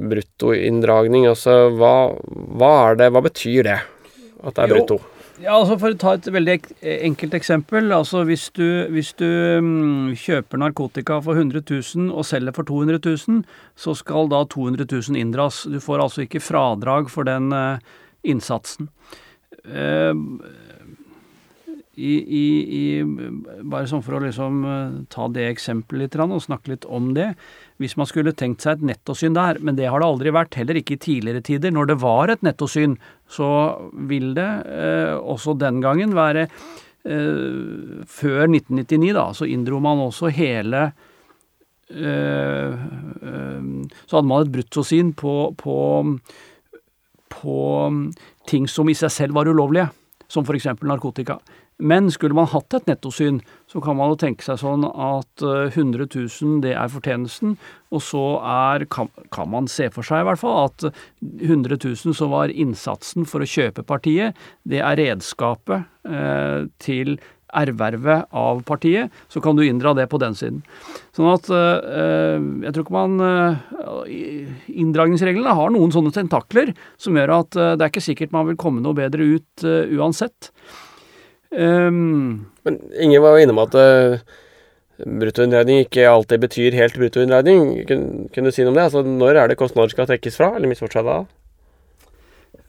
bruttoinndragning? 0.10 1.28
Altså, 1.30 1.68
hva, 1.78 1.96
hva 2.58 2.72
er 2.88 3.02
det, 3.04 3.12
hva 3.14 3.22
betyr 3.28 3.68
det? 3.68 3.82
At 4.42 4.56
det 4.58 4.64
er 4.64 4.80
Jo. 4.80 5.02
Ja, 5.42 5.56
altså 5.58 5.74
For 5.82 5.96
å 5.96 5.98
ta 5.98 6.12
et 6.18 6.28
veldig 6.30 6.56
enkelt 7.08 7.34
eksempel. 7.34 7.90
altså 7.96 8.22
Hvis 8.30 8.50
du, 8.54 8.86
hvis 8.94 9.10
du 9.18 9.26
mm, 9.26 10.14
kjøper 10.22 10.62
narkotika 10.62 11.18
for 11.26 11.40
100 11.40 11.64
000 11.66 12.12
og 12.14 12.28
selger 12.30 12.54
for 12.54 12.68
200 12.70 13.02
000, 13.02 13.42
så 13.76 13.96
skal 13.98 14.30
da 14.30 14.44
200 14.46 14.86
000 14.86 15.18
inndras. 15.18 15.64
Du 15.66 15.80
får 15.82 16.04
altså 16.04 16.28
ikke 16.28 16.44
fradrag 16.46 17.10
for 17.10 17.26
den 17.26 17.50
eh, 17.58 17.82
innsatsen. 18.22 18.92
Eh, 19.66 20.14
i, 22.02 22.14
i, 22.22 22.46
i, 22.78 22.84
bare 23.68 23.90
sånn 23.90 24.04
for 24.06 24.18
å 24.18 24.24
liksom 24.24 24.62
eh, 24.64 25.02
ta 25.12 25.26
det 25.34 25.50
eksempelet 25.50 26.14
litt 26.16 26.22
og 26.24 26.46
snakke 26.46 26.76
litt 26.76 26.86
om 26.86 27.12
det. 27.18 27.32
Hvis 27.82 27.98
man 27.98 28.08
skulle 28.10 28.34
tenkt 28.38 28.62
seg 28.62 28.78
et 28.78 28.86
nettosyn 28.92 29.34
der, 29.34 29.58
men 29.64 29.78
det 29.78 29.88
har 29.90 30.02
det 30.02 30.10
aldri 30.12 30.34
vært, 30.36 30.58
heller 30.60 30.78
ikke 30.78 30.98
i 30.98 31.02
tidligere 31.02 31.42
tider. 31.46 31.74
Når 31.74 31.90
det 31.90 31.98
var 32.04 32.30
et 32.30 32.44
nettosyn, 32.46 32.94
så 33.32 33.50
vil 34.10 34.36
det 34.38 34.50
eh, 34.70 35.16
også 35.18 35.56
den 35.58 35.80
gangen 35.84 36.14
være 36.18 36.46
eh, 36.46 38.04
Før 38.06 38.44
1999, 38.46 39.14
da, 39.18 39.26
så 39.34 39.50
inndro 39.50 39.82
man 39.82 40.04
også 40.06 40.30
hele 40.36 40.84
eh, 41.90 42.76
eh, 42.76 43.66
Så 44.06 44.20
hadde 44.20 44.30
man 44.30 44.46
et 44.46 44.54
bruttosyn 44.54 45.16
på, 45.18 45.36
på, 45.58 45.80
på 47.34 47.58
ting 48.52 48.70
som 48.70 48.92
i 48.92 48.98
seg 48.98 49.16
selv 49.16 49.40
var 49.40 49.50
ulovlige, 49.50 49.90
som 50.32 50.46
f.eks. 50.46 50.70
narkotika. 50.86 51.42
Men 51.82 52.12
skulle 52.14 52.38
man 52.38 52.50
hatt 52.52 52.76
et 52.78 52.88
nettosyn, 52.90 53.40
så 53.72 53.82
kan 53.82 53.98
man 53.98 54.12
jo 54.14 54.20
tenke 54.22 54.46
seg 54.46 54.60
sånn 54.62 54.86
at 54.86 55.46
eh, 55.46 55.74
100 55.74 56.08
000 56.14 56.62
det 56.66 56.76
er 56.78 56.94
fortjenesten, 56.94 57.58
og 57.92 58.04
så 58.06 58.24
er, 58.46 58.86
kan, 58.94 59.10
kan 59.34 59.50
man 59.52 59.70
se 59.72 59.90
for 59.94 60.06
seg 60.06 60.22
i 60.22 60.30
hvert 60.30 60.42
fall 60.42 60.70
at 60.70 60.88
100 61.22 61.80
000 61.82 62.16
som 62.18 62.34
var 62.34 62.54
innsatsen 62.54 63.26
for 63.30 63.44
å 63.44 63.50
kjøpe 63.50 63.86
partiet, 63.88 64.38
det 64.64 64.84
er 64.86 65.00
redskapet 65.02 65.90
eh, 66.06 66.68
til 66.84 67.18
ervervet 67.52 68.30
av 68.32 68.62
partiet, 68.68 69.12
så 69.28 69.42
kan 69.44 69.58
du 69.58 69.64
inndra 69.66 69.94
det 69.98 70.08
på 70.12 70.20
den 70.22 70.36
siden. 70.38 70.62
Sånn 71.16 71.32
at 71.32 71.50
eh, 71.52 72.38
jeg 72.66 72.76
tror 72.76 72.86
ikke 72.86 72.96
man 72.96 73.26
eh, 73.26 74.14
Inndragningsreglene 74.72 75.56
har 75.58 75.74
noen 75.74 75.92
sånne 75.94 76.14
tentakler 76.16 76.74
som 77.02 77.18
gjør 77.18 77.36
at 77.42 77.60
eh, 77.60 77.74
det 77.76 77.86
er 77.86 77.94
ikke 77.94 78.08
sikkert 78.12 78.36
man 78.36 78.48
vil 78.50 78.60
komme 78.62 78.84
noe 78.84 78.98
bedre 78.98 79.28
ut 79.36 79.68
eh, 79.68 79.92
uansett. 79.98 80.54
Um, 81.52 82.48
Men 82.64 82.80
Inge 82.96 83.20
var 83.20 83.36
jo 83.36 83.44
innom 83.44 83.60
at 83.66 83.76
uh, 83.76 84.22
bruttoinnregning 85.04 85.84
ikke 85.84 86.06
alltid 86.08 86.44
betyr 86.46 86.78
helt 86.78 86.96
bruttoinnregning. 86.96 87.86
Kunne, 87.90 88.28
kunne 88.32 88.52
du 88.52 88.56
si 88.56 88.64
noe 88.64 88.72
om 88.72 88.80
det? 88.80 88.88
Altså, 88.88 89.04
Når 89.04 89.40
er 89.42 89.52
det 89.52 89.60
kostnader 89.60 89.92
skal 89.92 90.08
trekkes 90.08 90.38
fra, 90.40 90.54
eller 90.56 90.72
misforstått 90.72 91.08
da? 91.08 91.20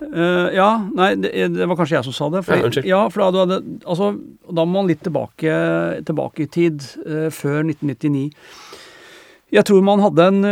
Uh, 0.03 0.49
ja, 0.51 0.71
nei, 0.99 1.13
det, 1.23 1.31
det 1.55 1.69
var 1.71 1.79
kanskje 1.79 2.01
jeg 2.01 2.09
som 2.09 2.17
sa 2.17 2.31
det. 2.35 2.43
For, 2.47 2.59
Ja, 2.59 2.67
unnskyld. 2.67 2.89
ja, 2.91 3.03
for 3.13 3.23
da, 3.23 3.29
du 3.31 3.39
hadde, 3.45 3.59
altså, 3.87 4.09
da 4.51 4.65
må 4.67 4.81
man 4.81 4.91
litt 4.91 5.05
tilbake, 5.07 5.53
tilbake 6.09 6.47
i 6.47 6.51
tid, 6.51 6.83
uh, 7.07 7.29
før 7.31 7.63
1999. 7.69 8.33
Jeg 9.53 9.69
tror 9.69 9.85
man 9.85 10.01
hadde 10.01 10.27
en, 10.33 10.43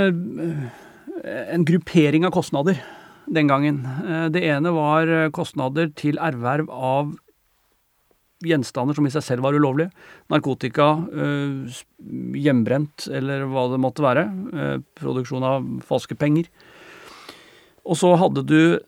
en 1.25 1.63
gruppering 1.67 2.27
av 2.29 2.35
kostnader 2.37 2.77
den 3.33 3.49
gangen. 3.49 3.79
Det 4.35 4.43
ene 4.45 4.75
var 4.77 5.09
kostnader 5.33 5.89
til 5.97 6.19
erverv 6.21 6.69
av 6.69 7.15
gjenstander 8.45 8.97
som 8.97 9.07
i 9.07 9.13
seg 9.13 9.25
selv 9.27 9.47
var 9.47 9.57
ulovlige. 9.57 9.93
Narkotika, 10.33 10.91
eh, 11.13 11.81
hjemmebrent 12.41 13.09
eller 13.13 13.47
hva 13.51 13.71
det 13.71 13.81
måtte 13.81 14.05
være. 14.05 14.25
eh, 14.55 14.79
produksjon 15.01 15.43
av 15.43 15.65
falske 15.87 16.17
penger. 16.17 16.49
Og 17.89 17.97
så 17.97 18.13
hadde 18.21 18.45
du 18.45 18.79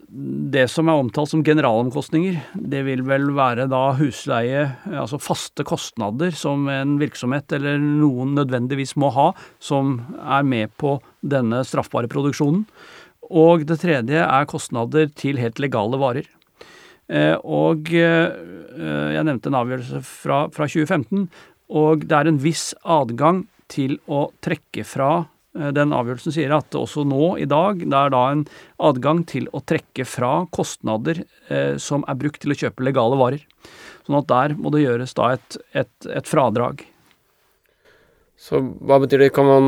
det 0.52 0.66
som 0.70 0.88
er 0.88 1.00
omtalt 1.00 1.30
som 1.30 1.42
generalomkostninger. 1.42 2.36
Det 2.54 2.82
vil 2.84 3.02
vel 3.02 3.30
være 3.34 3.66
da 3.70 3.94
husleie, 3.96 4.66
altså 4.86 5.18
faste 5.18 5.64
kostnader 5.64 6.34
som 6.36 6.68
en 6.68 6.98
virksomhet 7.00 7.50
eller 7.56 7.80
noen 7.80 8.36
nødvendigvis 8.36 8.94
må 9.00 9.10
ha, 9.16 9.32
som 9.58 9.96
er 10.20 10.44
med 10.44 10.76
på 10.76 10.98
denne 11.24 11.64
straffbare 11.64 12.10
produksjonen. 12.12 12.66
Og 13.32 13.64
det 13.64 13.80
tredje 13.80 14.20
er 14.20 14.50
kostnader 14.50 15.08
til 15.16 15.40
helt 15.40 15.62
legale 15.62 15.96
varer. 15.96 16.28
Eh, 17.12 17.36
Og 17.44 17.92
eh, 17.92 18.32
jeg 19.16 19.26
nevnte 19.28 19.52
en 19.52 19.60
avgjørelse 19.60 20.00
fra, 20.08 20.46
fra 20.54 20.68
2015, 20.70 21.28
og 21.72 22.06
det 22.08 22.16
er 22.18 22.30
en 22.30 22.40
viss 22.40 22.70
adgang 22.82 23.44
til 23.72 23.98
å 24.08 24.26
trekke 24.44 24.84
fra 24.84 25.12
Eh, 25.58 25.72
Den 25.76 25.92
avgjørelsen 25.92 26.34
sier 26.34 26.54
at 26.56 26.76
også 26.78 27.04
nå 27.08 27.34
i 27.42 27.48
dag, 27.48 27.82
det 27.82 27.98
er 27.98 28.14
da 28.14 28.22
en 28.32 28.46
adgang 28.82 29.22
til 29.28 29.48
å 29.52 29.62
trekke 29.64 30.06
fra 30.08 30.32
kostnader 30.54 31.24
eh, 31.48 31.76
som 31.82 32.06
er 32.08 32.18
brukt 32.20 32.42
til 32.42 32.54
å 32.54 32.58
kjøpe 32.64 32.86
legale 32.86 33.18
varer. 33.20 33.44
Sånn 34.06 34.18
at 34.22 34.30
der 34.32 34.56
må 34.58 34.72
det 34.74 34.86
gjøres 34.86 35.14
da 35.18 35.34
et, 35.36 35.60
et, 35.76 35.92
et 36.08 36.28
fradrag. 36.28 36.86
Så 38.42 38.58
hva 38.58 38.96
betyr 38.98 39.22
det? 39.22 39.28
Kan 39.36 39.46
man 39.46 39.66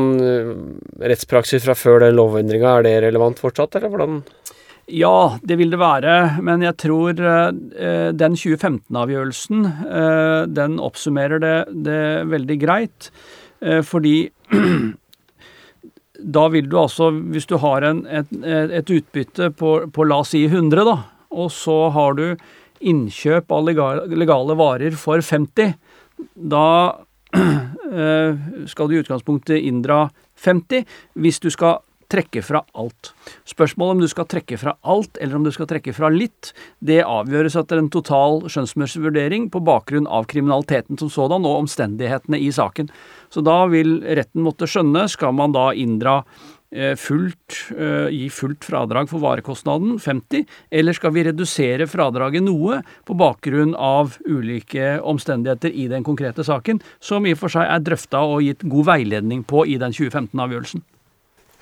Rettspraksis 0.99 1.63
fra 1.63 1.77
før 1.79 2.01
den 2.03 2.17
lovendringa, 2.17 2.73
er 2.75 2.83
det 2.83 2.95
relevant 3.05 3.39
fortsatt, 3.39 3.77
eller 3.77 3.93
hvordan? 3.93 4.17
Ja, 4.85 5.39
det 5.41 5.57
vil 5.57 5.71
det 5.73 5.79
være, 5.81 6.41
men 6.45 6.61
jeg 6.61 6.77
tror 6.77 7.17
eh, 7.17 8.11
den 8.13 8.35
2015-avgjørelsen, 8.37 9.65
eh, 9.65 10.41
den 10.45 10.75
oppsummerer 10.77 11.41
det, 11.41 11.55
det 11.87 12.03
veldig 12.29 12.57
greit. 12.61 13.09
Eh, 13.65 13.81
fordi 13.81 14.29
da 16.37 16.45
vil 16.53 16.69
du 16.69 16.77
altså, 16.83 17.09
hvis 17.33 17.49
du 17.49 17.57
har 17.63 17.87
en, 17.87 18.03
et, 18.05 18.29
et 18.45 18.93
utbytte 18.99 19.49
på, 19.57 19.73
på 19.89 20.05
la 20.05 20.21
oss 20.21 20.35
si 20.35 20.43
100, 20.45 20.85
da, 20.85 20.99
og 21.33 21.49
så 21.51 21.79
har 21.95 22.13
du 22.19 22.27
innkjøp 22.85 23.51
av 23.57 23.65
legale, 23.65 24.05
legale 24.13 24.59
varer 24.59 25.01
for 25.01 25.17
50, 25.17 25.73
da 26.53 26.67
eh, 27.89 28.37
skal 28.69 28.89
du 28.89 28.95
i 28.95 29.01
utgangspunktet 29.01 29.65
inndra 29.65 30.05
50 30.45 30.85
hvis 31.17 31.41
du 31.41 31.49
skal 31.49 31.81
trekke 32.11 32.43
fra 32.45 32.61
alt. 32.77 33.11
Spørsmålet 33.47 33.97
om 33.97 34.03
du 34.03 34.09
skal 34.11 34.27
trekke 34.29 34.57
fra 34.61 34.75
alt, 34.81 35.17
eller 35.21 35.39
om 35.39 35.45
du 35.45 35.51
skal 35.53 35.69
trekke 35.69 35.93
fra 35.95 36.11
litt, 36.13 36.51
det 36.79 37.01
avgjøres 37.03 37.57
etter 37.59 37.81
en 37.81 37.91
total 37.93 38.43
skjønnsmessig 38.51 39.03
vurdering 39.05 39.49
på 39.53 39.63
bakgrunn 39.65 40.09
av 40.09 40.27
kriminaliteten 40.31 40.99
som 41.01 41.11
sådan 41.11 41.47
og 41.47 41.65
omstendighetene 41.65 42.41
i 42.41 42.51
saken. 42.55 42.91
Så 43.33 43.43
da 43.45 43.63
vil 43.71 43.99
retten 44.05 44.45
måtte 44.45 44.69
skjønne, 44.69 45.07
skal 45.11 45.35
man 45.35 45.55
da 45.55 45.71
inndra 45.75 46.21
eh, 46.71 46.93
fullt, 46.99 47.57
eh, 47.75 48.07
gi 48.13 48.29
fullt 48.33 48.67
fradrag 48.67 49.09
for 49.11 49.23
varekostnaden, 49.23 49.97
50, 49.99 50.45
eller 50.71 50.95
skal 50.95 51.15
vi 51.15 51.25
redusere 51.27 51.89
fradraget 51.89 52.45
noe 52.45 52.81
på 53.07 53.17
bakgrunn 53.17 53.75
av 53.75 54.17
ulike 54.29 54.95
omstendigheter 55.01 55.73
i 55.73 55.89
den 55.91 56.05
konkrete 56.05 56.45
saken, 56.47 56.81
som 56.99 57.25
i 57.25 57.35
og 57.35 57.43
for 57.43 57.57
seg 57.57 57.67
er 57.67 57.85
drøfta 57.85 58.23
og 58.25 58.43
gitt 58.45 58.67
god 58.67 58.91
veiledning 58.93 59.45
på 59.47 59.65
i 59.67 59.79
den 59.81 59.95
2015-avgjørelsen. 59.95 60.85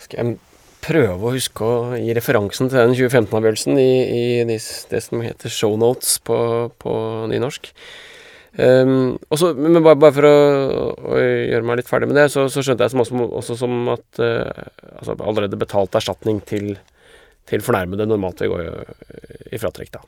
Skal 0.01 0.19
jeg 0.19 0.37
prøve 0.83 1.29
å 1.29 1.33
huske 1.35 1.67
å 1.67 1.97
gi 1.97 2.15
referansen 2.15 2.69
til 2.71 2.81
den 2.81 2.95
2015-avgjørelsen 2.97 3.77
i, 3.79 3.91
i 4.03 4.23
de, 4.47 4.57
det 4.89 5.03
som 5.05 5.21
heter 5.23 5.53
shownotes 5.53 6.17
på, 6.27 6.37
på 6.81 6.95
nynorsk. 7.31 7.69
Um, 8.53 9.15
også, 9.33 9.53
men 9.57 9.79
bare, 9.81 9.97
bare 9.97 10.13
for 10.13 10.27
å, 10.29 10.33
å 11.09 11.19
gjøre 11.21 11.65
meg 11.65 11.79
litt 11.79 11.89
ferdig 11.89 12.11
med 12.11 12.19
det, 12.19 12.27
så, 12.29 12.45
så 12.53 12.61
skjønte 12.61 12.85
jeg 12.85 12.93
som 12.93 13.01
også, 13.01 13.29
også 13.39 13.55
som 13.63 13.87
at 13.95 14.21
uh, 14.21 14.65
altså 14.99 15.15
allerede 15.17 15.57
betalt 15.57 15.95
erstatning 15.97 16.41
til, 16.45 16.75
til 17.49 17.65
fornærmede 17.65 18.05
normalt 18.09 18.43
vil 18.43 18.53
gå 18.53 18.59
i 19.49 19.61
fratrekk, 19.61 19.95
da. 19.95 20.03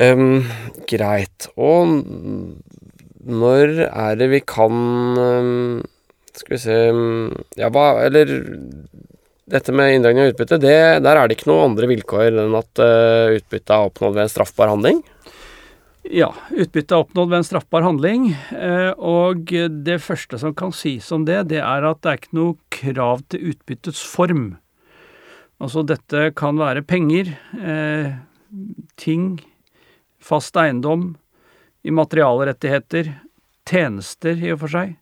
Um, 0.00 0.44
greit. 0.88 1.48
Og 1.58 1.96
når 3.26 3.74
er 3.88 4.20
det 4.20 4.30
vi 4.30 4.40
kan 4.46 4.76
um, 5.18 5.80
Skal 6.40 6.56
vi 6.56 6.62
se 6.62 6.76
um, 6.94 7.30
Ja, 7.58 7.70
hva 7.72 7.92
Eller 8.06 8.32
dette 9.50 9.72
med 9.74 9.96
inndragning 9.96 10.22
av 10.22 10.30
utbytte, 10.30 10.60
det, 10.62 10.76
der 11.02 11.18
er 11.18 11.26
det 11.26 11.34
ikke 11.34 11.48
noen 11.50 11.72
andre 11.72 11.88
vilkår 11.90 12.36
enn 12.38 12.52
at 12.54 12.78
uh, 12.78 13.32
utbyttet 13.34 13.72
er 13.74 13.88
oppnådd 13.88 14.14
ved 14.14 14.22
en 14.22 14.30
straffbar 14.30 14.70
handling? 14.70 15.00
Ja, 16.06 16.28
utbytte 16.54 16.94
er 16.94 17.02
oppnådd 17.02 17.32
ved 17.32 17.40
en 17.40 17.48
straffbar 17.48 17.82
handling. 17.82 18.28
Uh, 18.54 18.92
Og 18.94 19.50
det 19.50 19.98
første 20.04 20.38
som 20.38 20.54
kan 20.54 20.70
sies 20.70 21.10
om 21.10 21.26
det, 21.26 21.40
det 21.50 21.58
er 21.64 21.88
at 21.88 21.98
det 21.98 22.12
er 22.12 22.20
ikke 22.20 22.38
noe 22.38 22.54
krav 22.78 23.24
til 23.26 23.50
utbyttets 23.50 24.04
form. 24.06 24.52
Altså 25.58 25.82
dette 25.82 26.30
kan 26.38 26.62
være 26.62 26.86
penger, 26.86 27.34
uh, 27.58 28.14
ting, 29.02 29.32
fast 30.22 30.54
eiendom, 30.62 31.16
immaterialrettigheter, 31.82 33.16
tjenester 33.66 34.38
i 34.38 34.54
og 34.54 34.62
for 34.62 34.78
seg. 34.78 34.94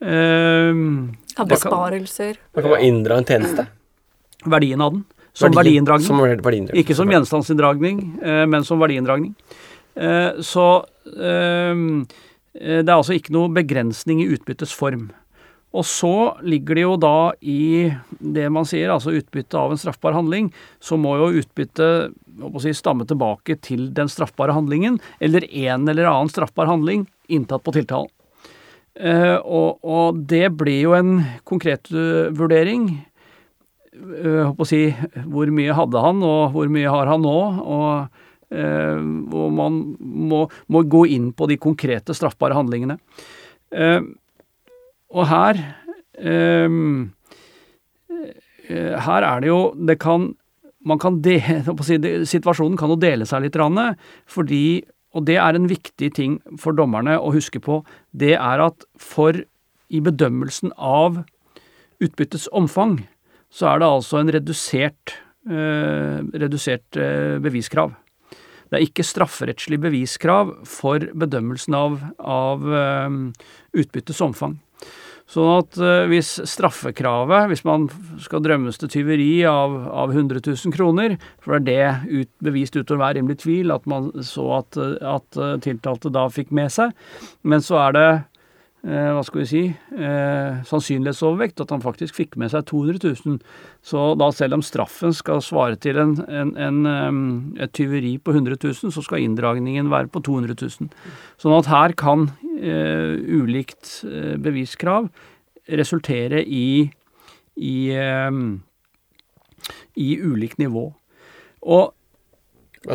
Ja, 0.00 0.70
Det 0.70 1.36
kan- 1.36 1.48
besparelser. 1.48 2.36
Man 2.54 2.62
kan 2.62 2.70
bare 2.70 2.82
inndra 2.86 3.16
en 3.18 3.24
tjeneste. 3.24 3.66
Verdien 4.44 4.80
av 4.80 4.92
den. 4.92 5.04
Som 5.32 5.50
Verdi- 5.52 5.56
verdiinndragning. 5.56 6.06
Som 6.06 6.18
verdiinndragning. 6.18 6.76
Ikke 6.84 6.94
som 6.94 7.08
gjenstandsinndragning, 7.08 8.18
eh, 8.22 8.46
men 8.46 8.64
som 8.64 8.78
verdiinndragning. 8.80 9.34
Eh, 9.96 10.32
Så 10.40 10.84
eh, 11.06 12.04
det 12.54 12.88
er 12.88 12.96
altså 12.96 13.14
ikke 13.14 13.30
noe 13.30 13.48
begrensning 13.48 14.20
i 14.22 14.28
utbyttets 14.36 14.72
form. 14.74 15.10
Og 15.74 15.84
så 15.84 16.34
ligger 16.42 16.74
det 16.74 16.82
jo 16.82 16.96
da 16.96 17.32
i 17.42 17.92
det 18.20 18.50
man 18.50 18.64
sier, 18.64 18.88
altså 18.88 19.12
utbytte 19.12 19.54
av 19.54 19.70
en 19.70 19.76
straffbar 19.76 20.14
handling, 20.14 20.50
så 20.80 20.96
må 20.98 21.12
jo 21.18 21.42
utbyttet 21.42 22.14
si, 22.62 22.70
stamme 22.72 23.04
tilbake 23.06 23.60
til 23.60 23.90
den 23.92 24.08
straffbare 24.08 24.54
handlingen, 24.54 24.98
eller 25.20 25.44
en 25.44 25.86
eller 25.88 26.06
annen 26.06 26.30
straffbar 26.30 26.66
handling 26.66 27.06
inntatt 27.28 27.62
på 27.62 27.72
tiltalen. 27.74 28.08
Eh, 28.98 29.36
og, 29.46 29.78
og, 29.86 30.16
det 30.26 30.48
blir 30.58 30.80
jo 30.82 30.94
en 30.98 31.20
konkret 31.46 31.86
uh, 31.94 32.34
vurdering. 32.34 32.88
Uh, 33.94 34.50
å 34.50 34.66
si, 34.66 34.88
hvor 35.26 35.50
mye 35.54 35.74
hadde 35.74 36.02
han, 36.02 36.22
og 36.26 36.56
hvor 36.56 36.70
mye 36.72 36.90
har 36.90 37.10
han 37.10 37.22
nå? 37.22 37.36
Og, 37.62 38.24
uh, 38.54 38.98
og 39.38 39.54
man 39.54 39.78
må, 39.98 40.42
må, 40.66 40.82
gå 40.82 41.04
inn 41.14 41.30
på 41.36 41.46
de 41.50 41.60
konkrete 41.62 42.16
straffbare 42.16 42.58
handlingene. 42.58 42.98
Og 45.08 45.24
her 45.28 45.58
Her 48.98 49.26
er 49.28 49.42
det 49.44 49.50
jo 49.50 49.58
Det 49.76 49.98
kan 50.00 50.30
man 50.88 50.98
kan 50.98 51.18
de, 51.20 51.36
Situasjonen 52.32 52.78
kan 52.80 52.88
jo 52.88 52.96
dele 52.96 53.26
seg 53.28 53.44
litt, 53.44 53.58
fordi 54.24 54.62
og 55.16 55.24
det 55.28 55.38
er 55.40 55.56
en 55.56 55.68
viktig 55.70 56.10
ting 56.16 56.38
for 56.60 56.76
dommerne 56.76 57.16
å 57.16 57.32
huske 57.32 57.60
på. 57.64 57.80
Det 58.12 58.34
er 58.36 58.64
at 58.64 58.84
for 59.00 59.38
i 59.88 60.00
bedømmelsen 60.04 60.74
av 60.76 61.22
utbyttets 62.04 62.48
omfang, 62.52 63.00
så 63.48 63.72
er 63.72 63.80
det 63.80 63.88
altså 63.88 64.20
en 64.20 64.32
redusert, 64.34 65.16
eh, 65.48 66.20
redusert 66.44 67.00
eh, 67.00 67.38
beviskrav. 67.42 67.96
Det 68.68 68.76
er 68.76 68.84
ikke 68.84 69.06
strafferettslig 69.06 69.78
beviskrav 69.80 70.52
for 70.68 71.00
bedømmelsen 71.16 71.74
av, 71.74 72.02
av 72.20 72.68
eh, 72.68 73.18
utbyttets 73.80 74.20
omfang. 74.24 74.58
Sånn 75.28 75.48
at 75.58 75.76
uh, 75.76 76.06
hvis 76.08 76.30
straffekravet, 76.48 77.50
hvis 77.50 77.64
man 77.68 77.84
skal 78.24 78.40
drømmes 78.44 78.80
til 78.80 78.92
tyveri 78.94 79.42
av, 79.48 79.74
av 79.92 80.14
100 80.14 80.40
000 80.40 80.72
kroner, 80.72 81.18
for 81.44 81.60
det 81.60 81.74
er 81.76 82.00
det 82.08 82.22
ut, 82.22 82.30
bevist 82.44 82.78
utover 82.78 83.02
hver 83.02 83.18
rimelig 83.18 83.42
tvil 83.42 83.74
at 83.74 83.84
man 83.90 84.08
så 84.24 84.46
at, 84.62 84.78
at 85.04 85.40
uh, 85.40 85.58
tiltalte 85.64 86.12
da 86.14 86.24
fikk 86.32 86.54
med 86.56 86.72
seg, 86.72 86.96
men 87.44 87.64
så 87.64 87.76
er 87.82 87.96
det 87.98 88.06
eh, 88.08 88.24
hva 88.86 89.24
skal 89.26 89.42
vi 89.42 89.46
si, 89.50 89.62
eh, 89.98 90.58
sannsynlighetsovervekt, 90.68 91.60
at 91.60 91.72
han 91.74 91.82
faktisk 91.82 92.14
fikk 92.14 92.36
med 92.38 92.52
seg 92.52 92.64
200 92.70 93.00
000. 93.26 93.40
Så 93.82 94.04
da 94.18 94.28
selv 94.30 94.54
om 94.54 94.62
straffen 94.62 95.12
skal 95.16 95.42
svare 95.42 95.76
til 95.82 95.98
en, 95.98 96.14
en, 96.28 96.52
en, 96.56 96.78
um, 96.86 97.56
et 97.58 97.72
tyveri 97.74 98.16
på 98.22 98.32
100 98.36 98.54
000, 98.62 98.92
så 98.94 99.02
skal 99.02 99.24
inndragningen 99.24 99.90
være 99.90 100.12
på 100.14 100.22
200 100.22 100.54
000. 100.62 100.92
Sånn 101.42 101.56
at 101.58 101.70
her 101.72 101.96
kan 101.98 102.28
eh, 102.54 103.18
ulikt 103.18 104.04
eh, 104.06 104.38
beviskrav 104.38 105.10
resultere 105.68 106.44
i, 106.46 106.86
i, 107.58 107.76
eh, 107.98 108.40
i 109.98 110.08
ulikt 110.22 110.62
nivå. 110.62 110.86
Og 111.66 111.94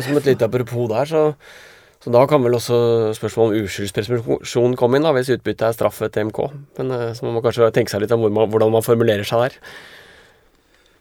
Som 0.00 0.16
et 0.16 0.26
lite 0.26 0.48
apropos 0.48 0.88
der, 0.88 1.04
så 1.04 1.34
så 2.04 2.12
da 2.12 2.20
kan 2.28 2.42
vel 2.44 2.52
også 2.58 2.76
spørsmålet 3.16 3.62
om 3.62 3.64
uskyldspresumpsjon 3.64 4.74
komme 4.76 4.98
inn, 4.98 5.06
da, 5.06 5.14
hvis 5.16 5.30
utbyttet 5.32 5.70
er 5.70 5.76
straff 5.76 6.02
etter 6.04 6.26
MK. 6.28 6.40
Men 6.76 6.92
uh, 6.92 7.04
så 7.16 7.24
må 7.24 7.32
man 7.32 7.44
kanskje 7.46 7.70
tenke 7.72 7.94
seg 7.94 8.02
litt 8.02 8.12
om 8.12 8.20
hvor 8.20 8.34
man, 8.34 8.50
hvordan 8.52 8.74
man 8.74 8.84
formulerer 8.84 9.24
seg 9.24 9.46
der. 9.46 9.56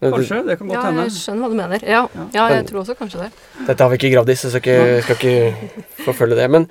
Kanskje, 0.03 0.39
det 0.47 0.57
kan 0.59 0.71
godt 0.71 0.85
hende. 0.87 1.03
Ja, 1.03 1.09
jeg 1.09 1.15
skjønner 1.17 1.43
hva 1.43 1.51
du 1.51 1.57
mener. 1.59 1.83
Ja, 1.87 2.01
ja 2.35 2.47
jeg 2.55 2.67
tror 2.69 2.83
også 2.83 2.95
kanskje 2.99 3.25
det. 3.25 3.29
Dette 3.67 3.83
har 3.83 3.91
vi 3.91 3.99
ikke 3.99 4.13
gravd 4.15 4.31
i, 4.31 4.37
så 4.39 4.47
jeg 4.47 4.55
skal 4.55 4.63
ikke, 4.63 5.03
skal 5.03 5.19
ikke 5.19 6.05
forfølge 6.07 6.39
det. 6.39 6.47
Men 6.55 6.69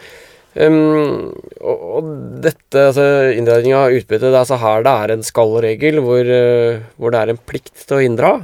um, 0.57 1.29
og, 1.61 1.87
og, 1.99 2.11
dette, 2.45 2.89
altså 2.89 3.07
inndragning 3.37 3.77
av 3.77 3.93
utbytte, 3.99 4.29
det 4.31 4.33
er 4.33 4.43
altså 4.43 4.61
her 4.65 4.89
det 4.89 4.97
er 5.05 5.15
en 5.15 5.29
skal-regel, 5.29 6.03
hvor, 6.09 6.33
uh, 6.33 6.83
hvor, 6.97 7.13
det 7.13 7.21
er 7.21 7.35
en 7.35 7.45
plikt 7.53 7.85
til 7.85 8.01
å 8.01 8.03
inndra. 8.09 8.35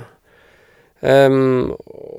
Um, 0.98 1.76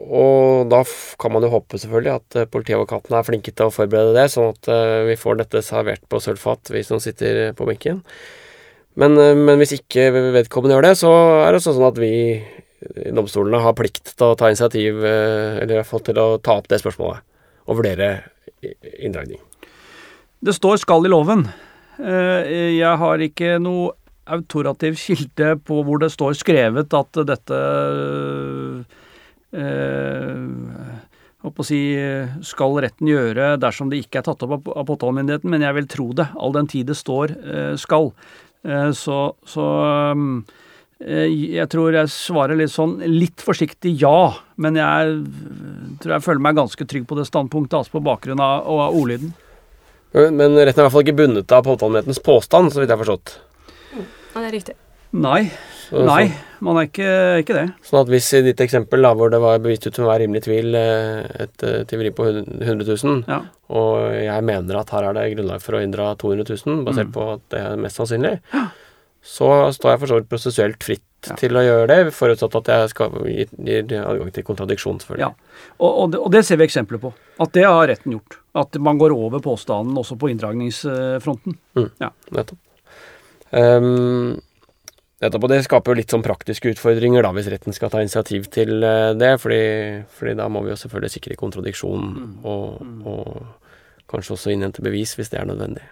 og 0.08 0.70
da 0.72 0.86
kan 1.20 1.34
man 1.34 1.44
jo 1.44 1.52
håpe 1.52 1.80
selvfølgelig 1.82 2.14
at 2.14 2.38
uh, 2.40 2.48
politiadvokatene 2.48 3.18
er 3.20 3.26
flinke 3.28 3.52
til 3.52 3.68
å 3.68 3.74
forberede 3.76 4.16
det, 4.16 4.30
sånn 4.32 4.54
at 4.54 4.70
uh, 4.72 5.02
vi 5.10 5.18
får 5.20 5.42
dette 5.42 5.64
servert 5.68 6.06
på 6.08 6.22
sølvfat, 6.24 6.72
vi 6.72 6.86
som 6.88 7.02
sitter 7.04 7.52
på 7.58 7.68
benken. 7.68 8.00
Men, 9.00 9.20
uh, 9.20 9.36
men, 9.36 9.58
hvis 9.60 9.76
ikke 9.82 10.08
vedkommende 10.38 10.78
gjør 10.78 10.88
det, 10.88 10.96
så 11.02 11.12
er 11.44 11.56
det 11.56 11.64
sånn 11.66 11.84
at 11.90 12.00
vi 12.00 12.14
i 12.40 13.12
domstolene 13.12 13.60
har 13.60 13.76
plikt 13.76 14.14
til 14.14 14.30
å 14.30 14.38
ta 14.40 14.48
initiativ, 14.48 15.04
eller 15.04 15.82
i 15.82 16.04
til 16.08 16.20
å 16.24 16.28
ta 16.40 16.56
opp 16.62 16.70
det 16.72 16.80
spørsmålet, 16.80 17.26
og 17.68 17.82
vurdere 17.82 18.08
inndragning. 19.04 19.42
Det 20.40 20.56
står 20.56 20.80
'skal' 20.80 21.04
i 21.04 21.12
loven. 21.12 21.50
Jeg 22.00 22.96
har 23.02 23.20
ikke 23.20 23.60
noe 23.60 23.99
autorativ 24.36 24.98
kilde 25.02 25.56
på 25.66 25.82
hvor 25.86 26.02
det 26.02 26.12
står 26.14 26.38
skrevet 26.40 26.96
at 26.98 27.22
dette 27.30 27.60
eh, 29.54 30.48
å 31.40 31.64
si, 31.64 31.80
skal 32.44 32.78
retten 32.84 33.08
gjøre 33.08 33.54
dersom 33.62 33.90
det 33.92 34.02
ikke 34.04 34.20
er 34.20 34.28
tatt 34.28 34.44
opp 34.44 34.68
av 34.68 34.86
påtalemyndigheten, 34.88 35.50
men 35.52 35.64
jeg 35.64 35.78
vil 35.78 35.90
tro 35.92 36.08
det, 36.18 36.28
all 36.36 36.56
den 36.56 36.68
tid 36.70 36.90
det 36.92 36.98
står 37.00 37.32
eh, 37.32 37.74
skal. 37.80 38.12
Eh, 38.68 38.92
så, 38.92 39.20
så 39.48 39.66
eh, 41.00 41.32
jeg 41.32 41.68
tror 41.72 41.96
jeg 41.96 42.12
svarer 42.12 42.60
litt 42.60 42.74
sånn 42.74 42.98
litt 43.08 43.40
forsiktig 43.44 43.96
ja, 44.02 44.34
men 44.60 44.80
jeg 44.80 45.22
tror 46.04 46.18
jeg 46.18 46.28
føler 46.28 46.44
meg 46.44 46.60
ganske 46.60 46.90
trygg 46.92 47.08
på 47.08 47.20
det 47.20 47.30
standpunktet, 47.30 47.80
altså 47.80 47.98
på 47.98 48.08
bakgrunn 48.10 48.44
av, 48.44 48.68
av 48.68 49.00
ordlyden. 49.00 49.32
Men 50.12 50.58
retten 50.58 50.82
er 50.82 50.82
i 50.82 50.88
hvert 50.88 50.96
fall 50.96 51.06
ikke 51.06 51.20
bundet 51.22 51.54
av 51.54 51.68
påtalemyndighetens 51.68 52.24
påstand, 52.26 52.74
så 52.74 52.82
vidt 52.82 52.90
jeg 52.90 52.98
har 52.98 53.04
forstått? 53.06 53.38
Ja, 54.40 54.46
det 54.46 54.54
er 54.54 54.56
riktig. 54.56 54.76
Nei. 55.20 55.50
Så, 55.90 56.04
Nei, 56.06 56.30
man 56.64 56.78
er 56.80 56.86
ikke, 56.88 57.10
ikke, 57.42 57.56
det. 57.58 57.64
Sånn 57.84 58.04
at 58.06 58.12
hvis 58.14 58.28
i 58.38 58.40
ditt 58.46 58.62
eksempel 58.64 59.04
da, 59.04 59.10
hvor 59.18 59.32
det 59.34 59.42
var 59.44 59.58
bevist 59.60 59.88
ut 59.90 59.98
som 59.98 60.06
hver 60.08 60.22
rimelig 60.22 60.46
tvil 60.46 60.78
eh, 60.78 61.26
et 61.44 61.66
eh, 61.66 61.82
tyveri 61.90 62.14
på 62.16 62.28
100 62.30 62.86
000, 62.86 63.24
ja. 63.28 63.40
og 63.74 64.14
jeg 64.14 64.46
mener 64.48 64.80
at 64.80 64.94
her 64.96 65.10
er 65.10 65.18
det 65.18 65.26
grunnlag 65.34 65.66
for 65.66 65.76
å 65.76 65.82
inndra 65.84 66.14
200 66.22 66.46
000, 66.54 66.86
basert 66.88 67.10
mm. 67.10 67.16
på 67.18 67.26
at 67.34 67.44
det 67.52 67.64
er 67.66 67.84
mest 67.84 68.00
sannsynlig, 68.00 68.36
ja. 68.54 68.64
så 69.34 69.50
står 69.76 69.96
jeg 69.96 70.04
for 70.06 70.14
så 70.14 70.22
vidt 70.22 70.32
prosessuelt 70.32 70.88
fritt 70.88 71.34
ja. 71.34 71.40
til 71.42 71.58
å 71.60 71.66
gjøre 71.66 71.90
det, 71.90 72.00
forutsatt 72.22 72.62
at 72.62 72.72
jeg 72.76 72.94
skal 72.94 73.20
gi, 73.26 73.50
adgang 73.98 74.32
til 74.38 74.50
kontradiksjon, 74.54 75.02
selvfølgelig. 75.04 75.26
Ja. 75.26 75.68
Og, 75.82 75.90
og, 75.90 76.08
det, 76.14 76.22
og, 76.22 76.32
det, 76.38 76.46
ser 76.48 76.62
vi 76.62 76.70
eksempler 76.70 77.02
på. 77.02 77.16
At 77.42 77.58
det 77.58 77.66
har 77.66 77.90
retten 77.90 78.14
gjort. 78.16 78.40
At 78.62 78.78
man 78.78 79.02
går 79.02 79.18
over 79.18 79.42
påstanden 79.42 79.98
også 79.98 80.22
på 80.22 80.30
inndragningsfronten. 80.32 81.58
Mm. 81.82 81.94
Ja. 81.98 82.14
Nettopp. 82.38 82.62
Um, 83.52 84.40
nettopp, 85.24 85.46
og 85.46 85.52
det 85.52 85.64
skaper 85.66 85.94
jo 85.94 86.00
litt 86.00 86.14
sånn 86.14 86.26
praktiske 86.26 86.74
utfordringer 86.74 87.26
da, 87.26 87.32
hvis 87.36 87.50
retten 87.52 87.76
skal 87.76 87.92
ta 87.94 88.02
initiativ 88.04 88.50
til 88.54 88.84
uh, 88.84 89.12
det. 89.18 89.36
Fordi, 89.42 89.62
fordi, 90.20 90.36
da 90.40 90.50
må 90.52 90.64
vi 90.66 90.74
jo 90.74 90.80
selvfølgelig 90.80 91.16
sikre 91.16 91.40
kontradiksjon 91.40 92.10
mm. 92.10 92.36
og, 92.44 92.84
mm. 92.84 93.00
og, 93.10 93.40
kanskje 94.10 94.34
også 94.34 94.50
innhente 94.50 94.82
bevis 94.82 95.12
hvis 95.20 95.30
det 95.30 95.38
er 95.38 95.46
nødvendig. 95.46 95.84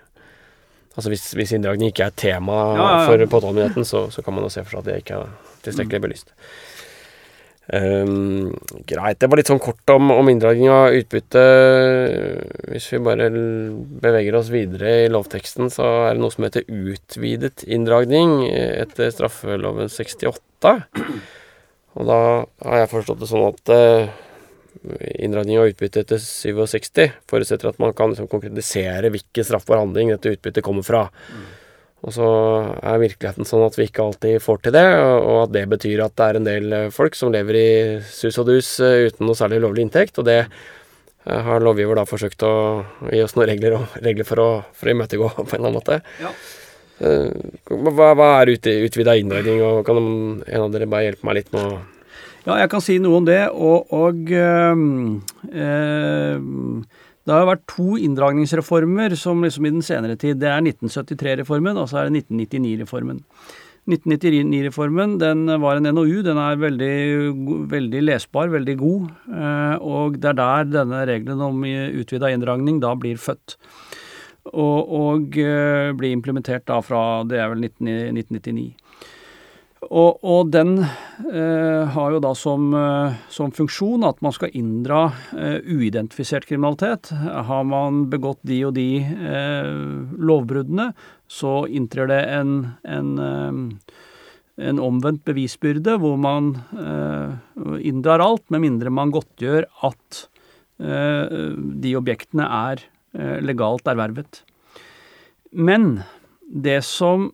Altså 0.97 1.11
Hvis, 1.13 1.27
hvis 1.37 1.51
inndragning 1.53 1.91
ikke 1.91 2.07
er 2.07 2.15
tema 2.17 2.55
ja, 2.57 2.69
ja, 2.73 2.85
ja. 2.87 3.03
for 3.05 3.25
påtalemyndigheten, 3.29 3.85
så, 3.85 4.07
så, 4.09 4.23
kan 4.25 4.33
man 4.33 4.47
jo 4.47 4.49
se 4.49 4.63
for 4.63 4.73
seg 4.73 4.79
at 4.79 4.87
det 4.87 4.95
ikke 5.03 5.19
er 5.21 5.35
tilstrekkelig 5.67 6.01
belyst. 6.07 6.33
Um, 7.68 8.53
greit. 8.88 9.20
Det 9.20 9.28
var 9.28 9.41
litt 9.41 9.49
sånn 9.51 9.59
kort 9.59 9.91
om, 9.91 10.11
om 10.13 10.30
inndragning 10.32 10.70
av 10.72 10.95
utbytte. 10.95 11.41
Hvis 12.72 12.88
vi 12.93 13.01
bare 13.03 13.28
beveger 13.28 14.38
oss 14.39 14.51
videre 14.53 14.93
i 15.03 15.09
lovteksten, 15.11 15.68
så 15.74 15.88
er 16.05 16.15
det 16.15 16.24
noe 16.24 16.32
som 16.32 16.47
heter 16.47 16.68
utvidet 16.68 17.65
inndragning 17.68 18.45
etter 18.47 19.11
straffeloven 19.11 19.91
68. 19.91 20.78
Og 21.97 22.07
da 22.07 22.22
har 22.70 22.82
jeg 22.84 22.93
forstått 22.93 23.22
det 23.24 23.30
sånn 23.34 23.47
at 23.49 23.74
uh, 23.74 24.15
inndragning 25.18 25.59
av 25.59 25.72
utbytte 25.72 26.05
etter 26.05 26.22
67 26.22 27.07
forutsetter 27.28 27.72
at 27.72 27.80
man 27.84 27.95
kan 27.97 28.13
liksom, 28.13 28.30
konkretisere 28.32 29.11
hvilken 29.11 29.47
straffbar 29.47 29.82
handling 29.82 30.13
dette 30.13 30.38
utbyttet 30.38 30.65
kommer 30.65 30.86
fra. 30.88 31.07
Mm. 31.34 31.47
Og 32.07 32.13
så 32.15 32.27
er 32.79 33.01
virkeligheten 33.01 33.47
sånn 33.47 33.65
at 33.65 33.75
vi 33.75 33.89
ikke 33.89 34.05
alltid 34.05 34.39
får 34.39 34.61
til 34.63 34.75
det, 34.77 34.85
og 34.95 35.41
at 35.41 35.51
det 35.51 35.65
betyr 35.73 36.05
at 36.05 36.13
det 36.15 36.27
er 36.27 36.37
en 36.39 36.45
del 36.47 36.75
eh, 36.77 36.91
folk 36.93 37.17
som 37.19 37.33
lever 37.33 37.57
i 37.59 37.71
sus 38.07 38.37
og 38.39 38.47
dus 38.47 38.69
eh, 38.79 39.09
uten 39.09 39.27
noe 39.27 39.35
særlig 39.35 39.59
lovlig 39.65 39.83
inntekt, 39.83 40.21
og 40.21 40.29
det 40.29 40.37
eh, 40.45 41.41
har 41.49 41.65
lovgiver 41.65 41.99
da 41.99 42.05
forsøkt 42.07 42.45
å 42.47 42.53
gi 43.11 43.19
oss 43.25 43.35
noen 43.35 43.49
regler, 43.51 43.75
regler 44.07 44.27
for, 44.29 44.39
å, 44.39 44.47
for 44.71 44.87
å 44.87 44.95
imøtegå 44.95 45.33
på 45.35 45.43
en 45.49 45.57
eller 45.57 45.65
annen 45.65 45.79
måte. 45.81 45.99
Ja. 46.23 46.31
Hva, 46.97 48.13
hva, 48.17 48.27
er 48.39 48.55
ut, 48.55 48.71
utvida 48.87 49.13
inndragning, 49.19 49.59
og 49.61 49.83
kan 49.85 49.99
en 49.99 50.63
av 50.63 50.71
dere 50.73 50.87
bare 50.89 51.11
hjelpe 51.11 51.27
meg 51.27 51.41
litt 51.41 51.51
med 51.53 51.67
å 51.67 51.75
Ja, 52.47 52.55
jeg 52.63 52.71
kan 52.71 52.81
si 52.81 52.95
noe 53.03 53.19
om 53.19 53.27
det, 53.27 53.41
og, 53.51 53.91
og 53.93 54.31
øh, 54.31 54.87
øh, 55.51 56.47
det 57.28 57.36
har 57.36 57.47
vært 57.49 57.65
to 57.67 57.97
inndragningsreformer 57.99 59.15
som 59.19 59.41
liksom 59.43 59.65
i 59.67 59.71
den 59.75 59.84
senere 59.84 60.15
tid. 60.19 60.39
Det 60.39 60.47
er 60.47 60.61
1973-reformen, 60.63 61.75
og 61.75 61.89
så 61.91 62.01
er 62.01 62.07
det 62.07 62.21
1999-reformen. 62.23 63.19
1999-reformen 63.88 65.15
den 65.19 65.43
var 65.63 65.80
en 65.80 65.89
NOU. 65.95 66.21
Den 66.23 66.39
er 66.39 66.59
veldig, 66.59 66.95
veldig, 67.71 68.01
lesbar, 68.03 68.47
veldig 68.51 68.78
god. 68.80 69.11
Eh, 69.28 69.75
og 69.84 70.17
det 70.23 70.32
er 70.32 70.39
der 70.39 70.71
denne 70.71 71.03
regelen 71.07 71.43
om 71.43 71.63
utvida 71.67 72.32
inndragning 72.32 72.82
da 72.84 72.95
blir 72.99 73.19
født. 73.19 73.57
og, 74.47 74.91
og 74.95 75.38
eh, 75.43 75.91
blir 75.99 76.15
implementert 76.15 76.63
da 76.67 76.80
fra 76.80 77.23
det 77.28 77.39
er 77.43 77.51
vel 77.51 77.67
19, 77.67 77.88
1999. 78.15 78.86
Og, 79.86 80.17
og 80.25 80.49
den 80.49 80.80
eh, 80.82 81.84
har 81.93 82.13
jo 82.15 82.21
da 82.23 82.32
som, 82.38 82.71
eh, 82.73 83.17
som, 83.30 83.51
funksjon 83.53 84.05
at 84.07 84.23
man 84.25 84.34
skal 84.34 84.55
inndra 84.57 85.03
eh, 85.38 85.59
uidentifisert 85.69 86.47
kriminalitet. 86.49 87.11
Har 87.11 87.67
man 87.67 88.07
begått 88.09 88.41
de 88.47 88.63
og 88.65 88.73
de 88.78 88.89
eh, 89.05 89.69
lovbruddene, 90.17 90.89
så 91.30 91.67
inntrer 91.69 92.09
det 92.09 92.19
en, 92.39 92.55
en, 92.89 93.13
eh, 93.21 93.93
en, 94.65 94.82
omvendt 94.82 95.21
bevisbyrde 95.30 95.99
hvor 96.01 96.17
man 96.25 96.55
eh, 96.73 97.38
inndrar 97.86 98.23
alt, 98.25 98.47
med 98.49 98.65
mindre 98.65 98.93
man 98.93 99.13
godtgjør 99.13 99.69
at 99.86 100.25
de 100.78 101.91
objektene 101.97 102.45
er 102.45 102.84
legalt 103.41 103.88
ervervet. 103.89 104.43
Men 105.49 106.03
det 106.45 106.84
som 106.86 107.32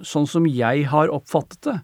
sånn 0.00 0.28
som 0.28 0.46
jeg 0.48 0.86
har 0.90 1.12
oppfattet 1.12 1.60
det, 1.68 1.78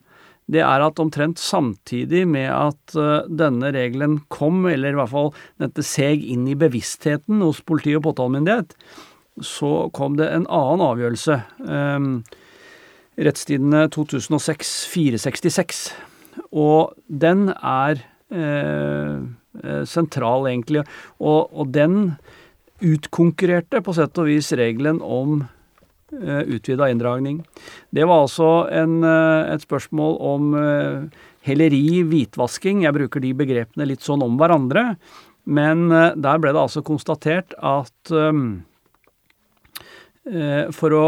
det 0.49 0.63
er 0.65 0.81
at 0.81 1.01
omtrent 1.03 1.41
samtidig 1.41 2.23
med 2.29 2.49
at 2.49 2.97
uh, 2.97 3.29
denne 3.29 3.69
regelen 3.75 4.17
kom, 4.33 4.63
eller 4.67 4.95
i 4.95 4.99
hvert 4.99 5.13
fall 5.13 5.33
dette 5.61 5.85
seg 5.85 6.25
inn 6.25 6.47
i 6.49 6.57
bevisstheten 6.59 7.43
hos 7.45 7.61
politi 7.69 7.93
og 7.99 8.07
påtalemyndighet, 8.07 8.73
så 9.45 9.91
kom 9.95 10.17
det 10.19 10.31
en 10.33 10.49
annen 10.49 10.85
avgjørelse. 10.89 11.37
Um, 11.69 12.09
Rettstidene 13.19 13.89
2006-466. 13.93 15.83
Og 16.55 16.95
den 17.11 17.49
er 17.51 17.99
eh, 18.31 19.17
sentral, 19.91 20.47
egentlig. 20.47 20.85
Og, 21.19 21.51
og 21.51 21.73
den 21.75 21.97
utkonkurrerte 22.79 23.83
på 23.83 23.97
sett 23.99 24.23
og 24.23 24.31
vis 24.31 24.53
regelen 24.55 25.03
om 25.03 25.41
Eh, 25.41 25.58
utvida 26.13 26.89
inndragning. 26.91 27.43
Det 27.91 28.07
var 28.09 28.25
altså 28.25 28.51
eh, 28.73 29.55
et 29.55 29.65
spørsmål 29.65 30.19
om 30.35 30.53
heleri, 30.57 31.09
helleri, 31.49 32.03
hvitvasking. 32.05 32.83
Jeg 32.85 32.97
bruker 32.97 33.25
de 33.25 33.33
begrepene 33.37 33.87
litt 33.89 34.05
sånn 34.05 34.25
om 34.25 34.37
hverandre. 34.41 34.97
Men 35.49 35.89
der 35.89 36.41
ble 36.43 36.53
det 36.53 36.61
altså 36.61 36.83
konstatert 36.85 37.55
at 37.65 38.11
for 40.77 40.93
å 40.93 41.07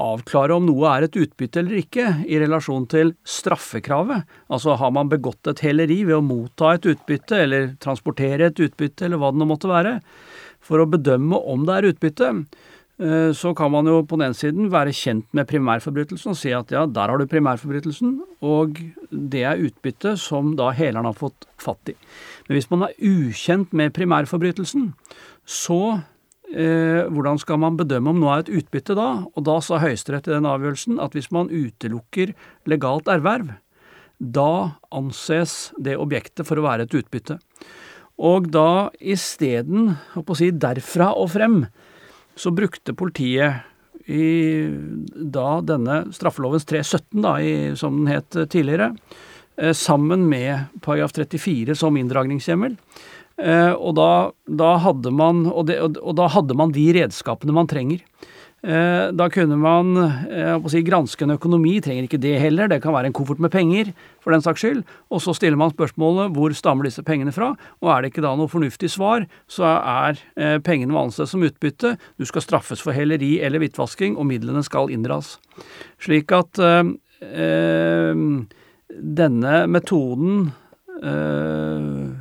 avklare 0.00 0.56
om 0.56 0.64
noe 0.66 0.88
er 0.88 1.06
et 1.06 1.18
utbytte 1.20 1.60
eller 1.60 1.82
ikke 1.82 2.06
i 2.24 2.38
relasjon 2.40 2.86
til 2.90 3.12
straffekravet, 3.28 4.24
altså 4.48 4.78
har 4.80 4.94
man 4.96 5.10
begått 5.12 5.52
et 5.52 5.60
heleri 5.66 6.00
ved 6.08 6.16
å 6.16 6.24
motta 6.24 6.74
et 6.74 6.88
utbytte 6.94 7.42
eller 7.44 7.74
transportere 7.82 8.48
et 8.50 8.64
utbytte 8.64 9.06
eller 9.06 9.20
hva 9.20 9.34
det 9.34 9.42
nå 9.42 9.50
måtte 9.52 9.70
være, 9.70 9.98
for 10.64 10.80
å 10.80 10.88
bedømme 10.88 11.38
om 11.52 11.68
det 11.68 11.76
er 11.76 11.90
utbytte, 11.92 12.32
Eh, 12.32 12.73
så 12.94 13.50
kan 13.58 13.72
man 13.74 13.88
jo 13.90 14.04
på 14.06 14.14
den 14.20 14.36
siden 14.38 14.68
være 14.70 14.92
kjent 14.94 15.26
med 15.34 15.48
primærforbrytelsen 15.50 16.30
og 16.30 16.38
si 16.38 16.52
at 16.54 16.70
ja, 16.70 16.84
der 16.86 17.10
har 17.10 17.18
du 17.18 17.26
primærforbrytelsen, 17.26 18.20
og 18.38 18.78
det 19.10 19.42
er 19.42 19.62
utbytte 19.66 20.12
som 20.20 20.52
da 20.54 20.68
heleren 20.70 21.08
har 21.08 21.16
fått 21.18 21.48
fatt 21.58 21.90
i. 21.90 21.96
Men 22.46 22.58
hvis 22.58 22.70
man 22.70 22.86
er 22.86 22.94
ukjent 23.02 23.74
med 23.74 23.94
primærforbrytelsen, 23.96 24.92
så 25.42 25.80
eh, 26.54 27.02
hvordan 27.10 27.40
skal 27.42 27.58
man 27.64 27.78
bedømme 27.80 28.14
om 28.14 28.22
noe 28.22 28.36
er 28.36 28.44
et 28.44 28.54
utbytte 28.62 28.94
da? 28.98 29.08
Og 29.34 29.46
da 29.48 29.58
sa 29.58 29.80
Høyesterett 29.82 30.30
i 30.30 30.36
den 30.36 30.48
avgjørelsen 30.48 31.02
at 31.02 31.16
hvis 31.16 31.32
man 31.34 31.50
utelukker 31.50 32.34
legalt 32.70 33.10
erverv, 33.10 33.56
da 34.18 34.76
anses 34.94 35.72
det 35.82 35.98
objektet 35.98 36.46
for 36.46 36.60
å 36.60 36.68
være 36.68 36.86
et 36.86 36.94
utbytte. 36.94 37.40
Og 38.22 38.46
da 38.54 38.92
isteden, 39.02 39.96
å 40.14 40.36
si, 40.38 40.52
derfra 40.54 41.10
og 41.18 41.32
frem, 41.34 41.64
så 42.36 42.50
brukte 42.54 42.94
politiet 42.96 43.62
i 44.10 44.68
da 45.14 45.60
denne 45.64 46.04
straffelovens 46.12 46.66
317, 46.68 47.22
da, 47.24 47.34
i, 47.40 47.54
som 47.78 47.96
den 48.02 48.10
het 48.12 48.36
tidligere, 48.52 48.90
eh, 49.56 49.72
sammen 49.72 50.28
med 50.28 50.66
paragraf 50.84 51.14
34 51.16 51.76
som 51.78 51.96
inndragningshjemmel. 51.96 52.76
Eh, 53.36 53.72
og, 53.72 53.94
da, 53.98 54.10
da 54.46 54.76
hadde 54.84 55.10
man, 55.10 55.46
og, 55.50 55.66
det, 55.70 55.80
og 55.80 56.14
da 56.18 56.28
hadde 56.30 56.56
man 56.58 56.74
de 56.74 56.84
redskapene 56.98 57.56
man 57.56 57.70
trenger. 57.70 58.04
Eh, 58.64 59.10
da 59.12 59.26
kunne 59.28 59.58
man 59.60 59.90
eh, 60.00 60.68
si, 60.72 60.80
granske 60.86 61.26
en 61.26 61.34
økonomi, 61.34 61.74
trenger 61.84 62.06
ikke 62.06 62.20
det 62.22 62.38
heller, 62.40 62.70
det 62.72 62.78
kan 62.80 62.94
være 62.94 63.10
en 63.10 63.16
koffert 63.16 63.42
med 63.42 63.52
penger, 63.52 63.90
for 64.24 64.32
den 64.32 64.44
saks 64.44 64.64
skyld. 64.64 64.80
Og 65.12 65.20
så 65.20 65.34
stiller 65.36 65.60
man 65.60 65.74
spørsmålet 65.74 66.32
hvor 66.32 66.54
stammer 66.56 66.88
disse 66.88 67.04
pengene 67.04 67.34
fra, 67.34 67.50
og 67.84 67.92
er 67.92 68.00
det 68.00 68.12
ikke 68.12 68.24
da 68.24 68.32
noe 68.38 68.48
fornuftig 68.48 68.88
svar, 68.94 69.26
så 69.52 69.68
er 69.68 70.16
eh, 70.40 70.56
pengene 70.64 70.96
å 70.96 71.02
anse 71.04 71.28
som 71.28 71.44
utbytte, 71.44 71.98
du 72.16 72.24
skal 72.28 72.46
straffes 72.46 72.80
for 72.84 72.96
heleri 72.96 73.36
eller 73.44 73.60
hvitvasking, 73.60 74.16
og 74.16 74.30
midlene 74.32 74.64
skal 74.64 74.92
inndras. 74.94 75.36
Slik 76.00 76.32
at 76.32 76.60
øh, 76.64 76.94
denne 79.20 79.58
metoden 79.68 80.52
øh, 81.02 82.14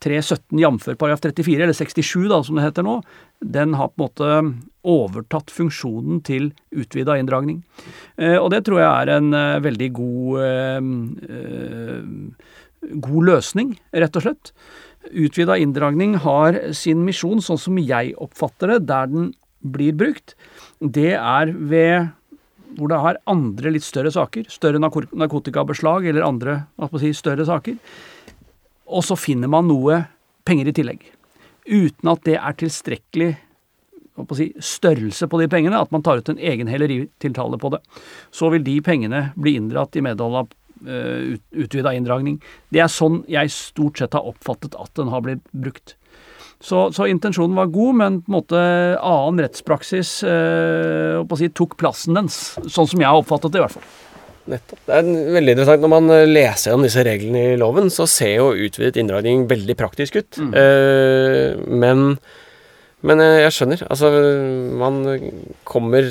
317 0.00 0.58
jf. 0.58 0.88
paragraf 0.98 1.20
34, 1.20 1.62
eller 1.62 1.76
67 1.76 2.28
da, 2.30 2.40
som 2.42 2.58
det 2.58 2.64
heter 2.66 2.86
nå, 2.86 2.98
den 3.40 3.74
har 3.78 3.88
på 3.92 3.94
en 3.98 4.04
måte 4.04 4.28
overtatt 4.84 5.50
funksjonen 5.52 6.20
til 6.24 6.52
utvida 6.74 7.16
inndragning. 7.18 7.62
Eh, 8.16 8.36
og 8.36 8.50
det 8.52 8.64
tror 8.66 8.80
jeg 8.82 8.90
er 8.90 9.12
en 9.16 9.34
eh, 9.36 9.62
veldig 9.64 9.90
god, 9.96 10.40
eh, 10.44 10.80
god 13.06 13.30
løsning, 13.30 13.74
rett 13.96 14.16
og 14.20 14.26
slett. 14.26 14.52
Utvida 15.12 15.56
inndragning 15.60 16.18
har 16.24 16.58
sin 16.76 17.04
misjon, 17.04 17.42
sånn 17.44 17.60
som 17.60 17.80
jeg 17.80 18.14
oppfatter 18.20 18.74
det, 18.74 18.86
der 18.88 19.06
den 19.12 19.32
blir 19.64 19.96
brukt. 19.96 20.36
Det 20.80 21.14
er 21.16 21.52
ved 21.52 22.12
hvor 22.74 22.90
det 22.90 22.98
har 23.00 23.20
andre 23.30 23.70
litt 23.70 23.84
større 23.86 24.10
saker, 24.10 24.48
større 24.50 24.80
narkotikabeslag 24.82 26.08
eller 26.10 26.26
andre 26.26 26.56
si, 26.98 27.12
større 27.14 27.46
saker 27.46 27.78
og 28.84 29.04
så 29.04 29.16
finner 29.18 29.50
man 29.50 29.68
noe 29.68 30.02
penger 30.46 30.70
i 30.70 30.76
tillegg. 30.76 31.04
Uten 31.64 32.12
at 32.12 32.24
det 32.28 32.36
er 32.36 32.56
tilstrekkelig 32.60 33.30
si, 34.36 34.50
størrelse 34.60 35.28
på 35.30 35.40
de 35.40 35.48
pengene, 35.50 35.80
at 35.80 35.92
man 35.94 36.04
tar 36.04 36.20
ut 36.20 36.28
en 36.30 36.38
egen 36.38 36.70
helleritiltale 36.70 37.58
på 37.60 37.72
det. 37.74 37.80
Så 38.34 38.50
vil 38.54 38.64
de 38.66 38.78
pengene 38.84 39.26
bli 39.34 39.56
inndratt 39.58 39.96
i 39.96 40.04
medhold 40.04 40.38
av 40.42 40.52
uh, 40.86 41.34
utvida 41.50 41.94
inndragning. 41.96 42.38
Det 42.74 42.84
er 42.84 42.92
sånn 42.92 43.22
jeg 43.30 43.52
stort 43.54 44.00
sett 44.00 44.16
har 44.16 44.28
oppfattet 44.28 44.76
at 44.78 44.92
den 44.98 45.12
har 45.12 45.24
blitt 45.24 45.44
brukt. 45.52 45.96
Så, 46.64 46.86
så 46.96 47.08
intensjonen 47.10 47.56
var 47.58 47.72
god, 47.72 47.96
men 48.00 48.20
på 48.24 48.30
en 48.30 48.36
måte 48.38 48.60
annen 49.00 49.42
rettspraksis 49.44 50.16
uh, 50.24 51.36
si, 51.36 51.50
tok 51.52 51.76
plassen 51.80 52.16
dens. 52.16 52.54
Sånn 52.64 52.88
som 52.88 53.02
jeg 53.02 53.10
har 53.10 53.20
oppfattet 53.20 53.52
det, 53.52 53.60
i 53.60 53.66
hvert 53.66 53.78
fall. 53.80 53.88
Nettopp. 54.50 54.80
Det 54.84 54.96
er 54.98 55.36
veldig 55.38 55.54
interessant. 55.54 55.84
Når 55.84 55.92
man 55.92 56.12
eh, 56.12 56.26
leser 56.28 56.70
gjennom 56.70 56.84
disse 56.84 57.04
reglene 57.06 57.44
i 57.54 57.60
loven, 57.60 57.88
så 57.92 58.06
ser 58.10 58.34
jo 58.36 58.50
utvidet 58.52 58.98
inndragning 59.00 59.46
veldig 59.48 59.76
praktisk 59.80 60.18
ut. 60.20 60.36
Mm. 60.36 60.50
Eh, 60.60 61.62
men, 61.80 62.04
men 63.08 63.24
eh, 63.24 63.40
jeg 63.46 63.56
skjønner. 63.56 63.86
Altså, 63.88 64.10
man 64.84 65.00
kommer 65.68 66.10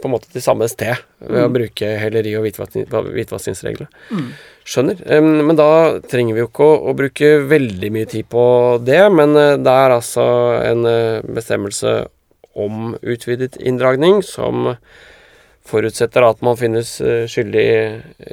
på 0.00 0.08
en 0.08 0.14
måte 0.16 0.32
til 0.32 0.44
samme 0.44 0.68
sted 0.72 0.96
ved 1.20 1.36
mm. 1.36 1.44
å 1.44 1.52
bruke 1.58 1.92
heleri 2.00 2.34
og 2.38 2.48
hvitvaskingsreglene. 2.48 3.88
Mm. 4.08 4.34
Skjønner. 4.64 5.04
Eh, 5.04 5.30
men 5.44 5.60
da 5.60 5.70
trenger 6.08 6.38
vi 6.38 6.44
jo 6.46 6.48
ikke 6.48 6.72
å, 6.72 6.82
å, 6.88 6.96
bruke 6.96 7.34
veldig 7.52 7.94
mye 7.98 8.12
tid 8.16 8.32
på 8.32 8.44
det. 8.80 9.02
Men 9.12 9.36
eh, 9.36 9.56
det 9.60 9.78
er 9.84 9.98
altså 10.00 10.28
en 10.64 10.88
bestemmelse 11.36 11.98
om 12.54 12.94
utvidet 13.02 13.58
inndragning 13.60 14.22
som 14.24 14.72
forutsetter 15.68 16.26
at 16.26 16.42
man 16.44 16.58
finnes 16.60 16.96
eh, 17.00 17.24
skyldig 17.30 17.66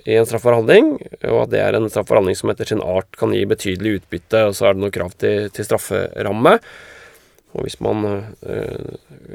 i 0.03 0.17
en 0.19 0.27
straffforhandling, 0.27 0.93
og 1.29 1.37
at 1.45 1.53
det 1.53 1.61
er 1.63 1.77
en 1.77 1.89
straffforhandling 1.89 2.37
som 2.37 2.51
etter 2.51 2.67
sin 2.67 2.83
art 2.83 3.15
kan 3.19 3.35
gi 3.35 3.45
betydelig 3.47 4.01
utbytte, 4.01 4.45
og 4.49 4.57
så 4.57 4.67
er 4.67 4.75
det 4.75 4.83
noe 4.83 4.95
krav 4.95 5.15
til, 5.21 5.47
til 5.55 5.67
strafferamme. 5.67 6.57
Og 7.51 7.65
hvis 7.65 7.79
man 7.83 8.05
øh, 8.07 8.91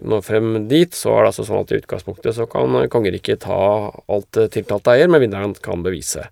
når 0.08 0.22
frem 0.24 0.54
dit, 0.70 0.94
så 0.96 1.12
er 1.12 1.24
det 1.24 1.32
altså 1.32 1.44
sånn 1.48 1.64
at 1.64 1.72
i 1.72 1.80
utgangspunktet 1.82 2.36
så 2.36 2.46
kan 2.48 2.78
kongeriket 2.92 3.44
ta 3.44 3.58
alt 3.92 4.40
tiltalte 4.54 4.94
eier, 4.94 5.10
med 5.12 5.26
mindre 5.26 5.42
han 5.44 5.56
kan 5.60 5.84
bevise 5.84 6.24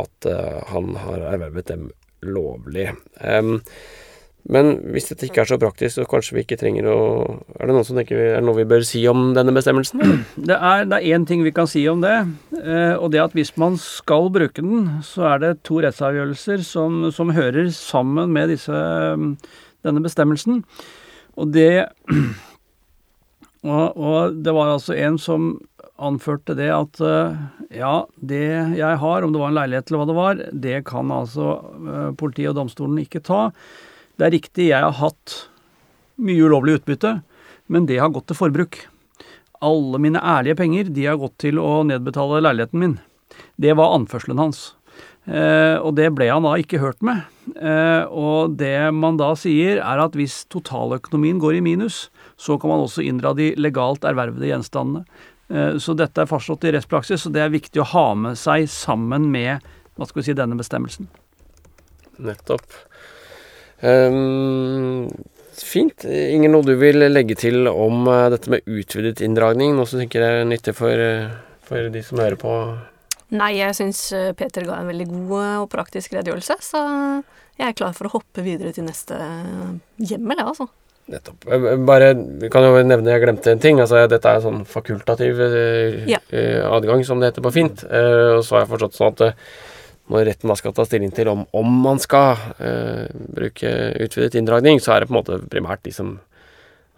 at 0.00 0.26
øh, 0.26 0.60
han 0.72 0.94
har 1.04 1.26
ervervet 1.32 1.68
dem 1.70 1.90
lovlig. 2.26 2.90
Um, 3.20 3.60
men 4.48 4.70
hvis 4.94 5.10
dette 5.10 5.26
ikke 5.28 5.42
er 5.42 5.48
så 5.50 5.58
praktisk, 5.60 5.98
så 5.98 6.06
kanskje 6.08 6.36
vi 6.38 6.44
ikke 6.46 6.56
trenger 6.60 6.86
å 6.88 6.98
Er 7.58 7.68
det 7.68 7.74
noen 7.74 7.86
som 7.86 7.98
tenker 7.98 8.16
er 8.16 8.38
det 8.38 8.44
noe 8.46 8.56
vi 8.56 8.68
bør 8.68 8.84
si 8.86 9.02
om 9.10 9.34
denne 9.36 9.52
bestemmelsen? 9.52 10.00
Det 10.50 10.56
er, 10.56 10.86
det 10.88 10.96
er 10.96 11.16
én 11.16 11.26
ting 11.28 11.44
vi 11.44 11.52
kan 11.54 11.68
si 11.68 11.82
om 11.90 12.00
det. 12.00 12.14
Eh, 12.56 12.94
og 12.96 13.10
det 13.12 13.20
at 13.22 13.34
hvis 13.36 13.52
man 13.60 13.76
skal 13.80 14.30
bruke 14.32 14.64
den, 14.64 14.88
så 15.04 15.26
er 15.34 15.42
det 15.42 15.50
to 15.68 15.82
rettsavgjørelser 15.84 16.64
som, 16.66 17.02
som 17.12 17.34
hører 17.36 17.68
sammen 17.74 18.32
med 18.32 18.54
disse, 18.54 18.80
denne 19.84 20.04
bestemmelsen. 20.04 20.62
Og 21.36 21.52
det 21.52 21.90
og, 23.68 23.84
og 23.92 24.40
det 24.40 24.56
var 24.56 24.72
altså 24.72 24.96
en 24.96 25.20
som 25.20 25.52
anførte 26.00 26.56
det 26.56 26.70
at 26.72 27.00
eh, 27.04 27.36
ja, 27.76 27.94
det 28.16 28.46
jeg 28.78 29.00
har, 29.04 29.22
om 29.22 29.34
det 29.34 29.42
var 29.42 29.52
en 29.52 29.60
leilighet 29.60 29.90
eller 29.90 30.00
hva 30.00 30.08
det 30.08 30.18
var, 30.18 30.42
det 30.64 30.76
kan 30.88 31.12
altså 31.14 31.52
eh, 31.76 32.10
politiet 32.16 32.54
og 32.54 32.60
domstolen 32.62 32.98
ikke 33.04 33.22
ta. 33.26 33.50
Det 34.20 34.26
er 34.26 34.34
riktig, 34.36 34.64
jeg 34.68 34.84
har 34.84 34.98
hatt 34.98 35.34
mye 36.20 36.44
ulovlig 36.44 36.74
utbytte, 36.76 37.22
men 37.72 37.86
det 37.88 37.96
har 38.02 38.10
gått 38.12 38.26
til 38.28 38.36
forbruk. 38.36 38.76
Alle 39.64 39.96
mine 39.96 40.20
ærlige 40.20 40.58
penger 40.58 40.90
de 40.92 41.06
har 41.08 41.16
gått 41.16 41.38
til 41.40 41.56
å 41.56 41.78
nedbetale 41.88 42.42
leiligheten 42.44 42.82
min. 42.82 42.98
Det 43.56 43.72
var 43.80 43.94
anførselen 43.96 44.42
hans. 44.42 44.74
Eh, 45.24 45.76
og 45.80 45.94
det 45.96 46.10
ble 46.12 46.26
han 46.28 46.44
da 46.44 46.52
ikke 46.60 46.82
hørt 46.82 47.00
med. 47.06 47.22
Eh, 47.56 48.04
og 48.12 48.58
det 48.60 48.90
man 48.92 49.16
da 49.16 49.30
sier, 49.40 49.80
er 49.80 50.02
at 50.04 50.18
hvis 50.20 50.42
totaløkonomien 50.52 51.40
går 51.40 51.56
i 51.56 51.62
minus, 51.64 52.10
så 52.36 52.58
kan 52.60 52.74
man 52.74 52.84
også 52.84 53.06
inndra 53.06 53.32
de 53.38 53.54
legalt 53.56 54.04
ervervede 54.04 54.50
gjenstandene. 54.52 55.06
Eh, 55.48 55.78
så 55.80 55.96
dette 55.96 56.20
er 56.20 56.28
fastslått 56.28 56.68
i 56.68 56.74
rettspraksis, 56.76 57.24
og 57.24 57.38
det 57.38 57.46
er 57.46 57.56
viktig 57.56 57.80
å 57.80 57.88
ha 57.94 58.04
med 58.26 58.36
seg 58.36 58.68
sammen 58.68 59.30
med 59.32 59.64
hva 59.96 60.08
skal 60.08 60.20
vi 60.20 60.28
si, 60.28 60.36
denne 60.36 60.60
bestemmelsen. 60.60 61.08
Nettopp. 62.20 62.68
Um, 63.80 65.08
fint. 65.56 66.04
Ingen 66.04 66.52
noe 66.52 66.66
du 66.66 66.74
vil 66.80 67.00
legge 67.08 67.36
til 67.38 67.68
om 67.70 68.04
uh, 68.08 68.28
dette 68.32 68.52
med 68.52 68.66
utvidet 68.68 69.22
inndragning? 69.24 69.72
Noe 69.76 69.88
som 69.88 70.02
tenker 70.02 70.24
er 70.24 70.48
nyttig 70.48 70.76
for, 70.76 70.92
uh, 70.92 71.30
for 71.68 71.88
de 71.92 72.02
som 72.04 72.20
hører 72.20 72.38
på? 72.40 72.56
Nei, 73.30 73.54
jeg 73.60 73.76
syns 73.78 74.02
Peter 74.34 74.64
ga 74.66 74.80
en 74.80 74.90
veldig 74.90 75.06
god 75.12 75.62
og 75.62 75.68
praktisk 75.70 76.16
redegjørelse, 76.16 76.56
så 76.66 76.80
jeg 77.60 77.68
er 77.68 77.76
klar 77.78 77.94
for 77.94 78.08
å 78.08 78.16
hoppe 78.16 78.42
videre 78.42 78.72
til 78.74 78.88
neste 78.88 79.14
hjemmel, 80.02 80.40
jeg, 80.40 80.48
altså. 80.50 80.66
Nettopp. 81.10 81.46
Bare, 81.86 82.08
vi 82.42 82.50
kan 82.50 82.66
jo 82.66 82.74
nevne, 82.82 83.12
jeg 83.14 83.22
glemte 83.22 83.54
en 83.54 83.62
ting. 83.62 83.78
altså 83.82 84.02
Dette 84.10 84.34
er 84.34 84.42
sånn 84.42 84.64
fakultativ 84.66 85.38
ja. 86.10 86.18
adgang, 86.70 87.06
som 87.06 87.22
det 87.22 87.30
heter 87.30 87.46
på 87.46 87.54
fint. 87.54 87.84
og 87.86 88.42
så 88.46 88.56
har 88.56 88.64
jeg 88.64 88.72
forstått 88.74 88.98
sånn 88.98 89.14
at 89.14 89.40
når 90.10 90.26
retten 90.26 90.50
da 90.50 90.56
skal 90.58 90.74
ta 90.74 90.84
stilling 90.86 91.12
til 91.14 91.30
om, 91.30 91.44
om 91.56 91.76
man 91.84 92.00
skal 92.02 92.38
eh, 92.58 93.06
bruke 93.30 93.70
utvidet 94.02 94.40
inndragning, 94.40 94.80
så 94.82 94.94
er 94.94 95.02
det 95.02 95.10
på 95.10 95.14
en 95.14 95.20
måte 95.20 95.38
primært 95.52 95.84
de 95.86 95.94
som 95.94 96.18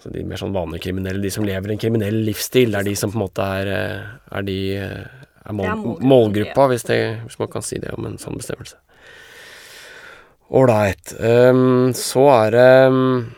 altså 0.03 0.11
De 0.17 0.23
mer 0.27 0.41
sånn 0.41 0.51
vanlige 0.51 0.89
kriminelle, 0.89 1.23
de 1.23 1.31
som 1.31 1.45
lever 1.47 1.71
en 1.71 1.79
kriminell 1.79 2.17
livsstil, 2.27 2.73
det 2.75 2.79
er 2.81 2.87
de 2.89 2.95
som 2.99 3.13
på 3.13 3.21
en 3.21 3.23
måte 3.23 3.45
er, 3.61 3.69
eh, 3.71 4.09
er 4.35 4.47
de 4.49 4.57
eh, 4.75 5.21
er 5.47 5.55
mål, 5.55 6.01
målgruppa, 6.03 6.65
hvis, 6.73 6.87
det, 6.89 6.99
hvis, 7.27 7.39
man 7.39 7.51
kan 7.53 7.63
si 7.63 7.79
det 7.79 7.93
om 7.95 8.09
en 8.09 8.19
sånn 8.19 8.41
bestemmelse. 8.41 8.81
Ålreit. 10.59 11.15
Um, 11.23 11.93
så 11.95 12.27
er 12.35 12.51
det 12.57 12.73
um, 12.91 13.31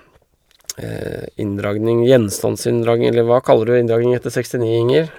inndragning, 1.36 2.00
gjenstandsinndragning, 2.08 3.12
eller 3.12 3.28
hva 3.28 3.42
kaller 3.44 3.68
du 3.68 3.76
inndragning 3.78 4.16
etter 4.16 4.32
69, 4.32 4.72
Inger? 4.80 5.12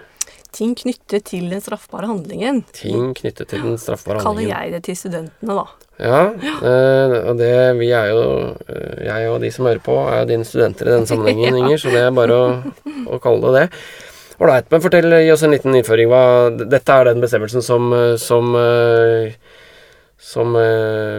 Ting 0.55 0.75
knyttet 0.79 1.27
til 1.31 1.49
den 1.51 1.61
straffbare 1.63 2.07
handlingen. 2.09 2.63
Ting 2.75 3.11
knyttet 3.17 3.51
til 3.51 3.63
den 3.65 3.75
straffbare 3.81 4.21
handlingen. 4.23 4.51
Kaller 4.51 4.63
jeg 4.65 4.75
det 4.75 4.83
til 4.87 4.97
studentene, 4.99 5.57
da. 5.57 5.65
Ja, 5.95 6.21
øh, 6.35 7.13
og 7.29 7.37
det 7.39 7.51
vi 7.79 7.87
er 7.95 8.09
jo 8.11 8.23
øh, 8.67 9.05
Jeg 9.05 9.29
og 9.31 9.39
de 9.39 9.51
som 9.51 9.65
hører 9.65 9.79
på, 9.79 9.95
er 10.11 10.19
jo 10.19 10.27
dine 10.33 10.47
studenter 10.47 10.87
i 10.87 10.91
denne 10.91 11.07
sammenhengen. 11.11 11.59
Inger, 11.61 11.77
så 11.79 11.93
det 11.93 12.01
er 12.03 12.15
bare 12.15 12.35
å, 12.35 12.47
å 13.07 13.19
kalle 13.23 13.51
det 13.51 13.61
det. 13.61 13.83
Ålreit, 14.35 14.67
men 14.71 14.83
fortell, 14.83 15.13
gi 15.23 15.31
oss 15.31 15.45
en 15.47 15.55
liten 15.55 15.75
innføring. 15.77 16.09
Hva, 16.11 16.23
dette 16.59 16.97
er 16.97 17.07
den 17.07 17.23
bestemmelsen 17.23 17.63
som, 17.63 17.93
som 18.19 18.51
som 20.25 20.55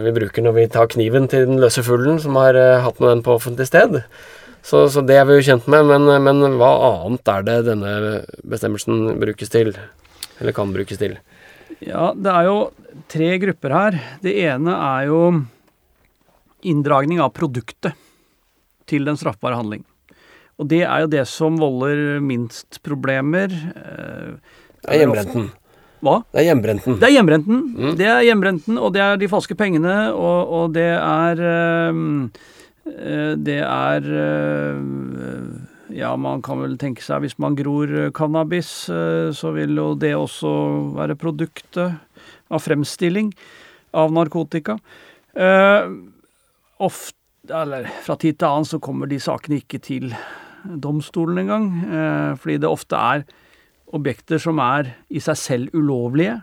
vi 0.03 0.11
bruker 0.13 0.43
når 0.43 0.53
vi 0.57 0.65
tar 0.69 0.89
kniven 0.91 1.25
til 1.31 1.47
den 1.47 1.61
løse 1.61 1.81
fuglen 1.85 2.19
som 2.21 2.35
har 2.37 2.57
hatt 2.83 2.99
med 3.01 3.09
den 3.09 3.23
på 3.25 3.37
offentlig 3.39 3.69
sted. 3.69 4.01
Så, 4.67 4.81
så, 4.91 4.99
det 5.05 5.15
er 5.15 5.27
vi 5.29 5.37
jo 5.37 5.45
kjent 5.47 5.67
med, 5.71 5.87
men, 5.87 6.09
men, 6.25 6.57
hva 6.59 6.71
annet 6.89 7.29
er 7.31 7.45
det 7.47 7.57
denne 7.69 7.91
bestemmelsen 8.43 9.13
brukes 9.21 9.51
til? 9.53 9.71
Eller 10.41 10.55
kan 10.55 10.73
brukes 10.75 10.99
til? 10.99 11.15
Ja, 11.79 12.09
det 12.11 12.33
er 12.33 12.49
jo 12.49 12.57
tre 13.07 13.29
grupper 13.39 13.75
her. 13.77 13.99
Det 14.23 14.33
ene 14.43 14.73
er 14.75 15.05
jo 15.07 15.21
inndragning 16.67 17.21
av 17.23 17.31
produktet 17.37 17.95
til 18.91 19.07
den 19.07 19.19
straffbare 19.19 19.55
handling. 19.55 19.85
Og 20.57 20.67
det 20.71 20.81
er 20.83 21.05
jo 21.05 21.13
det 21.15 21.23
som 21.29 21.55
volder 21.61 22.19
minst 22.23 22.81
problemer. 22.83 23.53
Eh, 23.53 24.35
det 24.83 24.91
er 24.97 25.03
hjemmebrenten. 25.03 25.47
Hva? 26.03 26.19
Det 26.33 26.41
er 26.41 26.49
hjemmebrenten. 26.49 26.99
Det 26.99 27.07
er 27.07 27.15
hjemmebrenten, 27.15 27.63
mm. 27.71 27.95
det 27.97 28.11
er 28.11 28.25
hjemmebrenten, 28.27 28.77
og 28.77 28.91
det 28.93 29.01
er 29.01 29.17
de 29.17 29.31
falske 29.31 29.55
pengene, 29.57 29.95
og, 30.11 30.51
og 30.59 30.75
det 30.75 30.91
er 30.93 31.41
um, 31.89 32.27
det 33.37 33.61
er 33.63 34.07
eh, 34.21 34.79
Ja, 35.97 36.11
man 36.19 36.41
kan 36.43 36.59
vel 36.59 36.75
tenke 36.79 37.03
seg 37.03 37.23
hvis 37.23 37.37
man 37.39 37.55
gror 37.55 37.87
eh, 37.87 38.11
cannabis, 38.15 38.69
så 38.87 39.53
vil 39.55 39.77
jo 39.79 39.93
det 39.95 40.13
også 40.17 40.51
være 40.97 41.15
produktet 41.19 41.95
av 42.51 42.63
fremstilling 42.63 43.31
av 43.97 44.11
narkotika. 44.15 44.77
Ofte, 46.77 47.15
eller 47.47 47.87
fra 48.03 48.17
tid 48.19 48.37
til 48.37 48.49
annen 48.49 48.67
så 48.67 48.79
kommer 48.83 49.09
de 49.09 49.19
sakene 49.23 49.61
ikke 49.61 49.79
til 49.83 50.11
domstolen 50.67 51.45
engang, 51.45 51.67
fordi 52.39 52.57
det 52.59 52.69
ofte 52.69 52.99
er 52.99 53.23
objekter 53.95 54.41
som 54.43 54.59
er 54.59 54.91
i 55.07 55.21
seg 55.23 55.39
selv 55.39 55.77
ulovlige. 55.77 56.41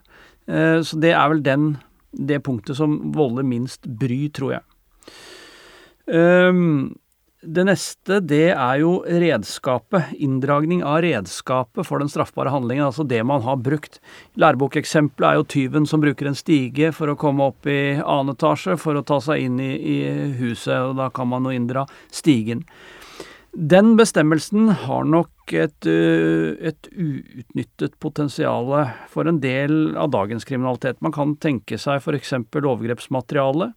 Så 0.48 1.00
det 1.00 1.12
er 1.12 1.28
vel 1.32 1.44
den, 1.44 1.68
det 2.16 2.40
punktet 2.46 2.80
som 2.80 2.96
volder 3.16 3.44
minst 3.46 3.84
bry, 4.00 4.24
tror 4.32 4.56
jeg. 4.56 4.64
Um, 6.06 6.94
det 7.44 7.64
neste, 7.68 8.18
det 8.24 8.54
er 8.54 8.78
jo 8.80 8.94
redskapet. 9.04 10.14
Inndragning 10.22 10.80
av 10.84 11.02
redskapet 11.04 11.86
for 11.86 12.00
den 12.00 12.08
straffbare 12.08 12.52
handlingen, 12.54 12.86
altså 12.86 13.04
det 13.04 13.20
man 13.26 13.44
har 13.44 13.60
brukt. 13.60 14.00
Lærebokeksempelet 14.40 15.28
er 15.28 15.38
jo 15.38 15.48
tyven 15.56 15.88
som 15.88 16.02
bruker 16.04 16.30
en 16.30 16.38
stige 16.38 16.92
for 16.96 17.12
å 17.12 17.18
komme 17.20 17.50
opp 17.52 17.68
i 17.68 17.96
annen 18.00 18.34
etasje 18.34 18.78
for 18.80 18.96
å 18.96 19.04
ta 19.06 19.20
seg 19.24 19.44
inn 19.44 19.60
i, 19.60 19.72
i 19.76 19.98
huset, 20.40 20.76
og 20.88 20.96
da 21.00 21.10
kan 21.12 21.28
man 21.30 21.48
jo 21.48 21.54
inndra 21.54 21.84
stigen. 22.12 22.64
Den 23.54 23.92
bestemmelsen 23.94 24.72
har 24.82 25.04
nok 25.06 25.52
et, 25.54 25.86
et 25.86 26.88
uutnyttet 26.90 27.92
potensial 28.02 28.72
for 29.12 29.30
en 29.30 29.38
del 29.42 29.94
av 30.00 30.10
dagens 30.10 30.48
kriminalitet. 30.48 30.98
Man 31.04 31.14
kan 31.14 31.36
tenke 31.38 31.78
seg 31.78 32.00
f.eks. 32.00 32.34
overgrepsmateriale 32.50 33.70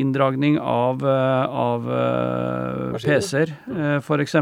inndragning 0.00 0.58
av, 0.58 1.02
eh, 1.06 1.44
av 1.46 1.90
eh, 1.92 2.98
PC-er, 3.00 3.54
eh, 3.76 3.96
f.eks. 4.00 4.36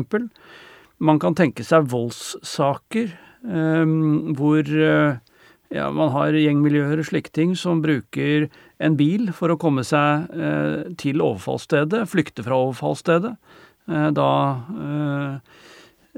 Man 0.99 1.21
kan 1.23 1.37
tenke 1.39 1.65
seg 1.67 1.89
voldssaker 1.93 3.17
hvor 3.39 4.67
ja, 4.67 5.85
man 5.95 6.09
har 6.11 6.35
gjengmiljøer 6.35 6.99
og 6.99 7.07
slike 7.07 7.31
ting 7.31 7.53
som 7.55 7.79
bruker 7.85 8.49
en 8.83 8.97
bil 8.99 9.29
for 9.37 9.55
å 9.55 9.59
komme 9.63 9.85
seg 9.87 10.27
til 10.99 11.23
overfallsstedet, 11.23 12.03
flykte 12.11 12.43
fra 12.43 12.59
overfallsstedet. 12.65 13.31
da 14.19 14.33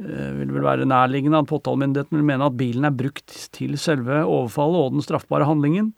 vil 0.01 0.49
det 0.49 0.57
vel 0.57 0.65
være 0.65 0.89
nærliggende 0.89 1.45
at 1.45 1.51
påtalemyndigheten 1.53 2.17
vil 2.17 2.29
mene 2.33 2.49
at 2.49 2.57
bilen 2.57 2.89
er 2.89 2.97
brukt 2.97 3.37
til 3.53 3.77
selve 3.77 4.23
overfallet 4.25 4.81
og 4.81 4.97
den 4.97 5.05
straffbare 5.05 5.45
handlingen. 5.45 5.93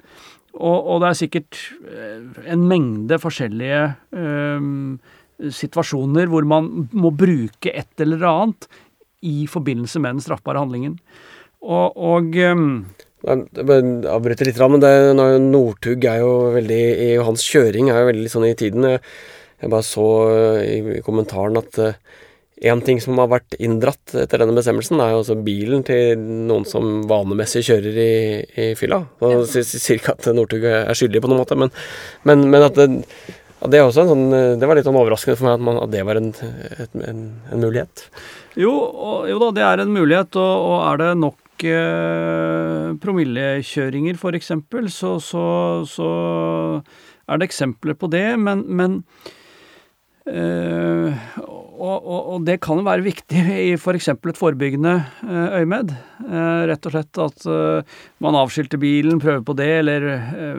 Og, 0.53 0.79
og, 0.79 0.97
det 1.03 1.09
er 1.09 1.19
sikkert 1.19 1.59
eh, 1.89 2.41
en 2.53 2.65
mengde 2.69 3.17
forskjellige 3.23 3.83
um, 4.13 4.99
situasjoner 5.43 6.29
hvor 6.31 6.45
man 6.49 6.89
må 6.93 7.13
bruke 7.17 7.73
et 7.73 8.05
eller 8.05 8.27
annet 8.29 8.69
i 9.25 9.47
forbindelse 9.49 10.03
med 10.03 10.17
den 10.19 10.25
straffbare 10.25 10.61
handlingen. 10.61 10.99
Og, 11.63 11.97
og 11.97 12.37
um, 12.53 12.67
jeg 13.23 13.47
avbryter 14.11 14.49
litt, 14.49 14.61
men 14.67 14.83
det, 14.83 14.93
Northug 15.47 16.05
er 16.11 16.21
jo 16.25 16.33
veldig 16.57 16.83
i 17.07 17.11
Hans 17.23 17.45
kjøring 17.47 17.89
er 17.89 18.03
jo 18.03 18.11
veldig 18.11 18.33
sånn 18.33 18.49
i 18.49 18.57
tiden. 18.59 18.89
Jeg 19.63 19.71
bare 19.71 19.87
så 19.87 20.07
i 20.67 21.01
kommentaren 21.07 21.61
at 21.61 21.79
en 22.71 22.81
ting 22.85 23.01
som 23.03 23.19
har 23.19 23.31
vært 23.31 23.57
inndratt 23.59 24.15
etter 24.23 24.43
denne 24.43 24.55
bestemmelsen, 24.55 25.01
er 25.03 25.15
jo 25.15 25.23
også 25.23 25.37
bilen 25.43 25.83
til 25.87 26.21
noen 26.21 26.67
som 26.69 27.03
vanemessig 27.11 27.65
kjører 27.67 27.99
i, 27.99 28.15
i 28.65 28.67
fylla. 28.79 29.01
Og 29.25 29.47
sier 29.51 29.97
ikke 29.97 30.15
at 30.15 30.29
Northug 30.37 30.67
er 30.71 30.93
skyldig 30.99 31.23
på 31.25 31.31
noen 31.31 31.43
måte, 31.43 31.59
men, 31.59 31.73
men, 32.29 32.47
men 32.53 32.67
at, 32.69 32.79
det, 32.79 33.03
at 33.59 33.75
det, 33.75 33.83
sånn, 33.97 34.29
det, 34.61 34.69
var 34.69 34.79
litt 34.79 34.87
sånn 34.87 35.01
overraskende 35.01 35.41
for 35.41 35.49
meg 35.49 35.59
at, 35.59 35.67
man, 35.69 35.83
at 35.83 35.95
det 35.95 36.07
var 36.07 36.21
en, 36.21 36.31
et, 36.77 36.97
en, 37.11 37.27
en 37.51 37.67
mulighet. 37.67 38.07
Jo, 38.61 38.73
og, 38.73 39.29
jo, 39.33 39.43
da, 39.43 39.53
det 39.59 39.67
er 39.67 39.83
en 39.83 39.95
mulighet, 39.99 40.39
og, 40.39 40.67
og 40.71 40.79
er 40.87 41.03
det 41.03 41.13
nok 41.19 41.67
eh, 41.67 42.89
promillekjøringer 43.03 44.23
f.eks., 44.23 44.55
så, 44.95 45.17
så, 45.19 45.47
så 45.89 46.11
er 47.27 47.41
det 47.41 47.51
eksempler 47.51 47.99
på 47.99 48.13
det, 48.13 48.29
men, 48.39 48.67
men 48.71 49.01
Uh, 50.23 51.11
og, 51.73 52.07
og, 52.35 52.45
det 52.47 52.59
kan 52.65 52.79
jo 52.81 52.85
være 52.87 53.05
viktig 53.05 53.43
i 53.57 53.71
f.eks. 53.79 54.11
For 54.21 54.33
et 54.33 54.39
forebyggende 54.39 54.95
uh, 55.25 55.57
øyemed. 55.59 55.95
Uh, 56.23 56.65
rett 56.71 56.89
og 56.89 56.95
slett 56.95 57.21
at 57.23 57.47
man 58.23 58.39
avskilter 58.39 58.81
bilen, 58.83 59.21
prøver 59.23 59.43
på 59.47 59.57
det, 59.59 59.71
eller 59.81 60.07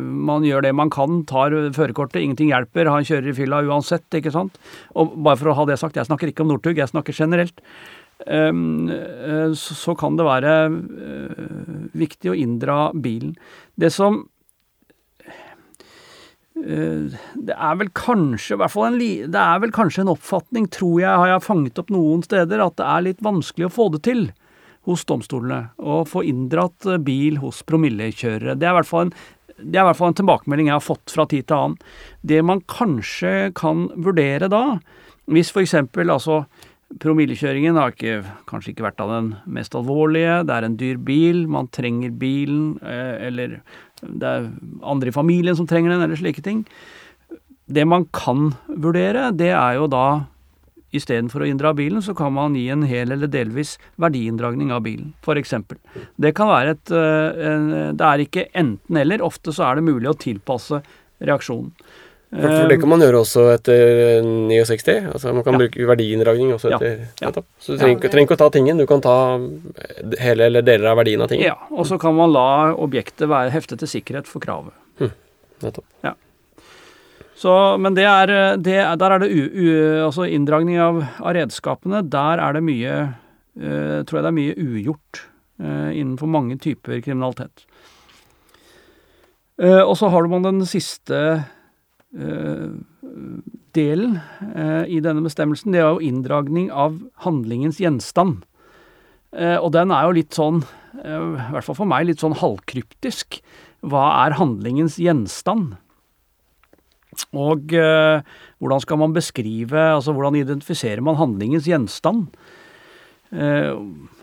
man 0.02 0.46
gjør 0.48 0.66
det 0.66 0.74
man 0.76 0.92
kan, 0.94 1.22
tar 1.30 1.56
førerkortet. 1.76 2.22
Ingenting 2.24 2.52
hjelper, 2.52 2.92
han 2.92 3.08
kjører 3.08 3.32
i 3.32 3.36
fylla 3.38 3.62
uansett, 3.68 4.08
ikke 4.20 4.34
sant. 4.34 4.58
Og 5.00 5.16
bare 5.24 5.40
for 5.40 5.52
å 5.52 5.58
ha 5.62 5.68
det 5.70 5.80
sagt, 5.82 6.00
jeg 6.00 6.10
snakker 6.10 6.32
ikke 6.32 6.46
om 6.46 6.54
Northug, 6.54 6.82
jeg 6.82 6.92
snakker 6.92 7.16
generelt. 7.16 7.64
Så, 8.24 9.96
kan 10.00 10.16
det 10.16 10.24
være 10.24 10.52
viktig 11.98 12.32
å 12.32 12.38
inndra 12.40 12.78
bilen. 12.96 13.34
Det 13.76 13.90
som 13.92 14.22
det 16.54 17.56
er 17.56 17.78
vel 17.80 17.90
kanskje, 17.98 18.58
hvert 18.62 18.72
fall 18.72 18.92
en, 18.92 19.00
det 19.34 19.42
er 19.42 19.62
vel 19.64 19.74
kanskje 19.74 20.04
en 20.04 20.14
oppfatning, 20.14 20.70
tror 20.72 21.02
jeg, 21.02 21.10
har 21.10 21.32
jeg 21.32 21.46
fanget 21.48 21.82
opp 21.82 21.92
noen 21.94 22.24
steder, 22.26 22.62
at 22.64 22.78
det 22.80 22.88
er 22.88 23.06
litt 23.10 23.24
vanskelig 23.26 23.68
å 23.68 23.74
få 23.74 23.90
det 23.96 24.04
til 24.08 24.28
hos 24.88 25.06
domstolene. 25.08 25.74
Å 25.80 26.04
få 26.08 26.26
inndratt 26.28 26.88
bil 27.04 27.40
hos 27.44 27.64
promillekjørere. 27.68 28.58
Det 28.60 28.68
er 28.68 28.76
i 28.76 28.80
hvert 28.82 28.90
fall 28.90 29.08
en 29.10 29.16
det 29.64 29.78
er 29.78 29.84
i 29.84 29.88
hvert 29.88 30.00
fall 30.00 30.12
en 30.12 30.18
tilbakemelding 30.18 30.70
jeg 30.70 30.76
har 30.76 30.84
fått 30.84 31.14
fra 31.14 31.26
tid 31.30 31.46
til 31.48 31.56
annen. 31.56 31.76
Det 32.26 32.40
man 32.46 32.64
kanskje 32.68 33.52
kan 33.56 33.86
vurdere 33.94 34.50
da, 34.52 34.80
hvis 35.32 35.54
f.eks. 35.54 35.76
altså 36.02 36.44
promillekjøringen 37.02 37.78
har 37.80 37.94
ikke, 37.94 38.20
kanskje 38.50 38.74
ikke 38.74 38.86
vært 38.86 39.02
av 39.04 39.12
den 39.14 39.30
mest 39.56 39.76
alvorlige, 39.78 40.42
det 40.48 40.56
er 40.56 40.68
en 40.68 40.78
dyr 40.80 41.00
bil, 41.02 41.46
man 41.52 41.70
trenger 41.74 42.14
bilen, 42.20 42.76
eller 42.84 43.62
det 44.04 44.30
er 44.30 44.52
andre 44.84 45.10
i 45.10 45.16
familien 45.16 45.58
som 45.58 45.70
trenger 45.70 45.94
den, 45.94 46.04
eller 46.06 46.20
slike 46.20 46.44
ting. 46.46 46.66
Det 47.72 47.86
man 47.88 48.06
kan 48.14 48.52
vurdere, 48.68 49.32
det 49.34 49.54
er 49.56 49.80
jo 49.80 49.88
da 49.92 50.06
istedenfor 50.94 51.42
å 51.42 51.50
inndra 51.50 51.72
bilen, 51.74 52.04
så 52.06 52.14
kan 52.18 52.36
man 52.36 52.54
gi 52.58 52.68
en 52.70 52.84
hel 52.86 53.16
eller 53.16 53.32
delvis 53.32 53.78
verdiinndragning 54.02 54.74
av 54.76 54.84
bilen, 54.86 55.14
f.eks. 55.26 55.56
Det 56.22 56.34
kan 56.38 56.52
være 56.52 56.76
et 56.76 56.92
Det 56.94 58.10
er 58.10 58.22
ikke 58.22 58.50
enten-eller. 58.54 59.24
Ofte 59.26 59.56
så 59.56 59.72
er 59.72 59.80
det 59.80 59.88
mulig 59.88 60.12
å 60.12 60.18
tilpasse 60.20 60.84
reaksjonen. 61.24 61.72
For 62.34 62.70
det 62.70 62.80
kan 62.82 62.90
man 62.90 63.04
gjøre 63.04 63.20
også 63.22 63.44
etter 63.54 64.24
69. 64.26 64.96
Altså 65.14 65.34
Man 65.36 65.46
kan 65.46 65.54
ja. 65.54 65.62
bruke 65.62 65.88
verdiinndragning 65.92 66.54
også 66.56 66.72
etter 66.74 67.04
ja. 67.22 67.30
Ja. 67.30 67.44
Så 67.62 67.76
du 67.76 67.82
trenger, 67.82 68.10
trenger, 68.10 68.26
ikke 68.26 68.38
å 68.40 68.42
ta 68.42 68.50
tingen, 68.56 68.82
du 68.82 68.88
kan 68.90 69.04
ta 69.06 69.18
hele 70.22 70.50
eller 70.50 70.66
deler 70.66 70.90
av 70.94 70.98
verdien 71.02 71.22
av 71.22 71.30
tingen. 71.30 71.46
Ja, 71.52 71.58
og 71.70 71.86
så 71.90 72.00
kan 72.02 72.16
man 72.18 72.34
la 72.34 72.74
objektet 72.74 73.30
være 73.30 73.54
heftet 73.54 73.84
til 73.84 73.92
sikkerhet 73.92 74.30
for 74.30 74.44
kravet. 74.44 74.74
Hm. 75.02 75.14
Nettopp. 75.68 75.86
Ja. 76.06 76.16
Så, 77.44 77.54
men 77.82 77.98
det 77.98 78.06
er, 78.08 78.32
det, 78.62 78.78
der 79.02 79.16
er 79.16 79.22
det 79.22 79.30
u, 79.34 79.42
u, 79.52 79.68
altså 80.06 80.26
inndragning 80.30 80.80
av, 80.82 81.02
av, 81.20 81.34
redskapene. 81.36 82.04
Der 82.08 82.42
er 82.42 82.56
det 82.56 82.64
mye 82.66 82.94
uh, 83.10 84.00
Tror 84.08 84.20
jeg 84.20 84.24
det 84.24 84.30
er 84.30 84.38
mye 84.38 84.56
ugjort 84.62 85.26
uh, 85.62 85.90
innenfor 85.92 86.30
mange 86.30 86.58
typer 86.62 87.02
kriminalitet. 87.04 87.66
Uh, 89.62 89.84
og 89.84 89.98
så 90.00 90.10
har 90.14 90.30
man 90.32 90.48
den 90.48 90.64
siste 90.70 91.20
delen 93.74 94.20
i 94.86 95.00
denne 95.02 95.24
bestemmelsen. 95.26 95.74
Det 95.74 95.82
er 95.82 95.96
jo 95.96 96.04
inndragning 96.06 96.68
av 96.70 97.00
handlingens 97.26 97.80
gjenstand. 97.82 98.44
og 99.34 99.70
den 99.74 99.90
er 99.90 100.06
jo 100.06 100.18
litt 100.20 100.38
sånn, 100.38 100.60
i 101.02 101.54
hvert 101.56 101.66
fall 101.66 101.80
for 101.80 101.90
meg, 101.90 102.06
litt 102.06 102.22
sånn 102.22 102.38
halvkryptisk. 102.38 103.40
Hva 103.82 104.04
er 104.28 104.38
handlingens 104.38 105.00
gjenstand? 105.02 105.74
Og 107.34 107.74
eh, 107.78 108.24
hvordan 108.62 108.84
skal 108.84 109.00
man 109.02 109.16
beskrive, 109.16 109.82
altså 109.96 110.14
hvordan 110.16 110.38
identifiserer 110.40 111.04
man 111.06 111.20
handlingens 111.20 111.68
gjenstand? 111.70 112.34
Eh, 113.34 113.74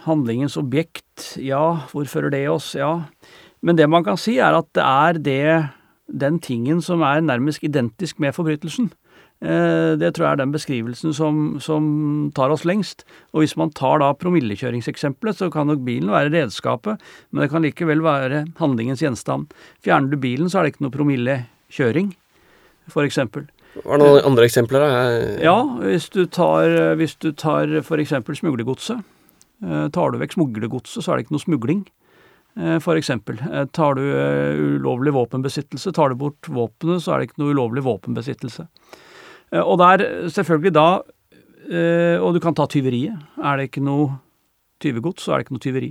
handlingens 0.06 0.58
objekt, 0.60 1.34
ja, 1.42 1.86
hvor 1.90 2.08
fører 2.10 2.32
det 2.34 2.46
oss, 2.50 2.72
ja. 2.78 3.02
Men 3.60 3.76
det 3.76 3.90
man 3.90 4.06
kan 4.06 4.18
si 4.20 4.38
er 4.40 4.56
at 4.56 4.70
det 4.76 4.86
er 4.86 5.20
det, 5.20 5.50
den 6.10 6.40
tingen 6.42 6.82
som 6.82 7.04
er 7.06 7.22
nærmest 7.22 7.62
identisk 7.66 8.20
med 8.22 8.34
forbrytelsen. 8.36 8.90
Eh, 9.40 9.96
det 9.96 10.12
tror 10.12 10.26
jeg 10.26 10.32
er 10.32 10.40
den 10.42 10.52
beskrivelsen 10.52 11.14
som, 11.16 11.58
som, 11.64 11.84
tar 12.36 12.52
oss 12.52 12.66
lengst. 12.68 13.06
Og 13.32 13.44
hvis 13.44 13.56
man 13.56 13.72
tar 13.72 14.02
da 14.02 14.10
promillekjøringseksempelet, 14.12 15.38
så 15.38 15.50
kan 15.52 15.70
nok 15.70 15.84
bilen 15.86 16.12
være 16.12 16.32
redskapet, 16.34 17.00
men 17.30 17.44
det 17.44 17.52
kan 17.52 17.64
likevel 17.64 18.04
være 18.04 18.44
handlingens 18.60 19.04
gjenstand. 19.04 19.54
Fjerner 19.84 20.12
du 20.12 20.20
bilen, 20.20 20.50
så 20.50 20.60
er 20.60 20.68
det 20.68 20.74
ikke 20.74 20.86
noe 20.88 20.98
promillekjøring 20.98 22.12
f.eks. 22.90 23.20
Var 23.20 24.00
det 24.00 24.02
noen 24.02 24.26
andre 24.26 24.46
eksempler? 24.48 24.82
da? 24.82 25.08
Ja, 25.40 25.56
hvis 25.84 26.10
du 26.10 26.24
tar, 26.26 26.74
hvis 26.98 27.14
du 27.22 27.30
tar 27.32 27.70
f.eks. 27.80 28.16
smuglergodset. 28.42 29.06
Eh, 29.60 29.86
tar 29.94 30.12
du 30.12 30.20
vekk 30.20 30.36
smuglergodset, 30.36 31.04
så 31.04 31.12
er 31.12 31.20
det 31.20 31.26
ikke 31.28 31.36
noe 31.36 31.46
smugling. 31.46 31.82
Eh, 32.58 32.78
f.eks. 32.78 33.10
Eh, 33.10 33.66
tar 33.76 33.98
du 33.98 34.02
ulovlig 34.78 35.14
våpenbesittelse, 35.16 35.92
tar 35.96 36.10
du 36.10 36.20
bort 36.20 36.48
våpenet, 36.48 37.04
så 37.04 37.14
er 37.14 37.20
det 37.20 37.30
ikke 37.30 37.42
noe 37.44 37.54
ulovlig 37.54 37.84
våpenbesittelse. 37.86 38.66
Og 39.60 39.80
der 39.80 40.04
selvfølgelig 40.30 40.70
da 40.78 40.90
Og 41.70 42.34
du 42.34 42.40
kan 42.42 42.54
ta 42.54 42.64
tyveriet. 42.66 43.14
Er 43.38 43.58
det 43.58 43.68
ikke 43.68 43.82
noe 43.82 44.16
tyvegods, 44.82 45.22
så 45.22 45.32
er 45.32 45.38
det 45.38 45.44
ikke 45.44 45.54
noe 45.54 45.62
tyveri. 45.62 45.90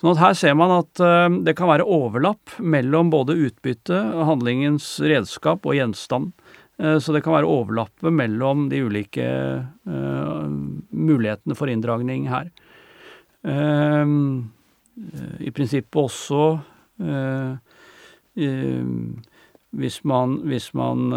Sånn 0.00 0.12
at 0.14 0.20
her 0.22 0.36
ser 0.40 0.54
man 0.56 0.72
at 0.72 1.02
det 1.44 1.52
kan 1.58 1.68
være 1.68 1.84
overlapp 1.84 2.54
mellom 2.60 3.10
både 3.12 3.36
utbytte, 3.36 3.98
handlingens 4.24 4.86
redskap 5.04 5.68
og 5.68 5.76
gjenstand. 5.76 6.32
Eh, 6.78 6.98
så 6.98 7.12
det 7.12 7.24
kan 7.26 7.34
være 7.34 7.50
overlappe 7.50 8.12
mellom 8.14 8.68
de 8.70 8.82
ulike 8.86 9.26
mulighetene 9.88 11.58
for 11.58 11.70
inndragning 11.70 12.28
her. 12.30 12.50
Uh, 13.46 14.44
I 15.40 15.50
prinsippet 15.54 15.98
også 16.00 16.44
uh, 17.04 17.56
hvis 19.78 19.98
man, 20.08 20.38
hvis 20.48 20.70
man 20.78 21.12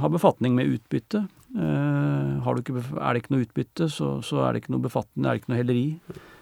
har 0.00 0.10
befatning 0.10 0.54
med 0.56 0.70
utbytte. 0.72 1.20
Ikke, 1.52 2.74
er 2.80 3.12
det 3.12 3.20
ikke 3.20 3.34
noe 3.34 3.44
utbytte, 3.44 3.88
så, 3.92 4.08
så, 4.24 4.40
er 4.46 4.54
det 4.54 4.62
ikke 4.62 4.72
noe 4.74 4.86
befatning, 4.86 5.26
er 5.26 5.36
det 5.36 5.42
ikke 5.42 5.52
noe 5.52 5.60
helleri. 5.60 5.84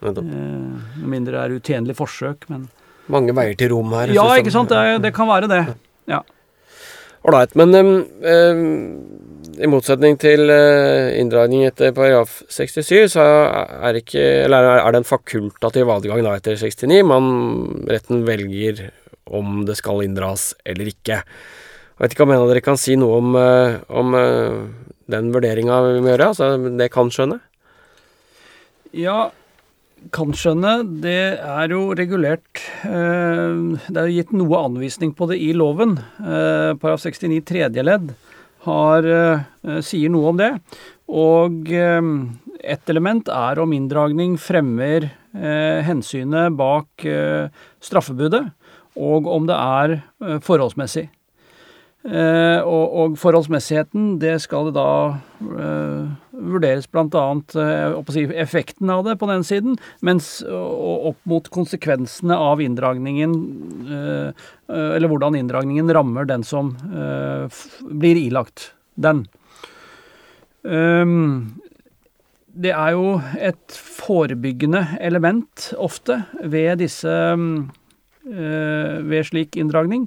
Med 0.06 1.08
mindre 1.16 1.34
det 1.34 1.42
er 1.42 1.56
utjenlig 1.58 1.96
forsøk, 1.98 2.46
men 2.52 2.68
Mange 3.10 3.34
veier 3.34 3.56
til 3.58 3.72
rom 3.74 3.90
her. 3.96 4.12
Ja, 4.14 4.26
ikke 4.38 4.52
sant. 4.54 4.70
Det, 4.70 5.00
det 5.04 5.12
kan 5.16 5.28
være 5.30 5.50
det. 5.50 5.64
Ja. 6.10 6.20
Ålreit. 7.26 7.56
Men 7.58 7.74
um, 7.74 7.90
um, 8.22 8.60
i 9.60 9.68
motsetning 9.70 10.16
til 10.20 10.48
uh, 10.48 11.12
inndragning 11.16 11.66
etter 11.68 11.94
paragraf 11.96 12.40
67, 12.48 13.12
så 13.14 13.24
er, 13.24 13.98
ikke, 14.00 14.22
er 14.48 14.92
det 14.92 15.00
en 15.02 15.08
fakultativ 15.08 15.90
adgang 15.92 16.24
da 16.24 16.36
etter 16.38 16.56
69. 16.60 17.00
Man, 17.06 17.28
retten 17.90 18.24
velger 18.28 18.88
om 19.30 19.64
det 19.68 19.76
skal 19.78 20.04
inndras 20.06 20.50
eller 20.64 20.90
ikke. 20.90 21.20
Jeg 21.20 22.04
vet 22.04 22.16
ikke 22.16 22.24
om 22.24 22.32
en 22.32 22.42
av 22.42 22.48
dere 22.50 22.64
kan 22.64 22.80
si 22.80 22.96
noe 22.98 23.20
om, 23.20 23.36
uh, 23.36 23.76
om 23.92 24.16
uh, 24.16 24.96
den 25.10 25.30
vurderinga 25.34 25.82
vi 25.90 26.00
må 26.00 26.14
gjøre, 26.14 26.32
altså 26.32 26.54
det 26.80 26.90
kan 26.94 27.12
skjønne? 27.12 27.40
Ja, 28.96 29.28
kan 30.14 30.32
skjønne. 30.32 30.80
det 31.04 31.36
er 31.44 31.74
jo 31.74 31.90
regulert 31.96 32.62
eh, 32.88 33.60
Det 33.84 33.98
er 34.00 34.08
jo 34.08 34.16
gitt 34.16 34.32
noe 34.32 34.62
anvisning 34.64 35.12
på 35.16 35.28
det 35.30 35.36
i 35.44 35.50
loven. 35.52 35.98
Eh, 36.18 36.72
paragraf 36.80 37.04
69 37.04 37.42
tredje 37.50 37.84
ledd 37.84 38.14
har, 38.66 39.06
eh, 39.06 39.80
sier 39.80 40.10
noe 40.12 40.32
om 40.32 40.40
det. 40.40 40.52
Og 41.10 41.66
ett 41.70 42.90
element 42.92 43.28
er 43.28 43.58
om 43.58 43.72
inndragning 43.74 44.36
fremmer 44.38 45.10
hensynet 45.82 46.54
bak 46.54 47.02
straffebudet, 47.82 48.44
og 48.94 49.26
om 49.26 49.48
det 49.48 49.56
er 49.58 50.38
forholdsmessig. 50.38 51.08
Eh, 52.00 52.60
og, 52.64 52.94
og, 52.96 53.16
forholdsmessigheten, 53.20 54.14
det 54.22 54.38
skal 54.40 54.70
det 54.70 54.78
da 54.78 54.92
eh, 55.44 56.06
vurderes 56.32 56.86
bl.a. 56.88 57.24
Eh, 57.60 57.96
si, 58.14 58.22
effekten 58.40 58.88
av 58.88 59.02
det 59.04 59.18
på 59.20 59.28
den 59.28 59.44
siden, 59.44 59.76
mens 60.00 60.38
og, 60.48 61.10
opp 61.12 61.20
mot 61.28 61.50
konsekvensene 61.52 62.38
av 62.40 62.62
inndragningen 62.64 63.34
eh, 63.84 64.46
eh 64.72 64.88
Eller 64.96 65.12
hvordan 65.12 65.36
inndragningen 65.36 65.92
rammer 65.92 66.24
den 66.24 66.42
som 66.46 66.72
eh, 66.88 67.60
blir 67.84 68.16
ilagt 68.16 68.72
den. 68.96 69.26
Um, 70.62 71.60
det 72.48 72.72
er 72.72 72.96
jo 72.96 73.20
et 73.36 73.76
forebyggende 73.76 74.96
element 75.00 75.70
ofte 75.76 76.22
ved 76.42 76.80
disse 76.80 77.12
ved 78.20 79.24
slik 79.24 79.56
inndragning. 79.56 80.04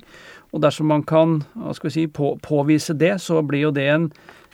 Og 0.54 0.62
dersom 0.62 0.92
man 0.92 1.04
kan 1.08 1.40
hva 1.58 1.74
skal 1.74 1.90
vi 1.90 1.96
si, 1.96 2.06
på, 2.08 2.36
påvise 2.46 2.96
det, 2.98 3.16
så 3.24 3.42
blir 3.46 3.68
jo 3.68 3.74
det 3.76 3.88
en, 3.90 4.10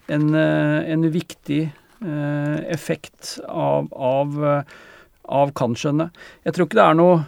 en, 0.07 0.29
eh, 0.35 0.91
en 0.93 1.03
viktig 1.11 1.61
eh, 1.67 2.59
effekt 2.71 3.35
av, 3.47 3.91
av, 3.93 4.39
av 5.27 5.51
kan-skjønnet. 5.59 6.15
Jeg 6.47 6.55
tror 6.55 6.69
ikke 6.69 6.79
det 6.79 6.87
er 6.87 6.99
noe 6.99 7.19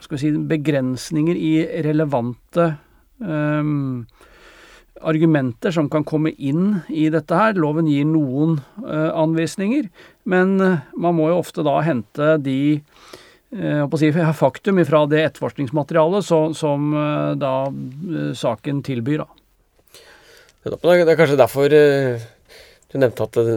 skal 0.00 0.16
vi 0.16 0.22
si, 0.22 0.30
begrensninger 0.48 1.36
i 1.36 1.52
relevante 1.84 2.70
um, 3.18 4.06
argumenter 5.04 5.74
som 5.74 5.90
kan 5.92 6.06
komme 6.08 6.32
inn 6.32 6.80
i 6.88 7.08
dette 7.12 7.36
her. 7.36 7.58
Loven 7.60 7.88
gir 7.90 8.06
noen 8.08 8.56
uh, 8.80 9.10
anvisninger, 9.20 9.90
men 10.24 10.56
man 10.56 11.18
må 11.18 11.28
jo 11.28 11.42
ofte 11.42 11.66
da 11.66 11.76
hente 11.84 12.38
de 12.40 12.60
Eh, 12.80 13.28
si, 13.50 14.10
faktum 14.38 14.84
fra 14.86 15.06
det 15.10 15.22
etterforskningsmaterialet 15.24 16.26
som, 16.26 16.54
som 16.54 16.92
eh, 16.94 17.32
da 17.40 17.54
eh, 17.66 18.28
saken 18.38 18.82
tilbyr. 18.86 19.24
Da. 19.24 20.76
Det 20.76 20.76
er 20.84 21.16
kanskje 21.18 21.40
derfor 21.40 21.72
Du 21.72 22.96
nevnte 22.98 23.26
at 23.26 23.40
eh, 23.42 23.50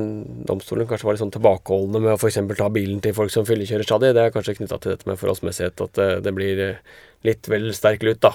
domstolen 0.49 0.89
kanskje 0.89 1.05
var 1.05 1.17
litt 1.17 1.23
sånn 1.23 1.35
tilbakeholdne 1.35 2.01
med 2.01 2.15
å 2.15 2.17
f.eks. 2.17 2.41
ta 2.57 2.71
bilen 2.73 3.03
til 3.05 3.15
folk 3.17 3.33
som 3.33 3.45
fyllekjører 3.45 3.85
stadig. 3.85 4.15
Det 4.17 4.25
er 4.25 4.33
kanskje 4.33 4.57
knytta 4.57 4.81
til 4.81 4.95
dette 4.95 5.09
med 5.09 5.21
forholdsmessighet, 5.21 5.85
at 5.85 6.03
det 6.25 6.35
blir 6.35 6.65
litt 7.23 7.47
vel 7.49 7.69
sterk 7.77 8.03
lut, 8.05 8.21
da. 8.23 8.33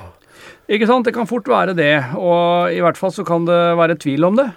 Ikke 0.70 0.86
sant, 0.86 1.06
det 1.08 1.16
kan 1.16 1.26
fort 1.26 1.48
være 1.50 1.74
det. 1.74 1.94
Og 2.18 2.74
i 2.74 2.82
hvert 2.84 2.98
fall 3.00 3.14
så 3.14 3.26
kan 3.26 3.46
det 3.48 3.60
være 3.78 3.98
tvil 3.98 4.30
om 4.30 4.38
det. 4.38 4.50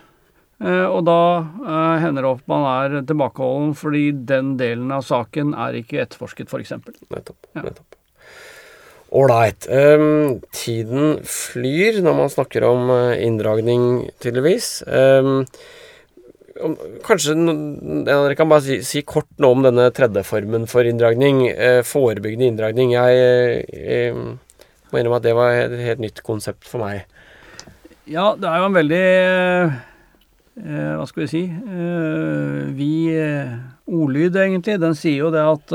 Og 0.62 1.02
da 1.08 1.22
eh, 1.42 2.04
hender 2.04 2.28
det 2.28 2.34
at 2.36 2.52
man 2.52 2.68
er 2.70 3.00
tilbakeholden 3.10 3.72
fordi 3.78 4.04
den 4.30 4.54
delen 4.60 4.92
av 4.94 5.06
saken 5.08 5.56
er 5.58 5.80
ikke 5.80 6.04
etterforsket, 6.04 6.52
f.eks. 6.52 6.76
Nettopp. 7.10 7.40
Ja. 7.56 7.66
nettopp. 7.66 7.98
Ålreit. 9.12 9.68
Um, 9.68 10.40
tiden 10.56 11.18
flyr 11.28 12.00
når 12.06 12.16
man 12.16 12.32
snakker 12.32 12.64
om 12.64 12.88
uh, 12.94 13.18
inndragning, 13.20 14.06
tydeligvis. 14.24 14.70
Um, 14.88 15.44
kanskje 17.04 17.36
dere 18.08 18.38
kan 18.40 18.52
bare 18.52 18.64
si, 18.64 18.78
si, 18.88 19.02
kort 19.04 19.28
noe 19.42 19.58
om 19.58 19.66
denne 19.66 19.90
tredje 19.98 20.24
formen 20.30 20.70
for 20.72 20.88
inndragning. 20.88 21.44
Uh, 21.52 21.82
forebyggende 21.84 22.54
inndragning. 22.54 22.96
Jeg, 22.96 23.66
jeg 23.76 24.16
må 24.16 25.02
innrømme 25.02 25.20
at 25.20 25.28
det 25.28 25.36
var 25.36 25.60
et 25.60 25.76
helt 25.90 26.06
nytt 26.06 26.24
konsept 26.24 26.70
for 26.70 26.86
meg. 26.86 27.04
Ja, 28.08 28.32
det 28.40 28.48
er 28.48 28.62
jo 28.62 28.70
en 28.70 28.80
veldig 28.80 29.06
Hva 30.62 31.06
skal 31.10 31.24
vi 31.24 31.30
si 31.32 31.40
Vi 32.78 32.94
ordlyd, 33.90 34.36
egentlig. 34.38 34.76
Den 34.82 34.94
sier 34.94 35.24
jo 35.24 35.32
det 35.34 35.42
at 35.42 35.74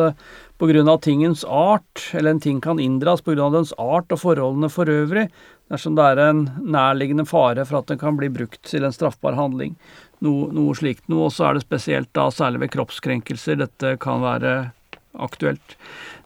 pga. 0.58 0.98
tingens 1.02 1.44
art, 1.44 2.10
eller 2.12 2.30
en 2.30 2.40
ting 2.40 2.60
kan 2.60 2.78
inndras 2.78 3.20
pga. 3.20 3.50
dens 3.50 3.72
art 3.78 4.12
og 4.12 4.20
forholdene 4.20 4.70
for 4.70 4.86
øvrig, 4.86 5.28
dersom 5.70 5.96
det 5.96 6.04
er 6.04 6.18
en 6.28 6.50
nærliggende 6.62 7.26
fare 7.26 7.64
for 7.66 7.78
at 7.78 7.86
den 7.86 7.98
kan 7.98 8.16
bli 8.16 8.28
brukt 8.28 8.62
til 8.62 8.84
en 8.84 8.92
straffbar 8.92 9.34
handling. 9.34 9.76
Noe, 10.24 10.48
noe 10.52 10.74
slikt 10.74 11.08
noe. 11.08 11.28
Og 11.28 11.32
så 11.34 11.48
er 11.48 11.54
det 11.56 11.66
spesielt 11.66 12.12
da, 12.16 12.30
særlig 12.30 12.60
ved 12.64 12.74
kroppskrenkelser, 12.76 13.58
dette 13.60 13.96
kan 14.00 14.22
være 14.22 14.70
aktuelt. 15.18 15.76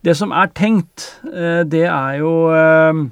Det 0.02 0.16
som 0.16 0.32
er 0.32 0.50
tenkt, 0.56 1.20
eh, 1.32 1.62
det 1.64 1.86
er 1.86 2.18
jo 2.20 2.32
eh, 2.54 3.02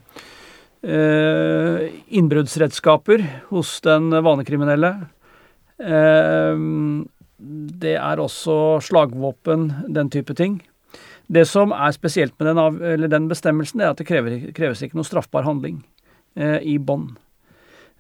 eh, 0.82 1.86
innbruddsredskaper 2.08 3.24
hos 3.50 3.78
den 3.86 4.10
vanekriminelle. 4.10 4.94
Det 5.78 5.86
er 7.94 8.18
også 8.18 8.80
slagvåpen, 8.82 9.68
den 9.94 10.10
type 10.10 10.34
ting. 10.34 10.58
Det 11.28 11.44
som 11.46 11.74
er 11.76 11.92
spesielt 11.92 12.32
med 12.40 12.48
den, 12.48 12.58
av, 12.58 12.78
den 13.12 13.28
bestemmelsen, 13.28 13.82
er 13.82 13.92
at 13.92 14.00
det 14.00 14.08
krever, 14.08 14.48
kreves 14.56 14.80
ikke 14.82 14.96
noe 14.98 15.06
straffbar 15.06 15.44
handling 15.44 15.82
eh, 16.40 16.56
i 16.64 16.78
bånd. 16.80 17.18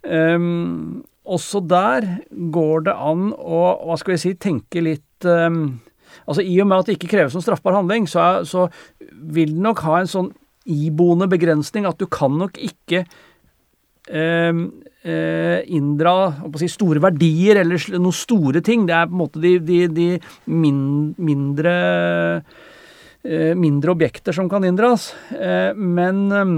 Um, 0.02 1.04
også 1.28 1.60
der 1.68 2.06
går 2.54 2.86
det 2.86 2.94
an 2.94 3.32
å 3.36 3.60
hva 3.84 3.96
skal 4.00 4.14
vi 4.14 4.20
si, 4.22 4.32
tenke 4.40 4.80
litt 4.80 5.26
um, 5.26 5.80
altså 6.24 6.44
I 6.46 6.54
og 6.62 6.68
med 6.70 6.78
at 6.78 6.88
det 6.88 6.94
ikke 6.96 7.10
kreves 7.10 7.34
noen 7.36 7.44
straffbar 7.44 7.76
handling, 7.76 8.06
så, 8.08 8.22
er, 8.22 8.46
så 8.48 8.68
vil 9.12 9.52
det 9.56 9.64
nok 9.66 9.82
ha 9.84 9.98
en 10.00 10.08
sånn 10.08 10.30
iboende 10.68 11.28
begrensning 11.28 11.84
at 11.88 12.00
du 12.00 12.06
kan 12.08 12.32
nok 12.38 12.56
ikke 12.62 13.02
um, 14.08 14.70
inndra 15.08 16.12
si, 16.60 16.68
store 16.68 17.00
verdier 17.02 17.62
eller 17.62 17.98
noen 17.98 18.16
store 18.16 18.60
ting. 18.64 18.86
Det 18.88 18.96
er 18.96 19.08
på 19.08 19.16
en 19.16 19.22
måte 19.22 19.42
de, 19.42 19.54
de, 19.62 19.78
de 19.88 20.08
min, 20.52 20.82
mindre 21.16 21.76
Eh, 23.26 23.54
mindre 23.58 23.92
objekter 23.92 24.32
som 24.32 24.48
kan 24.48 24.64
inndras. 24.64 25.10
Eh, 25.34 25.74
men 25.74 26.20
eh, 26.32 26.52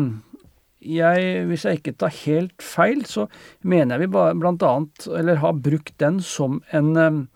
jeg, 1.01 1.46
hvis 1.48 1.64
jeg 1.64 1.80
ikke 1.80 1.96
tar 1.98 2.12
helt 2.20 2.62
feil, 2.62 3.01
så 3.09 3.26
mener 3.64 3.96
jeg 3.96 4.07
vi 4.07 4.26
blant 4.38 4.62
annet, 4.68 5.09
eller 5.09 5.40
har 5.40 5.57
brukt 5.57 5.96
den 6.01 6.20
som 6.24 6.61
en 6.72 7.26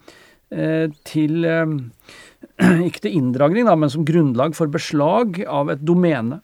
til 1.05 1.45
Ikke 2.87 3.01
til 3.03 3.17
inndragning, 3.19 3.67
men 3.67 3.91
som 3.91 4.05
grunnlag 4.07 4.55
for 4.55 4.71
beslag 4.71 5.41
av 5.51 5.73
et 5.73 5.81
domene. 5.83 6.39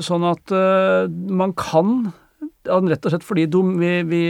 Sånn 0.00 0.24
at 0.24 0.54
man 1.12 1.52
kan 1.58 2.12
Rett 2.62 3.06
og 3.06 3.10
slett 3.10 3.24
fordi 3.26 3.48
vi, 3.50 3.92
vi 4.06 4.24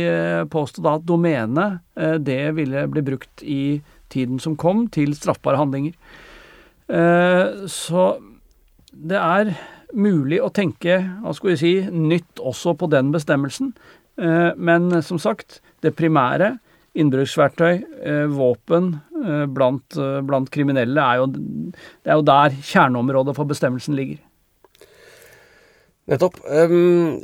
påstod 0.49 0.87
da 0.87 0.95
at 0.97 1.05
domenet 1.05 1.83
det 2.24 2.55
ville 2.57 2.87
bli 2.89 3.03
brukt 3.05 3.43
i 3.45 3.83
tiden 4.12 4.41
som 4.41 4.57
kom, 4.57 4.87
til 4.93 5.12
straffbare 5.16 5.61
handlinger. 5.61 5.97
Eh, 6.93 7.66
så 7.70 8.09
det 8.93 9.18
er 9.18 9.55
mulig 9.93 10.41
å 10.43 10.53
tenke 10.55 10.99
hva 11.22 11.35
skal 11.37 11.53
vi 11.53 11.61
si, 11.61 11.72
nytt 11.89 12.43
også 12.43 12.76
på 12.78 12.89
den 12.93 13.12
bestemmelsen. 13.14 13.72
Eh, 14.20 14.51
men 14.57 14.91
som 15.05 15.20
sagt, 15.22 15.61
det 15.85 15.97
primære, 15.99 16.57
innbruksverktøy, 16.93 17.74
eh, 18.05 18.26
våpen 18.28 18.99
blant, 19.55 19.95
blant 20.26 20.49
kriminelle, 20.51 20.99
er 20.99 21.20
jo, 21.20 21.28
det 21.30 22.11
er 22.11 22.18
jo 22.18 22.24
der 22.26 22.57
kjerneområdet 22.59 23.37
for 23.37 23.47
bestemmelsen 23.47 23.95
ligger. 23.95 24.18
Nettopp. 26.11 26.41
Um, 26.43 27.20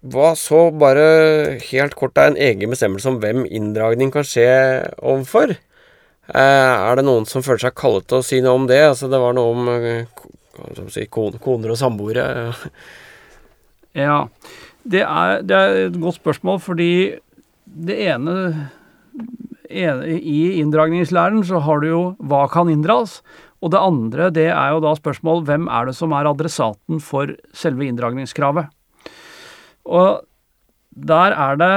hva 0.00 0.30
så 0.38 0.70
bare 0.72 1.58
helt 1.66 1.94
kort 1.98 2.16
er 2.16 2.30
en 2.30 2.38
egen 2.40 2.72
bestemmelse 2.72 3.08
om 3.10 3.18
hvem 3.20 3.44
inndragning 3.44 4.12
kan 4.14 4.24
skje 4.24 4.48
overfor? 4.96 5.52
Eh, 6.30 6.40
er 6.40 6.96
det 6.96 7.04
noen 7.04 7.26
som 7.28 7.44
føler 7.44 7.66
seg 7.66 7.76
kallet 7.76 8.06
til 8.08 8.20
å 8.20 8.24
si 8.24 8.40
noe 8.40 8.56
om 8.56 8.64
det? 8.70 8.80
Altså, 8.92 9.10
det 9.12 9.20
var 9.20 9.36
noe 9.36 9.52
om 9.52 9.68
eh, 9.74 10.08
si, 10.94 11.04
koner 11.12 11.74
og 11.74 11.80
samboere. 11.80 12.24
ja. 14.04 14.22
Det 14.80 15.04
er, 15.04 15.42
det 15.44 15.56
er, 15.56 15.76
et 15.90 16.00
godt 16.00 16.16
spørsmål, 16.16 16.62
fordi 16.64 16.90
det 17.68 17.98
ene, 18.08 18.70
ene 19.68 20.16
I 20.16 20.62
inndragningslæren 20.62 21.44
så 21.44 21.60
har 21.66 21.84
du 21.84 21.90
jo 21.90 22.02
hva 22.24 22.46
kan 22.48 22.72
inndras? 22.72 23.18
Og 23.60 23.74
det 23.74 23.84
andre 23.84 24.30
det 24.32 24.48
er 24.48 24.72
jo 24.72 24.80
da 24.80 24.96
spørsmål 24.96 25.44
hvem 25.44 25.68
er 25.68 25.90
det 25.90 25.98
som 25.98 26.16
er 26.16 26.30
adressaten 26.30 27.04
for 27.04 27.36
selve 27.52 27.84
inndragningskravet? 27.84 28.72
Og 29.90 30.22
der 30.90 31.34
er 31.34 31.58
det 31.58 31.74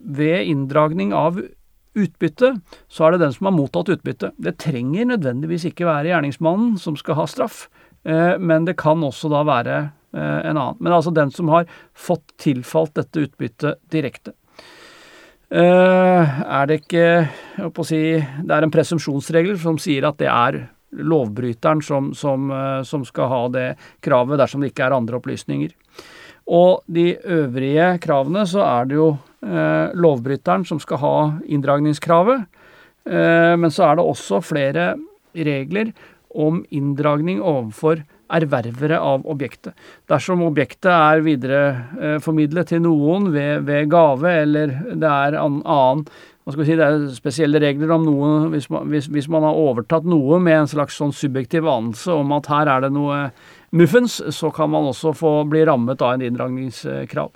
ved 0.00 0.48
inndragning 0.48 1.12
av 1.16 1.40
utbytte, 1.98 2.54
så 2.88 3.06
er 3.06 3.14
det 3.14 3.24
den 3.24 3.32
som 3.34 3.48
har 3.48 3.56
mottatt 3.56 3.90
utbytte. 3.92 4.32
Det 4.38 4.56
trenger 4.62 5.08
nødvendigvis 5.10 5.66
ikke 5.70 5.88
være 5.88 6.12
gjerningsmannen 6.12 6.76
som 6.80 6.96
skal 6.98 7.18
ha 7.18 7.26
straff, 7.28 7.64
eh, 8.04 8.36
men 8.38 8.68
det 8.68 8.78
kan 8.80 9.02
også 9.04 9.30
da 9.32 9.42
være 9.46 9.78
eh, 9.80 10.40
en 10.50 10.56
annen. 10.56 10.78
Men 10.78 10.96
altså 10.96 11.12
den 11.14 11.32
som 11.34 11.50
har 11.52 11.66
fått 11.94 12.36
tilfalt 12.40 12.94
dette 12.98 13.26
utbyttet 13.26 13.82
direkte. 13.92 14.36
Eh, 15.50 16.40
er 16.46 16.70
det 16.70 16.84
ikke 16.84 17.02
jeg 17.02 17.72
å 17.74 17.84
si, 17.84 18.02
Det 18.22 18.54
er 18.54 18.62
en 18.62 18.70
presumpsjonsregel 18.72 19.58
som 19.58 19.80
sier 19.82 20.06
at 20.06 20.20
det 20.22 20.30
er 20.30 20.62
lovbryteren 20.90 21.82
som, 21.82 22.12
som, 22.14 22.48
som 22.86 23.02
skal 23.06 23.28
ha 23.30 23.42
det 23.54 23.66
kravet 24.02 24.40
dersom 24.40 24.62
det 24.62 24.72
ikke 24.72 24.88
er 24.88 24.96
andre 24.96 25.20
opplysninger. 25.20 25.74
Og 26.50 26.82
de 26.90 27.14
øvrige 27.22 27.92
kravene 28.02 28.42
så 28.48 28.64
er 28.66 28.88
det 28.90 28.98
jo 28.98 29.10
eh, 29.46 29.92
lovbryteren 29.94 30.66
som 30.66 30.80
skal 30.82 31.02
ha 31.02 31.16
inndragningskravet. 31.46 32.46
Eh, 33.06 33.54
men 33.56 33.70
så 33.70 33.86
er 33.86 33.98
det 33.98 34.06
også 34.06 34.42
flere 34.42 34.94
regler 35.34 35.92
om 36.34 36.64
inndragning 36.74 37.38
overfor 37.42 38.02
erververe 38.30 38.98
av 39.02 39.24
objektet. 39.30 39.74
Dersom 40.10 40.44
objektet 40.46 40.90
er 40.90 41.22
videreformidlet 41.26 42.70
til 42.70 42.84
noen 42.84 43.30
ved, 43.34 43.64
ved, 43.66 43.88
gave, 43.90 44.34
eller 44.44 44.74
det 44.90 45.10
er 45.10 45.38
annen 45.40 46.04
hva 46.40 46.54
skal 46.54 46.62
vi 46.62 46.68
si, 46.70 46.76
Det 46.78 46.86
er 46.86 47.02
spesielle 47.14 47.60
regler 47.62 47.90
om 47.94 48.06
noe 48.06 48.28
hvis 48.54 48.70
man, 48.72 48.88
hvis, 48.90 49.10
hvis 49.12 49.28
man 49.30 49.44
har 49.46 49.58
overtatt 49.60 50.06
noe 50.08 50.38
med 50.42 50.62
en 50.62 50.70
slags 50.70 50.96
sånn 50.98 51.12
subjektiv 51.14 51.68
anelse 51.68 52.14
om 52.16 52.32
at 52.34 52.48
her 52.50 52.70
er 52.72 52.86
det 52.86 52.92
noe 52.94 53.26
muffens, 53.76 54.20
så 54.36 54.50
kan 54.54 54.70
man 54.72 54.88
også 54.90 55.14
få 55.16 55.34
bli 55.50 55.64
rammet 55.68 56.02
av 56.02 56.16
en 56.16 56.24
inndragningskrav. 56.26 57.30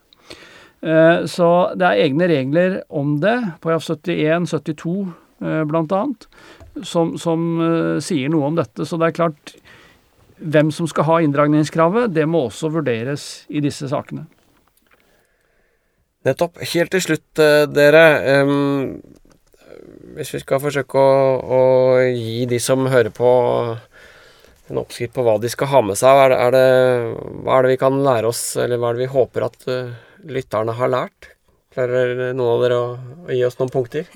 Eh, 0.85 1.24
så 1.30 1.51
det 1.78 1.89
er 1.89 2.05
egne 2.07 2.28
regler 2.30 2.80
om 2.89 3.18
det, 3.22 3.37
på 3.64 3.72
71, 3.74 4.51
72 4.51 4.97
blant 5.68 5.93
annet, 5.93 6.28
som, 6.82 7.14
som 7.20 7.49
eh, 7.62 7.97
sier 8.03 8.32
noe 8.32 8.51
om 8.51 8.59
dette. 8.59 8.87
Så 8.87 8.99
det 9.01 9.11
er 9.11 9.18
klart, 9.18 9.55
hvem 10.39 10.70
som 10.74 10.89
skal 10.91 11.09
ha 11.09 11.18
inndragningskravet, 11.24 12.12
det 12.14 12.26
må 12.28 12.47
også 12.49 12.72
vurderes 12.74 13.45
i 13.49 13.62
disse 13.64 13.89
sakene. 13.91 14.26
Nettopp. 16.24 16.62
Helt 16.72 16.95
til 16.95 17.05
slutt, 17.05 17.43
eh, 17.43 17.66
dere. 17.68 18.05
Um, 18.41 19.03
hvis 20.16 20.32
vi 20.32 20.41
skal 20.41 20.62
forsøke 20.62 21.01
å, 21.01 21.16
å, 21.43 21.62
gi 22.07 22.47
de 22.49 22.61
som 22.62 22.87
hører 22.89 23.12
på 23.12 23.30
en 24.75 24.83
oppskrift 24.83 25.14
på 25.14 25.25
hva 25.27 25.39
de 25.41 25.51
skal 25.53 25.70
ha 25.70 25.85
med 25.87 25.99
seg, 26.01 26.25
er 26.25 26.35
det, 26.35 26.41
er 26.43 26.57
det, 26.57 27.29
hva 27.45 27.59
er 27.59 27.66
det 27.66 27.77
vi 27.77 27.83
kan 27.85 28.03
lære 28.05 28.31
oss, 28.31 28.43
eller 28.61 28.81
hva 28.81 28.91
er 28.91 28.99
det 28.99 29.07
vi 29.07 29.14
håper 29.14 29.47
at 29.47 29.70
uh, 29.70 29.95
lytterne 30.31 30.75
har 30.77 30.93
lært? 30.93 31.31
Klarer 31.75 32.31
noen 32.39 32.53
av 32.53 32.61
dere 32.62 32.77
å, 32.79 32.91
å 33.27 33.35
gi 33.35 33.41
oss 33.43 33.57
noen 33.59 33.72
punkter? 33.75 34.07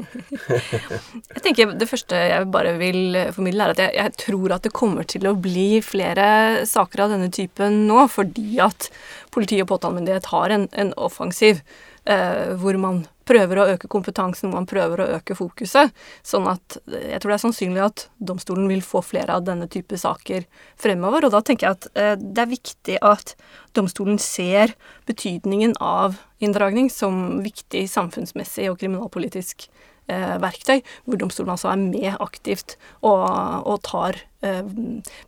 jeg 1.35 1.43
tenker 1.43 1.73
Det 1.75 1.89
første 1.91 2.21
jeg 2.31 2.47
bare 2.55 2.77
vil 2.79 3.19
formidle, 3.35 3.67
er 3.67 3.75
at 3.75 3.83
jeg, 3.83 3.95
jeg, 3.99 4.15
tror 4.23 4.55
at 4.55 4.69
det 4.69 4.75
kommer 4.77 5.09
til 5.11 5.27
å 5.27 5.35
bli 5.35 5.81
flere 5.83 6.29
saker 6.71 7.03
av 7.03 7.17
denne 7.17 7.33
typen 7.35 7.81
nå, 7.91 8.05
fordi 8.15 8.61
at 8.63 8.91
politi 9.35 9.59
og 9.65 9.73
påtalemyndighet 9.73 10.31
har 10.31 10.55
en, 10.55 10.69
en 10.71 10.95
offensiv 11.03 11.65
hvor 12.09 12.77
man 12.81 13.03
prøver 13.29 13.61
å 13.61 13.67
øke 13.75 13.89
kompetansen, 13.91 14.49
hvor 14.49 14.63
man 14.63 14.69
prøver 14.69 15.03
å 15.03 15.09
øke 15.19 15.37
fokuset. 15.39 15.93
Sånn 16.27 16.49
at 16.51 16.79
eh, 16.89 17.13
jeg 17.15 17.23
tror 17.23 17.33
det 17.33 17.39
er 17.39 17.45
sannsynlig 17.45 17.85
at 17.85 18.07
domstolen 18.31 18.69
vil 18.71 18.85
få 18.85 19.03
flere 19.05 19.37
av 19.37 19.45
denne 19.49 19.69
type 19.71 19.99
saker 20.01 20.47
fremover. 20.81 21.29
Og 21.29 21.35
da 21.35 21.43
tenker 21.45 21.69
jeg 21.69 21.79
at 21.79 21.91
eh, 21.95 22.15
det 22.21 22.45
er 22.45 22.55
viktig 22.55 23.01
at 23.05 23.35
domstolen 23.77 24.21
ser 24.23 24.75
betydningen 25.09 25.77
av 25.85 26.19
inndragning 26.45 26.89
som 26.93 27.43
viktig 27.45 27.85
samfunnsmessig 27.91 28.69
og 28.71 28.81
kriminalpolitisk 28.81 29.69
eh, 30.09 30.37
verktøy, 30.41 30.81
hvor 31.05 31.21
domstolen 31.21 31.53
altså 31.55 31.73
er 31.73 31.83
med 31.83 32.11
aktivt 32.25 32.79
og, 33.03 33.27
og 33.69 33.83
tar 33.87 34.23
eh, 34.47 34.65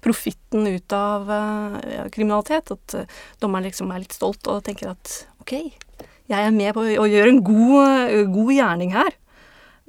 profitten 0.04 0.70
ut 0.70 0.96
av 0.96 1.30
eh, 1.36 2.08
kriminalitet. 2.14 2.72
At 2.78 2.98
eh, 3.02 3.20
dommeren 3.42 3.68
liksom 3.68 3.92
er 3.92 4.06
litt 4.06 4.16
stolt 4.16 4.48
og 4.50 4.64
tenker 4.66 4.94
at 4.94 5.24
ok, 5.42 5.56
jeg 6.30 6.46
er 6.46 6.54
med 6.54 6.74
på 6.76 6.84
å 6.86 7.08
gjøre 7.10 7.32
en 7.34 7.42
god, 7.44 8.14
god 8.34 8.54
gjerning 8.54 8.94
her. 8.94 9.16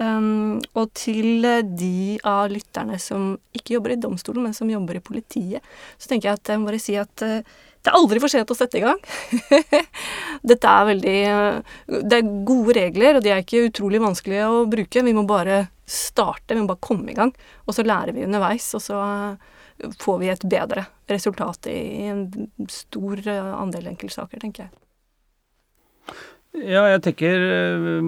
Um, 0.01 0.61
og 0.73 0.93
til 0.97 1.43
de 1.77 2.17
av 2.25 2.47
lytterne 2.49 2.97
som 3.01 3.35
ikke 3.53 3.75
jobber 3.75 3.93
i 3.93 3.99
domstolen, 4.01 4.47
men 4.47 4.55
som 4.57 4.69
jobber 4.71 4.97
i 4.97 5.03
politiet, 5.03 5.61
så 6.01 6.09
tenker 6.09 6.31
jeg 6.31 6.39
at 6.39 6.51
jeg 6.53 6.61
må 6.61 6.71
bare 6.71 6.81
si 6.81 6.95
at 6.97 7.25
uh, 7.27 7.43
det 7.81 7.89
er 7.89 7.97
aldri 7.97 8.21
for 8.21 8.31
sent 8.31 8.49
å 8.53 8.57
sette 8.57 8.79
i 8.79 8.83
gang. 8.85 8.97
Dette 10.49 10.73
er 10.73 10.89
veldig 10.89 11.15
uh, 11.29 11.77
Det 12.07 12.17
er 12.17 12.33
gode 12.47 12.77
regler, 12.79 13.19
og 13.19 13.25
de 13.25 13.33
er 13.35 13.43
ikke 13.43 13.67
utrolig 13.67 14.01
vanskelige 14.01 14.49
å 14.49 14.65
bruke. 14.71 15.05
Vi 15.05 15.15
må 15.17 15.27
bare 15.29 15.63
starte, 15.85 16.55
vi 16.55 16.63
må 16.63 16.71
bare 16.71 16.85
komme 16.89 17.13
i 17.13 17.17
gang. 17.17 17.33
Og 17.67 17.77
så 17.77 17.85
lærer 17.85 18.15
vi 18.17 18.25
underveis, 18.25 18.71
og 18.77 18.85
så 18.87 19.01
uh, 19.05 19.91
får 20.01 20.21
vi 20.23 20.33
et 20.33 20.49
bedre 20.49 20.87
resultat 21.11 21.69
i, 21.69 21.81
i 22.05 22.09
en 22.09 22.25
stor 22.71 23.21
andel 23.35 23.91
enkeltsaker, 23.93 24.41
tenker 24.41 24.65
jeg. 24.65 24.73
Ja, 26.51 26.81
jeg 26.91 26.99
tenker 27.05 27.43
eh, 27.47 28.01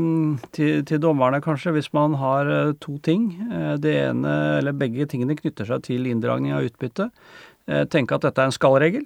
til, 0.52 0.82
til, 0.84 1.00
dommerne, 1.00 1.40
kanskje, 1.42 1.72
hvis 1.78 1.94
man 1.96 2.18
har 2.20 2.50
eh, 2.52 2.74
to 2.84 2.98
ting. 3.00 3.30
Eh, 3.48 3.76
det 3.80 3.94
ene, 4.02 4.34
eller 4.60 4.76
begge 4.76 5.08
tingene 5.08 5.38
knytter 5.40 5.70
seg 5.70 5.86
til 5.88 6.10
inndragning 6.12 6.52
av 6.56 6.68
utbytte. 6.68 7.10
Tenke 7.64 8.18
at 8.18 8.26
dette 8.26 8.42
er 8.44 8.50
en 8.50 8.52
skallregel, 8.52 9.06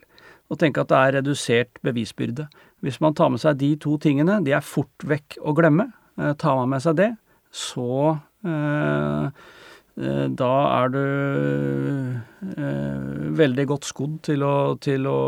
og 0.49 0.57
tenke 0.57 0.81
at 0.81 0.89
det 0.89 0.97
er 0.97 1.15
redusert 1.19 1.77
bevisbyrde. 1.85 2.47
Hvis 2.81 2.97
man 3.03 3.13
tar 3.13 3.29
med 3.29 3.37
seg 3.43 3.59
de 3.61 3.75
to 3.77 3.99
tingene, 4.01 4.39
de 4.41 4.55
er 4.57 4.65
fort 4.65 5.05
vekk 5.05 5.37
å 5.45 5.53
glemme. 5.53 5.85
Tar 6.41 6.57
man 6.57 6.71
med 6.71 6.81
seg 6.81 6.97
det, 6.97 7.11
så 7.53 8.17
da 10.41 10.49
er 10.79 10.89
du 10.95 11.03
veldig 13.37 13.67
godt 13.69 13.85
skodd 13.85 14.17
til 14.25 14.41
å, 14.41 14.55
til 14.81 15.05
å 15.05 15.19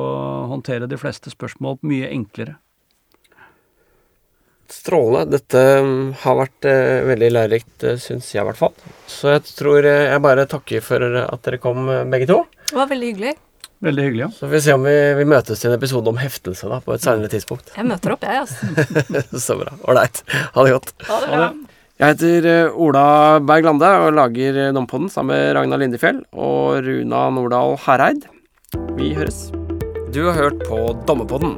håndtere 0.50 0.90
de 0.90 0.98
fleste 0.98 1.30
spørsmål 1.30 1.78
mye 1.86 2.10
enklere. 2.10 2.58
Strålende. 4.74 5.38
Dette 5.38 5.62
mm, 5.84 6.00
har 6.22 6.38
vært 6.40 6.68
eh, 6.70 7.02
veldig 7.08 7.30
lærerikt, 7.36 7.76
uh, 7.86 7.98
syns 8.02 8.30
jeg 8.34 8.44
i 8.44 8.48
hvert 8.48 8.60
fall. 8.60 8.74
Så 9.10 9.34
jeg 9.34 9.46
tror 9.58 9.86
eh, 9.88 10.10
jeg 10.12 10.24
bare 10.24 10.48
takker 10.50 10.84
for 10.86 11.06
at 11.22 11.46
dere 11.46 11.62
kom, 11.62 11.88
eh, 11.92 12.06
begge 12.10 12.30
to. 12.30 12.44
Det 12.70 12.78
var 12.78 12.90
veldig 12.92 13.12
hyggelig. 13.14 13.34
Veldig 13.86 14.06
hyggelig, 14.06 14.24
ja. 14.26 14.30
Så 14.36 14.46
får 14.46 14.54
vi 14.54 14.62
se 14.66 14.76
om 14.76 14.86
vi, 14.86 14.96
vi 15.22 15.28
møtes 15.32 15.62
til 15.62 15.72
en 15.72 15.78
episode 15.78 16.12
om 16.12 16.20
heftelse 16.20 16.70
da, 16.72 16.82
på 16.84 16.96
et 16.96 17.06
senere 17.06 17.32
tidspunkt. 17.32 17.72
Jeg 17.78 17.88
møter 17.88 18.16
opp, 18.16 18.28
jeg, 18.28 18.44
altså. 18.44 19.40
Så 19.48 19.58
bra. 19.62 19.76
Ålreit. 19.88 20.22
Ha 20.56 20.66
det 20.68 20.76
godt. 20.76 20.94
Ha 21.08 21.22
det 21.24 21.32
bra. 21.34 21.50
Jeg 22.00 22.16
heter 22.16 22.76
Ola 22.80 23.06
Berg 23.44 23.66
Lande 23.68 23.90
og 24.06 24.14
lager 24.16 24.60
Dompodden 24.76 25.10
sammen 25.12 25.36
med 25.36 25.50
Ragna 25.58 25.80
Lindefjell 25.82 26.22
og 26.32 26.86
Runa 26.86 27.26
Nordahl 27.36 27.76
Hereid. 27.88 28.30
Vi 28.96 29.12
høres. 29.18 29.50
Du 30.14 30.24
har 30.26 30.40
hørt 30.40 30.64
på 30.66 30.80
Dommepodden 31.06 31.58